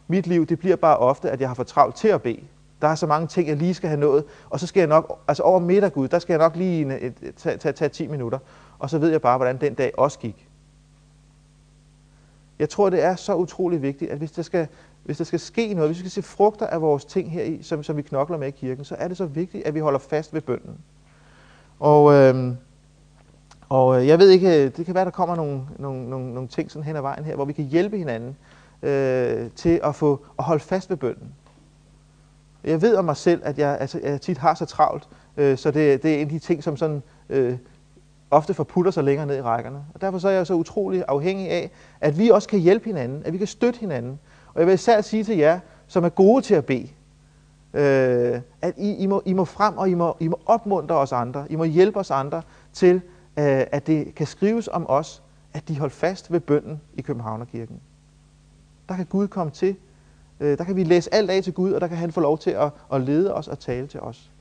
Mit 0.07 0.27
liv, 0.27 0.45
det 0.45 0.59
bliver 0.59 0.75
bare 0.75 0.97
ofte, 0.97 1.31
at 1.31 1.41
jeg 1.41 1.49
har 1.49 1.55
for 1.55 1.63
travlt 1.63 1.95
til 1.95 2.07
at 2.07 2.21
bede. 2.21 2.41
Der 2.81 2.87
er 2.87 2.95
så 2.95 3.07
mange 3.07 3.27
ting, 3.27 3.47
jeg 3.47 3.57
lige 3.57 3.73
skal 3.73 3.89
have 3.89 3.99
nået, 3.99 4.23
og 4.49 4.59
så 4.59 4.67
skal 4.67 4.81
jeg 4.81 4.87
nok, 4.87 5.19
altså 5.27 5.43
over 5.43 5.59
middag, 5.59 5.93
Gud, 5.93 6.07
der 6.07 6.19
skal 6.19 6.33
jeg 6.33 6.39
nok 6.39 6.55
lige 6.55 7.13
tage, 7.35 7.57
tage, 7.57 7.73
tage 7.73 7.89
10 7.89 8.07
minutter, 8.07 8.39
og 8.79 8.89
så 8.89 8.97
ved 8.97 9.09
jeg 9.09 9.21
bare, 9.21 9.37
hvordan 9.37 9.61
den 9.61 9.73
dag 9.73 9.91
også 9.97 10.19
gik. 10.19 10.47
Jeg 12.59 12.69
tror, 12.69 12.89
det 12.89 13.03
er 13.03 13.15
så 13.15 13.35
utrolig 13.35 13.81
vigtigt, 13.81 14.11
at 14.11 14.17
hvis 14.17 14.31
der 14.31 14.41
skal, 14.41 14.67
hvis 15.03 15.17
der 15.17 15.23
skal 15.23 15.39
ske 15.39 15.73
noget, 15.73 15.89
hvis 15.89 16.03
vi 16.03 16.09
skal 16.09 16.23
se 16.23 16.29
frugter 16.29 16.67
af 16.67 16.81
vores 16.81 17.05
ting 17.05 17.31
her 17.31 17.43
i, 17.43 17.59
som, 17.61 17.83
som 17.83 17.97
vi 17.97 18.01
knokler 18.01 18.37
med 18.37 18.47
i 18.47 18.51
kirken, 18.51 18.85
så 18.85 18.95
er 18.99 19.07
det 19.07 19.17
så 19.17 19.25
vigtigt, 19.25 19.67
at 19.67 19.73
vi 19.73 19.79
holder 19.79 19.99
fast 19.99 20.33
ved 20.33 20.41
bønden. 20.41 20.77
Og, 21.79 22.13
øhm, 22.13 22.49
øh, 22.49 22.55
og 23.69 24.07
jeg 24.07 24.19
ved 24.19 24.29
ikke, 24.29 24.63
øh, 24.63 24.71
det 24.77 24.85
kan 24.85 24.95
være, 24.95 25.05
der 25.05 25.11
kommer 25.11 25.35
nogle, 25.35 25.61
nogle, 25.79 26.09
nogle, 26.09 26.33
nogle 26.33 26.47
ting 26.47 26.71
sådan 26.71 26.83
hen 26.83 26.95
ad 26.95 27.01
vejen 27.01 27.23
her, 27.23 27.35
hvor 27.35 27.45
vi 27.45 27.53
kan 27.53 27.65
hjælpe 27.65 27.97
hinanden 27.97 28.37
øh, 28.81 29.51
til 29.55 29.79
at 29.83 29.95
få 29.95 30.25
at 30.39 30.43
holde 30.43 30.63
fast 30.63 30.89
ved 30.89 30.97
bønden. 30.97 31.33
Jeg 32.63 32.81
ved 32.81 32.95
om 32.95 33.05
mig 33.05 33.17
selv, 33.17 33.41
at 33.45 33.57
jeg, 33.57 33.77
altså, 33.79 33.99
jeg 34.03 34.21
tit 34.21 34.37
har 34.37 34.53
så 34.53 34.65
travlt, 34.65 35.07
øh, 35.37 35.57
så 35.57 35.71
det, 35.71 36.03
det 36.03 36.11
er 36.11 36.15
en 36.15 36.21
af 36.21 36.29
de 36.29 36.39
ting, 36.39 36.63
som 36.63 36.77
sådan, 36.77 37.03
øh, 37.29 37.57
ofte 38.31 38.53
forputter 38.53 38.91
sig 38.91 39.03
længere 39.03 39.27
ned 39.27 39.37
i 39.37 39.41
rækkerne. 39.41 39.85
Og 39.93 40.01
derfor 40.01 40.19
så 40.19 40.27
er 40.27 40.31
jeg 40.31 40.47
så 40.47 40.53
utrolig 40.53 41.03
afhængig 41.07 41.49
af, 41.49 41.71
at 42.01 42.17
vi 42.19 42.29
også 42.29 42.47
kan 42.47 42.59
hjælpe 42.59 42.85
hinanden, 42.85 43.21
at 43.25 43.33
vi 43.33 43.37
kan 43.37 43.47
støtte 43.47 43.79
hinanden. 43.79 44.19
Og 44.53 44.59
jeg 44.59 44.67
vil 44.67 44.73
især 44.73 45.01
sige 45.01 45.23
til 45.23 45.37
jer, 45.37 45.59
som 45.87 46.03
er 46.03 46.09
gode 46.09 46.41
til 46.41 46.55
at 46.55 46.65
bede, 46.65 46.89
øh, 47.73 48.41
at 48.61 48.73
I, 48.77 48.95
I, 48.95 49.05
må, 49.05 49.21
I 49.25 49.33
må 49.33 49.45
frem, 49.45 49.77
og 49.77 49.89
I 49.89 49.93
må, 49.93 50.17
I 50.19 50.27
må 50.27 50.39
opmuntre 50.45 50.95
os 50.95 51.11
andre. 51.11 51.45
I 51.49 51.55
må 51.55 51.63
hjælpe 51.63 51.99
os 51.99 52.11
andre 52.11 52.41
til 52.73 53.01
Øh, 53.39 53.65
at 53.71 53.87
det 53.87 54.15
kan 54.15 54.27
skrives 54.27 54.67
om 54.67 54.85
os, 54.89 55.23
at 55.53 55.67
de 55.67 55.79
holdt 55.79 55.93
fast 55.93 56.31
ved 56.31 56.39
bønden 56.39 56.81
i 56.93 57.01
Københavnerkirken. 57.01 57.81
Der 58.89 58.95
kan 58.95 59.05
Gud 59.05 59.27
komme 59.27 59.51
til. 59.51 59.75
Øh, 60.39 60.57
der 60.57 60.63
kan 60.63 60.75
vi 60.75 60.83
læse 60.83 61.13
alt 61.13 61.29
af 61.29 61.43
til 61.43 61.53
Gud, 61.53 61.71
og 61.71 61.81
der 61.81 61.87
kan 61.87 61.97
han 61.97 62.11
få 62.11 62.21
lov 62.21 62.37
til 62.37 62.51
at, 62.51 62.71
at 62.93 63.01
lede 63.01 63.33
os 63.33 63.47
og 63.47 63.59
tale 63.59 63.87
til 63.87 63.99
os. 63.99 64.31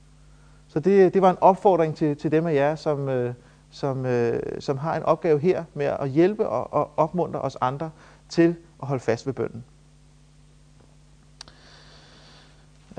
Så 0.69 0.81
det, 0.81 1.15
det 1.15 1.23
var 1.23 1.31
en 1.31 1.39
opfordring 1.41 1.97
til, 1.97 2.17
til 2.17 2.33
dem 2.33 2.47
af 2.47 2.55
jer, 2.55 2.77
som, 2.77 3.09
øh, 3.09 3.35
som, 3.71 4.07
øh, 4.07 4.43
som 4.61 4.79
har 4.79 4.97
en 4.97 5.03
opgave 5.03 5.39
her 5.39 5.65
med 5.75 5.87
at 5.87 6.11
hjælpe 6.11 6.49
og, 6.49 6.73
og 6.73 6.91
opmuntre 6.97 7.41
os 7.41 7.57
andre 7.61 7.91
til 8.29 8.57
at 8.83 8.89
holde 8.89 9.01
fast 9.01 9.27
ved 9.27 9.33
bønden. 9.33 9.65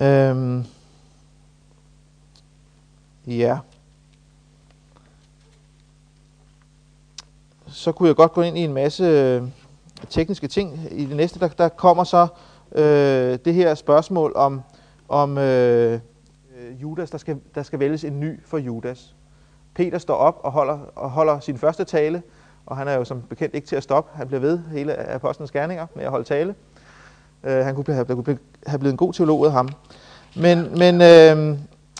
Øhm, 0.02 0.66
ja. 3.28 3.60
så 7.68 7.92
kunne 7.92 8.08
jeg 8.08 8.16
godt 8.16 8.34
gå 8.34 8.42
ind 8.42 8.58
i 8.58 8.64
en 8.64 8.74
masse 8.74 9.42
tekniske 10.10 10.48
ting. 10.48 10.80
I 10.92 11.06
det 11.06 11.16
næste, 11.16 11.40
der, 11.40 11.48
der 11.48 11.70
kommer 11.70 12.04
så 12.04 12.28
øh, 12.76 13.40
det 13.46 13.54
her 13.54 13.76
spørgsmål 13.76 14.34
om, 14.36 14.62
om 15.10 15.38
øh, 15.38 15.94
øh, 15.94 16.82
Judas, 16.82 17.10
der 17.10 17.18
skal, 17.18 17.38
der 17.56 17.64
skal 17.64 17.80
vælges 17.80 18.04
en 18.04 18.20
ny 18.20 18.40
for 18.46 18.58
Judas. 18.58 19.16
Peter 19.76 19.98
står 19.98 20.16
op 20.16 20.40
og 20.44 20.52
holder, 20.52 20.80
og 20.96 21.10
holder 21.10 21.40
sin 21.40 21.58
første 21.58 21.84
tale, 21.84 22.22
og 22.66 22.78
han 22.78 22.88
er 22.88 22.94
jo 22.94 23.04
som 23.04 23.22
bekendt 23.22 23.56
ikke 23.56 23.68
til 23.68 23.76
at 23.76 23.84
stoppe. 23.84 24.18
Han 24.18 24.28
bliver 24.28 24.42
ved 24.42 24.60
hele 24.72 25.10
apostlenes 25.10 25.52
gerninger 25.52 25.88
med 25.96 26.04
at 26.04 26.10
holde 26.10 26.26
tale. 26.26 26.56
Øh, 27.44 27.66
han 27.66 27.76
kunne 27.76 27.94
have, 27.94 28.06
kunne 28.06 28.38
have 28.68 28.80
blevet 28.80 28.94
en 28.94 28.98
god 28.98 29.14
teolog 29.14 29.46
af 29.46 29.52
ham. 29.52 29.70
Men, 30.36 30.80
men 30.80 31.02
øh, 31.02 31.50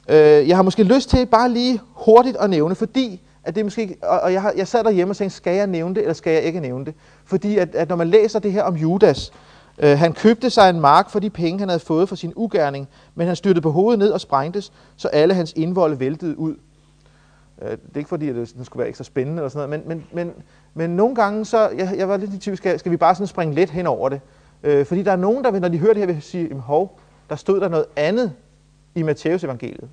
øh, 0.10 0.48
jeg 0.48 0.56
har 0.56 0.62
måske 0.64 0.84
lyst 0.84 1.10
til 1.10 1.26
bare 1.26 1.50
lige 1.50 1.82
hurtigt 1.94 2.38
at 2.38 2.50
nævne, 2.50 2.76
fordi 2.76 3.22
at 3.48 3.56
det 3.56 3.66
måske, 3.66 3.98
og, 4.02 4.20
og 4.20 4.34
jeg, 4.34 4.42
har, 4.42 4.54
jeg 4.58 4.68
sad 4.68 4.84
derhjemme 4.84 5.12
og 5.12 5.18
tænkte, 5.18 5.36
skal 5.36 5.56
jeg 5.56 5.68
nævne 5.68 5.96
det, 5.96 6.02
eller 6.02 6.14
skal 6.14 6.34
jeg 6.34 6.44
ikke 6.44 6.60
nævne 6.60 6.86
det? 6.86 6.94
Fordi 7.26 7.58
at, 7.58 7.76
at 7.76 7.90
når 7.90 7.96
man 7.96 8.08
læser 8.08 8.40
det 8.40 8.52
her 8.52 8.64
om 8.64 8.76
Judas, 8.76 9.32
øh, 9.80 9.98
han 9.98 10.14
købte 10.14 10.50
sig 10.50 10.70
en 10.70 10.80
mark 10.80 11.10
for 11.10 11.20
de 11.20 11.30
penge, 11.30 11.60
han 11.60 11.70
havde 11.70 11.80
fået 11.80 12.10
for 12.10 12.16
sin 12.16 12.34
ugerning, 12.36 12.88
men 13.16 13.28
han 13.28 13.36
styrtede 13.36 13.62
på 13.62 13.72
hovedet 13.72 14.00
ned 14.00 14.12
og 14.12 14.22
sprængtes, 14.22 14.72
så 14.96 15.08
alle 15.08 15.34
hans 15.34 15.54
indvolde 15.56 16.00
væltede 16.00 16.40
ud. 16.40 16.56
Øh, 17.62 17.72
det 17.72 17.80
er 17.94 17.98
ikke 17.98 18.10
fordi, 18.10 18.30
at 18.30 18.36
det, 18.36 18.54
skulle 18.64 18.80
være 18.80 18.90
ekstra 18.90 19.04
spændende 19.04 19.40
eller 19.40 19.50
sådan 19.50 19.70
noget, 19.70 19.88
men, 19.88 19.98
men, 19.98 20.26
men, 20.26 20.34
men 20.74 20.90
nogle 20.90 21.16
gange, 21.16 21.46
så, 21.46 21.70
jeg, 21.70 21.94
jeg 21.98 22.10
var 22.10 22.18
lidt 22.18 22.34
i 22.34 22.38
tvivl, 22.38 22.58
skal, 22.58 22.80
skal 22.80 22.92
vi 22.92 22.98
bare 22.98 23.16
sådan 23.16 23.28
springe 23.28 23.56
lidt 23.56 23.70
hen 23.70 23.88
over 23.88 24.10
det? 24.10 24.22
Øh, 24.64 24.86
fordi 24.86 25.04
der 25.04 25.12
er 25.12 25.16
nogen, 25.16 25.44
der, 25.44 25.60
når 25.60 25.68
de 25.68 25.78
hører 25.78 25.94
det 25.94 26.00
her, 26.00 26.14
vil 26.14 26.22
sige, 26.22 26.54
hov, 26.54 27.00
der 27.30 27.36
stod 27.36 27.60
der 27.60 27.68
noget 27.68 27.86
andet 27.96 28.34
i 28.96 29.02
Matteus 29.02 29.44
evangeliet. 29.44 29.90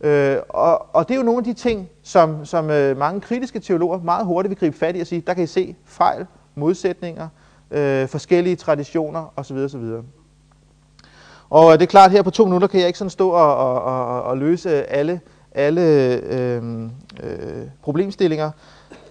Øh, 0.00 0.36
og, 0.48 0.94
og 0.94 1.08
det 1.08 1.14
er 1.14 1.18
jo 1.18 1.24
nogle 1.24 1.38
af 1.38 1.44
de 1.44 1.52
ting, 1.52 1.88
som, 2.02 2.44
som 2.44 2.70
øh, 2.70 2.96
mange 2.96 3.20
kritiske 3.20 3.60
teologer 3.60 3.98
meget 3.98 4.26
hurtigt 4.26 4.50
vil 4.50 4.58
gribe 4.58 4.76
fat 4.76 4.96
i 4.96 5.00
og 5.00 5.06
sige, 5.06 5.22
der 5.26 5.34
kan 5.34 5.44
I 5.44 5.46
se 5.46 5.76
fejl, 5.84 6.26
modsætninger, 6.54 7.28
øh, 7.70 8.08
forskellige 8.08 8.56
traditioner 8.56 9.32
osv. 9.36 9.56
osv. 9.56 9.84
Og 11.50 11.72
det 11.72 11.82
er 11.82 11.90
klart, 11.90 12.10
her 12.10 12.22
på 12.22 12.30
to 12.30 12.44
minutter 12.44 12.68
kan 12.68 12.80
jeg 12.80 12.86
ikke 12.86 12.98
sådan 12.98 13.10
stå 13.10 13.30
og, 13.30 13.56
og, 13.56 13.82
og, 13.82 14.22
og 14.22 14.38
løse 14.38 14.84
alle, 14.90 15.20
alle 15.54 15.82
øh, 15.82 16.82
øh, 17.22 17.66
problemstillinger. 17.82 18.50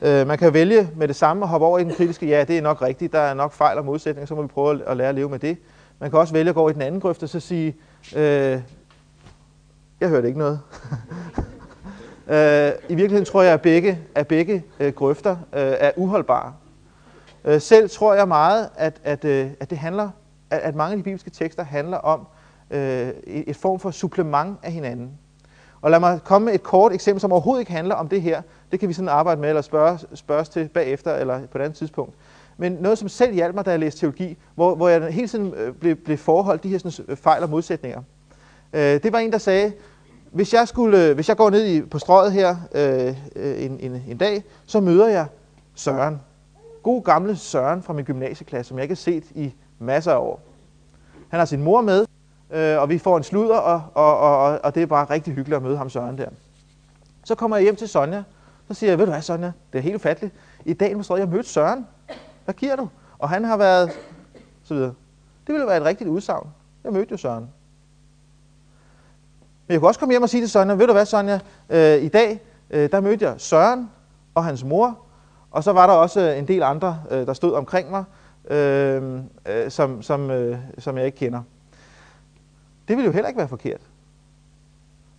Øh, 0.02 0.28
man 0.28 0.38
kan 0.38 0.54
vælge 0.54 0.90
med 0.96 1.08
det 1.08 1.16
samme 1.16 1.46
og 1.46 1.50
hoppe 1.50 1.68
over 1.68 1.80
i 1.80 1.84
den 1.84 1.94
kritiske, 1.94 2.28
ja, 2.28 2.44
det 2.44 2.58
er 2.58 2.62
nok 2.62 2.82
rigtigt, 2.82 3.12
der 3.12 3.20
er 3.20 3.34
nok 3.34 3.54
fejl 3.54 3.78
og 3.78 3.86
modsætninger, 3.86 4.28
så 4.28 4.36
må 4.36 4.42
vi 4.42 4.48
prøve 4.48 4.88
at 4.88 4.98
lære 4.98 5.10
at 5.10 5.16
leve 5.16 5.30
med 5.30 5.40
det. 5.40 5.58
Man 6.00 6.10
kan 6.10 6.20
også 6.20 6.34
vælge 6.34 6.50
at 6.50 6.56
gå 6.56 6.70
i 6.70 6.74
den 6.74 6.82
anden 6.82 7.02
grøft 7.02 7.24
og 7.24 7.30
så 7.30 7.40
sige, 7.40 7.76
øh, 8.16 8.60
jeg 10.00 10.10
hørte 10.10 10.28
ikke 10.28 10.40
noget. 10.40 10.60
øh, 12.28 12.72
I 12.90 12.96
virkeligheden 12.96 13.26
tror 13.26 13.42
jeg, 13.42 13.54
at 13.54 13.62
begge, 13.62 14.00
at 14.16 14.28
begge 14.28 14.64
øh, 14.80 14.94
grøfter 14.94 15.32
øh, 15.32 15.38
er 15.80 15.92
uholdbare. 15.96 16.54
Øh, 17.46 17.62
selv 17.62 17.90
tror 17.90 18.14
jeg 18.14 18.28
meget, 18.28 18.70
at, 18.76 19.02
at, 19.04 19.26
øh, 19.26 19.50
at 19.60 19.70
det 19.70 19.78
handler, 19.78 20.10
at, 20.50 20.60
at 20.60 20.76
mange 20.76 20.92
af 20.92 20.98
de 20.98 21.04
bibelske 21.04 21.30
tekster 21.30 21.64
handler 21.64 21.98
om 21.98 22.28
øh, 22.72 23.10
et 23.28 23.56
form 23.56 23.80
for 23.80 23.92
supplement 23.92 24.58
af 24.64 24.72
hinanden. 24.72 25.12
Og 25.82 25.92
lad 25.92 26.00
mig 26.00 26.20
komme 26.24 26.46
med 26.46 26.54
et 26.54 26.64
kort 26.64 26.94
eksempel, 26.94 27.22
som 27.22 27.32
overhovedet 27.32 27.62
ikke 27.62 27.72
handler 27.72 27.96
om 27.96 28.08
det 28.08 28.22
her. 28.22 28.42
Det 28.72 28.80
kan 28.80 28.90
vi 28.90 28.94
sådan 28.94 29.10
arbejde 29.10 29.42
med, 29.42 29.50
eller 29.50 29.62
spørge, 29.62 30.00
spørges 30.14 30.50
til 30.50 30.68
bagefter, 30.68 31.16
eller 31.16 31.48
på 31.48 31.58
et 31.58 31.62
andet 31.62 31.78
tidspunkt. 31.78 32.16
Men 32.58 32.72
noget, 32.72 32.98
som 32.98 33.10
selv 33.10 33.34
hjalp 33.34 33.56
mig, 33.56 33.66
da 33.66 33.72
jeg 33.72 33.80
læste 33.80 34.00
teologi, 34.00 34.38
hvor, 34.56 34.76
hvor 34.76 34.88
jeg 34.90 35.14
hele 35.14 35.28
tiden 35.28 35.54
øh, 35.54 35.74
blev, 35.74 35.96
blev 35.96 36.18
forholdt 36.18 36.64
de 36.64 36.70
her 36.70 36.78
sådan, 36.78 37.06
øh, 37.08 37.18
fejl 37.18 37.44
og 37.44 37.50
modsætninger. 37.50 38.02
Øh, 38.74 39.04
det 39.04 39.14
var 39.14 39.20
en, 39.20 39.32
der 39.32 39.38
sagde, 39.38 39.74
hvis 40.32 40.54
jeg, 40.54 40.68
skulle, 40.68 41.08
øh, 41.08 41.16
hvis 41.16 41.30
jeg 41.30 41.38
går 41.38 41.50
ned 41.50 41.66
i, 41.66 41.82
på 41.82 42.00
strøget 42.00 42.32
her 42.32 42.56
øh, 42.72 43.16
en, 43.66 43.80
en, 43.80 44.04
en 44.08 44.18
dag, 44.18 44.44
så 44.66 44.80
møder 44.80 45.08
jeg 45.08 45.26
Søren. 45.76 46.22
God 46.84 47.04
gamle 47.04 47.36
Søren 47.36 47.84
fra 47.84 47.94
min 47.94 48.06
gymnasieklasse, 48.06 48.70
som 48.70 48.78
jeg 48.78 48.84
ikke 48.84 48.92
har 48.92 48.96
set 48.96 49.24
i 49.36 49.54
masser 49.80 50.12
af 50.12 50.18
år. 50.18 50.42
Han 51.30 51.40
har 51.40 51.46
sin 51.46 51.64
mor 51.64 51.82
med, 51.82 52.06
øh, 52.52 52.82
og 52.82 52.90
vi 52.90 52.98
får 52.98 53.18
en 53.18 53.24
sludder, 53.24 53.58
og, 53.58 53.84
og, 53.94 54.20
og, 54.20 54.60
og 54.64 54.76
det 54.76 54.84
er 54.84 54.88
bare 54.88 55.06
rigtig 55.10 55.34
hyggeligt 55.34 55.56
at 55.56 55.64
møde 55.64 55.78
ham 55.78 55.90
Søren 55.90 56.18
der. 56.18 56.30
Så 57.24 57.36
kommer 57.36 57.58
jeg 57.58 57.64
hjem 57.64 57.76
til 57.76 57.88
Sonja, 57.88 58.24
så 58.68 58.74
siger 58.74 58.92
jeg, 58.92 59.00
ved 59.00 59.06
du 59.06 59.12
hvad 59.12 59.22
Sonja, 59.22 59.52
det 59.74 59.80
er 59.80 59.84
helt 59.84 59.96
ufatteligt. 59.96 60.36
I 60.66 60.74
dag 60.74 60.98
på 60.98 61.04
strøget, 61.04 61.22
jeg 61.22 61.30
mødte 61.30 61.50
Søren. 61.50 61.88
Hvad 62.46 62.54
giver 62.54 62.76
du? 62.76 62.90
Og 63.20 63.30
han 63.30 63.44
har 63.44 63.58
været, 63.58 63.92
så 64.64 64.74
videre. 64.74 64.94
Det 65.48 65.54
ville 65.54 65.68
være 65.68 65.78
et 65.78 65.84
rigtigt 65.84 66.10
udsagn. 66.10 66.48
Jeg 66.84 66.94
mødte 66.94 67.12
jo 67.12 67.18
Søren. 67.18 67.48
Men 69.70 69.74
jeg 69.74 69.80
kunne 69.80 69.90
også 69.90 70.00
komme 70.00 70.14
hjem 70.14 70.24
og 70.24 70.30
sige 70.30 70.42
til 70.42 70.50
Sonja, 70.50 70.74
ved 70.74 70.88
du 70.88 70.94
hvad 70.94 71.06
Sonja, 71.06 71.40
øh, 71.70 72.04
i 72.04 72.08
dag 72.08 72.42
øh, 72.70 72.92
der 72.92 73.00
mødte 73.00 73.26
jeg 73.26 73.34
Søren 73.38 73.90
og 74.36 74.46
hans 74.46 74.64
mor, 74.64 74.98
og 75.52 75.64
så 75.64 75.72
var 75.72 75.88
der 75.88 75.94
også 75.94 76.22
øh, 76.22 76.38
en 76.38 76.48
del 76.48 76.64
andre, 76.64 77.02
øh, 77.12 77.26
der 77.26 77.34
stod 77.34 77.54
omkring 77.54 77.90
mig, 77.90 78.04
øh, 78.50 79.20
øh, 79.46 79.72
som, 79.72 80.02
som, 80.02 80.32
øh, 80.32 80.58
som 80.78 80.98
jeg 80.98 81.06
ikke 81.06 81.18
kender. 81.18 81.42
Det 82.88 82.98
ville 82.98 83.06
jo 83.06 83.12
heller 83.12 83.28
ikke 83.28 83.38
være 83.38 83.48
forkert. 83.48 83.82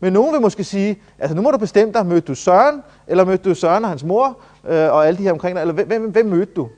Men 0.00 0.12
nogen 0.12 0.32
vil 0.32 0.40
måske 0.40 0.64
sige, 0.64 1.02
altså 1.18 1.36
nu 1.36 1.42
må 1.42 1.50
du 1.50 1.58
bestemme 1.58 1.92
dig, 1.92 2.06
mødte 2.06 2.26
du 2.26 2.34
Søren, 2.34 2.82
eller 3.06 3.24
mødte 3.24 3.48
du 3.48 3.54
Søren 3.54 3.84
og 3.84 3.90
hans 3.90 4.04
mor, 4.04 4.38
øh, 4.64 4.92
og 4.92 5.06
alle 5.06 5.18
de 5.18 5.22
her 5.22 5.32
omkring 5.32 5.56
dig, 5.56 5.60
eller 5.60 5.74
hvem, 5.74 5.86
hvem, 5.86 6.10
hvem 6.10 6.26
mødte 6.26 6.52
du? 6.52 6.68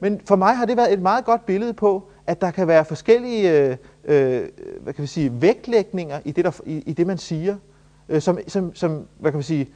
Men 0.00 0.20
for 0.28 0.36
mig 0.36 0.56
har 0.56 0.66
det 0.66 0.76
været 0.76 0.92
et 0.92 1.02
meget 1.02 1.24
godt 1.24 1.46
billede 1.46 1.72
på, 1.72 2.08
at 2.26 2.40
der 2.40 2.50
kan 2.50 2.68
være 2.68 2.84
forskellige 2.84 3.60
øh, 3.60 3.76
øh, 4.10 4.48
hvad 4.80 4.92
kan 4.92 5.02
vi 5.02 5.06
sige, 5.06 5.42
vægtlægninger 5.42 6.20
i 6.24 6.32
det, 6.32 6.44
der, 6.44 6.60
i, 6.66 6.82
i 6.86 6.92
det 6.92 7.06
man 7.06 7.18
siger, 7.18 7.56
øh, 8.08 8.22
som, 8.22 8.38
som, 8.46 8.74
som, 8.74 9.06
hvad 9.18 9.30
kan 9.30 9.38
vi 9.38 9.44
sige, 9.44 9.68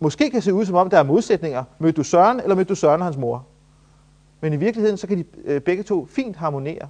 måske 0.00 0.30
kan 0.30 0.42
se 0.42 0.54
ud 0.54 0.64
som 0.64 0.74
om, 0.74 0.90
der 0.90 0.98
er 0.98 1.02
modsætninger. 1.02 1.64
Mødte 1.78 1.96
du 1.96 2.02
Søren, 2.02 2.40
eller 2.40 2.54
mødte 2.54 2.68
du 2.68 2.74
Søren 2.74 3.00
og 3.00 3.06
hans 3.06 3.16
mor? 3.16 3.46
Men 4.40 4.52
i 4.52 4.56
virkeligheden, 4.56 4.96
så 4.96 5.06
kan 5.06 5.18
de 5.18 5.24
øh, 5.44 5.60
begge 5.60 5.82
to 5.82 6.06
fint 6.10 6.36
harmonere. 6.36 6.88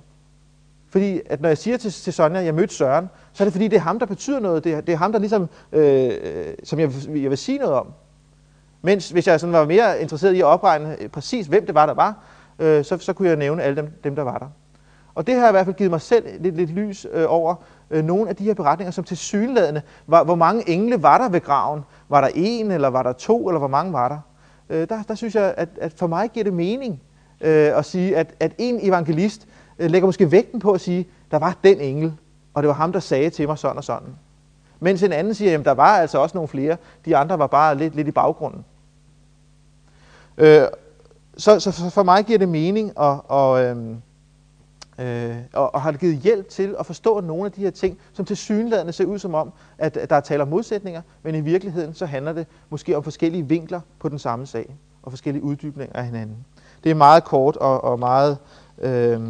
Fordi 0.89 1.20
at 1.26 1.41
når 1.41 1.49
jeg 1.49 1.59
siger 1.59 1.76
til, 1.76 1.93
til 1.93 2.12
Sonja, 2.12 2.39
at 2.39 2.45
jeg 2.47 2.55
mødte 2.55 2.74
Søren, 2.74 3.11
så 3.32 3.43
er 3.43 3.47
det 3.47 3.53
fordi, 3.53 3.68
det 3.68 3.76
er 3.76 3.80
ham, 3.80 3.99
der 3.99 4.07
betyder 4.07 4.41
noget. 4.41 4.64
Det 4.64 4.72
er, 4.72 4.80
det 4.80 4.93
er 4.93 4.97
ham, 4.97 5.12
der 5.12 5.18
ligesom, 5.18 5.49
øh, 5.72 6.12
øh 6.22 6.55
som 6.64 6.80
jeg, 6.80 6.93
jeg 7.09 7.30
vil 7.30 7.39
sige 7.39 7.59
noget 7.59 7.74
om. 7.74 7.87
Mens 8.82 9.11
hvis 9.11 9.26
jeg 9.26 9.41
sådan 9.41 9.53
var 9.53 9.66
mere 9.66 10.01
interesseret 10.01 10.35
i 10.35 10.41
at 10.41 10.45
opregne 10.45 10.97
præcis, 11.12 11.47
hvem 11.47 11.66
det 11.66 11.74
var, 11.74 11.87
der 11.87 11.95
var, 11.95 12.24
øh, 12.59 12.85
så, 12.85 12.99
så 12.99 13.12
kunne 13.12 13.28
jeg 13.28 13.37
nævne 13.37 13.62
alle 13.62 13.76
dem, 13.76 13.93
dem, 14.05 14.16
der 14.16 14.22
var 14.22 14.39
der. 14.39 14.49
Og 15.15 15.27
det 15.27 15.35
har 15.35 15.49
i 15.49 15.51
hvert 15.51 15.65
fald 15.65 15.77
givet 15.77 15.91
mig 15.91 16.01
selv 16.01 16.27
lidt, 16.41 16.57
lidt 16.57 16.71
lys 16.71 17.07
øh, 17.12 17.25
over 17.29 17.55
øh, 17.91 18.05
nogle 18.05 18.29
af 18.29 18.37
de 18.37 18.45
her 18.45 18.55
beretninger, 18.55 18.91
som 18.91 19.05
til 19.05 19.17
synlædende 19.17 19.83
var, 20.07 20.25
hvor 20.25 20.35
mange 20.35 20.71
engle 20.71 21.03
var 21.03 21.19
der 21.19 21.29
ved 21.29 21.41
graven? 21.41 21.81
Var 22.09 22.21
der 22.21 22.29
en, 22.35 22.71
eller 22.71 22.89
var 22.89 23.03
der 23.03 23.12
to, 23.12 23.49
eller 23.49 23.59
hvor 23.59 23.69
mange 23.69 23.93
var 23.93 24.09
der? 24.09 24.19
Øh, 24.71 24.89
der, 24.89 25.03
der 25.03 25.15
synes 25.15 25.35
jeg, 25.35 25.55
at, 25.57 25.69
at 25.81 25.93
for 25.93 26.07
mig 26.07 26.31
giver 26.31 26.45
det 26.45 26.53
mening 26.53 27.01
øh, 27.41 27.79
at 27.79 27.85
sige, 27.85 28.17
at, 28.17 28.35
at 28.41 28.53
en 28.59 28.79
evangelist 28.83 29.47
øh, 29.79 29.91
lægger 29.91 30.07
måske 30.07 30.31
vægten 30.31 30.61
på 30.61 30.73
at 30.73 30.81
sige, 30.81 31.09
der 31.31 31.39
var 31.39 31.57
den 31.65 31.81
engel, 31.81 32.15
og 32.55 32.62
det 32.62 32.69
var 32.69 32.75
ham, 32.75 32.93
der 32.93 33.01
sagde 33.01 33.31
til 33.31 33.49
mig 33.49 33.59
sådan 33.59 33.77
og 33.77 33.85
sådan. 33.85 34.09
Mens 34.81 35.03
en 35.03 35.12
anden 35.12 35.35
siger, 35.35 35.59
at 35.59 35.65
der 35.65 35.75
var 35.75 35.97
altså 35.99 36.19
også 36.19 36.37
nogle 36.37 36.49
flere, 36.49 36.77
de 37.05 37.17
andre 37.17 37.39
var 37.39 37.47
bare 37.47 37.75
lidt, 37.75 37.95
lidt 37.97 38.09
i 38.09 38.11
baggrunden. 38.11 38.65
Øh, 40.37 40.62
så, 41.37 41.61
så 41.61 41.91
for 41.91 42.03
mig 42.03 42.25
giver 42.25 42.39
det 42.39 42.49
mening 42.49 42.89
at, 42.89 43.21
og, 43.29 43.65
øh, 43.65 43.77
øh, 44.99 45.37
og, 45.53 45.75
og 45.75 45.83
har 45.83 45.91
det 45.91 46.01
givet 46.01 46.17
hjælp 46.17 46.49
til 46.49 46.75
at 46.79 46.87
forstå 46.87 47.21
nogle 47.21 47.45
af 47.45 47.53
de 47.53 47.61
her 47.61 47.71
ting, 47.71 47.99
som 48.13 48.25
til 48.25 48.37
synlædende 48.37 48.93
ser 48.93 49.05
ud 49.05 49.19
som 49.19 49.35
om, 49.35 49.53
at, 49.79 49.97
at 49.97 50.11
der 50.11 50.17
er 50.17 50.21
tale 50.21 50.43
om 50.43 50.49
modsætninger, 50.49 51.03
men 51.23 51.35
i 51.35 51.41
virkeligheden 51.41 51.95
så 51.95 52.07
handler 52.07 52.33
det 52.33 52.47
måske 52.71 52.97
om 52.97 53.03
forskellige 53.03 53.49
vinkler 53.49 53.81
på 53.99 54.09
den 54.09 54.19
samme 54.19 54.47
sag, 54.47 54.77
og 55.03 55.13
forskellige 55.13 55.43
uddybninger 55.43 55.97
af 55.97 56.05
hinanden. 56.05 56.37
Det 56.85 56.91
er 56.91 56.95
meget 56.95 57.25
kort 57.25 57.57
og, 57.57 57.85
og 57.85 57.99
meget... 57.99 58.39
Øh, 58.79 59.21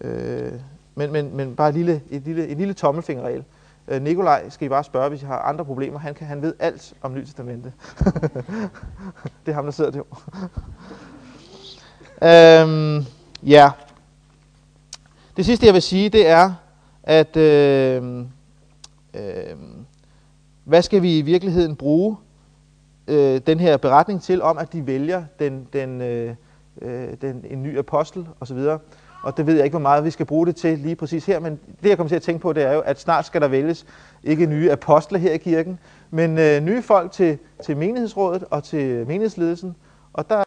øh, 0.00 0.52
men, 0.94 1.12
men, 1.12 1.36
men 1.36 1.56
bare 1.56 1.68
et 1.68 1.74
lille, 1.74 2.02
et 2.10 2.22
lille, 2.22 2.46
et 2.46 2.56
lille 2.56 2.74
tommelfingerregel. 2.74 3.44
Øh, 3.88 4.02
Nikolaj 4.02 4.48
skal 4.48 4.66
I 4.66 4.68
bare 4.68 4.84
spørge, 4.84 5.08
hvis 5.08 5.22
I 5.22 5.24
har 5.24 5.38
andre 5.38 5.64
problemer. 5.64 5.98
Han, 5.98 6.14
kan, 6.14 6.26
han 6.26 6.42
ved 6.42 6.54
alt 6.58 6.94
om 7.02 7.14
Nyt 7.14 7.24
Testamente. 7.24 7.72
det 9.46 9.52
er 9.52 9.52
ham, 9.52 9.64
der 9.64 9.70
sidder 9.70 9.90
derovre. 9.90 10.18
øhm, 12.62 13.06
ja. 13.42 13.70
Det 15.36 15.46
sidste, 15.46 15.66
jeg 15.66 15.74
vil 15.74 15.82
sige, 15.82 16.08
det 16.08 16.28
er, 16.28 16.52
at 17.02 17.36
øh, 17.36 18.18
øh, 19.14 19.56
hvad 20.64 20.82
skal 20.82 21.02
vi 21.02 21.18
i 21.18 21.22
virkeligheden 21.22 21.76
bruge 21.76 22.16
øh, 23.08 23.40
den 23.46 23.60
her 23.60 23.76
beretning 23.76 24.22
til, 24.22 24.42
om 24.42 24.58
at 24.58 24.72
de 24.72 24.86
vælger 24.86 25.24
den, 25.38 25.68
den, 25.72 26.00
øh, 26.00 26.34
øh 26.82 27.08
den, 27.20 27.44
en 27.50 27.62
ny 27.62 27.78
apostel 27.78 28.28
osv., 28.40 28.58
og 29.22 29.36
det 29.36 29.46
ved 29.46 29.54
jeg 29.54 29.64
ikke, 29.64 29.72
hvor 29.72 29.82
meget 29.82 30.04
vi 30.04 30.10
skal 30.10 30.26
bruge 30.26 30.46
det 30.46 30.56
til 30.56 30.78
lige 30.78 30.96
præcis 30.96 31.26
her, 31.26 31.40
men 31.40 31.60
det 31.82 31.88
jeg 31.88 31.96
kommer 31.96 32.08
til 32.08 32.16
at 32.16 32.22
tænke 32.22 32.40
på, 32.40 32.52
det 32.52 32.62
er 32.62 32.72
jo, 32.72 32.80
at 32.80 33.00
snart 33.00 33.26
skal 33.26 33.40
der 33.40 33.48
vælges 33.48 33.86
ikke 34.24 34.46
nye 34.46 34.72
apostle 34.72 35.18
her 35.18 35.32
i 35.32 35.38
kirken, 35.38 35.78
men 36.10 36.38
øh, 36.38 36.60
nye 36.60 36.82
folk 36.82 37.12
til, 37.12 37.38
til 37.64 37.76
menighedsrådet 37.76 38.44
og 38.50 38.64
til 38.64 39.06
menighedsledelsen, 39.06 39.76
og 40.12 40.30
der 40.30 40.44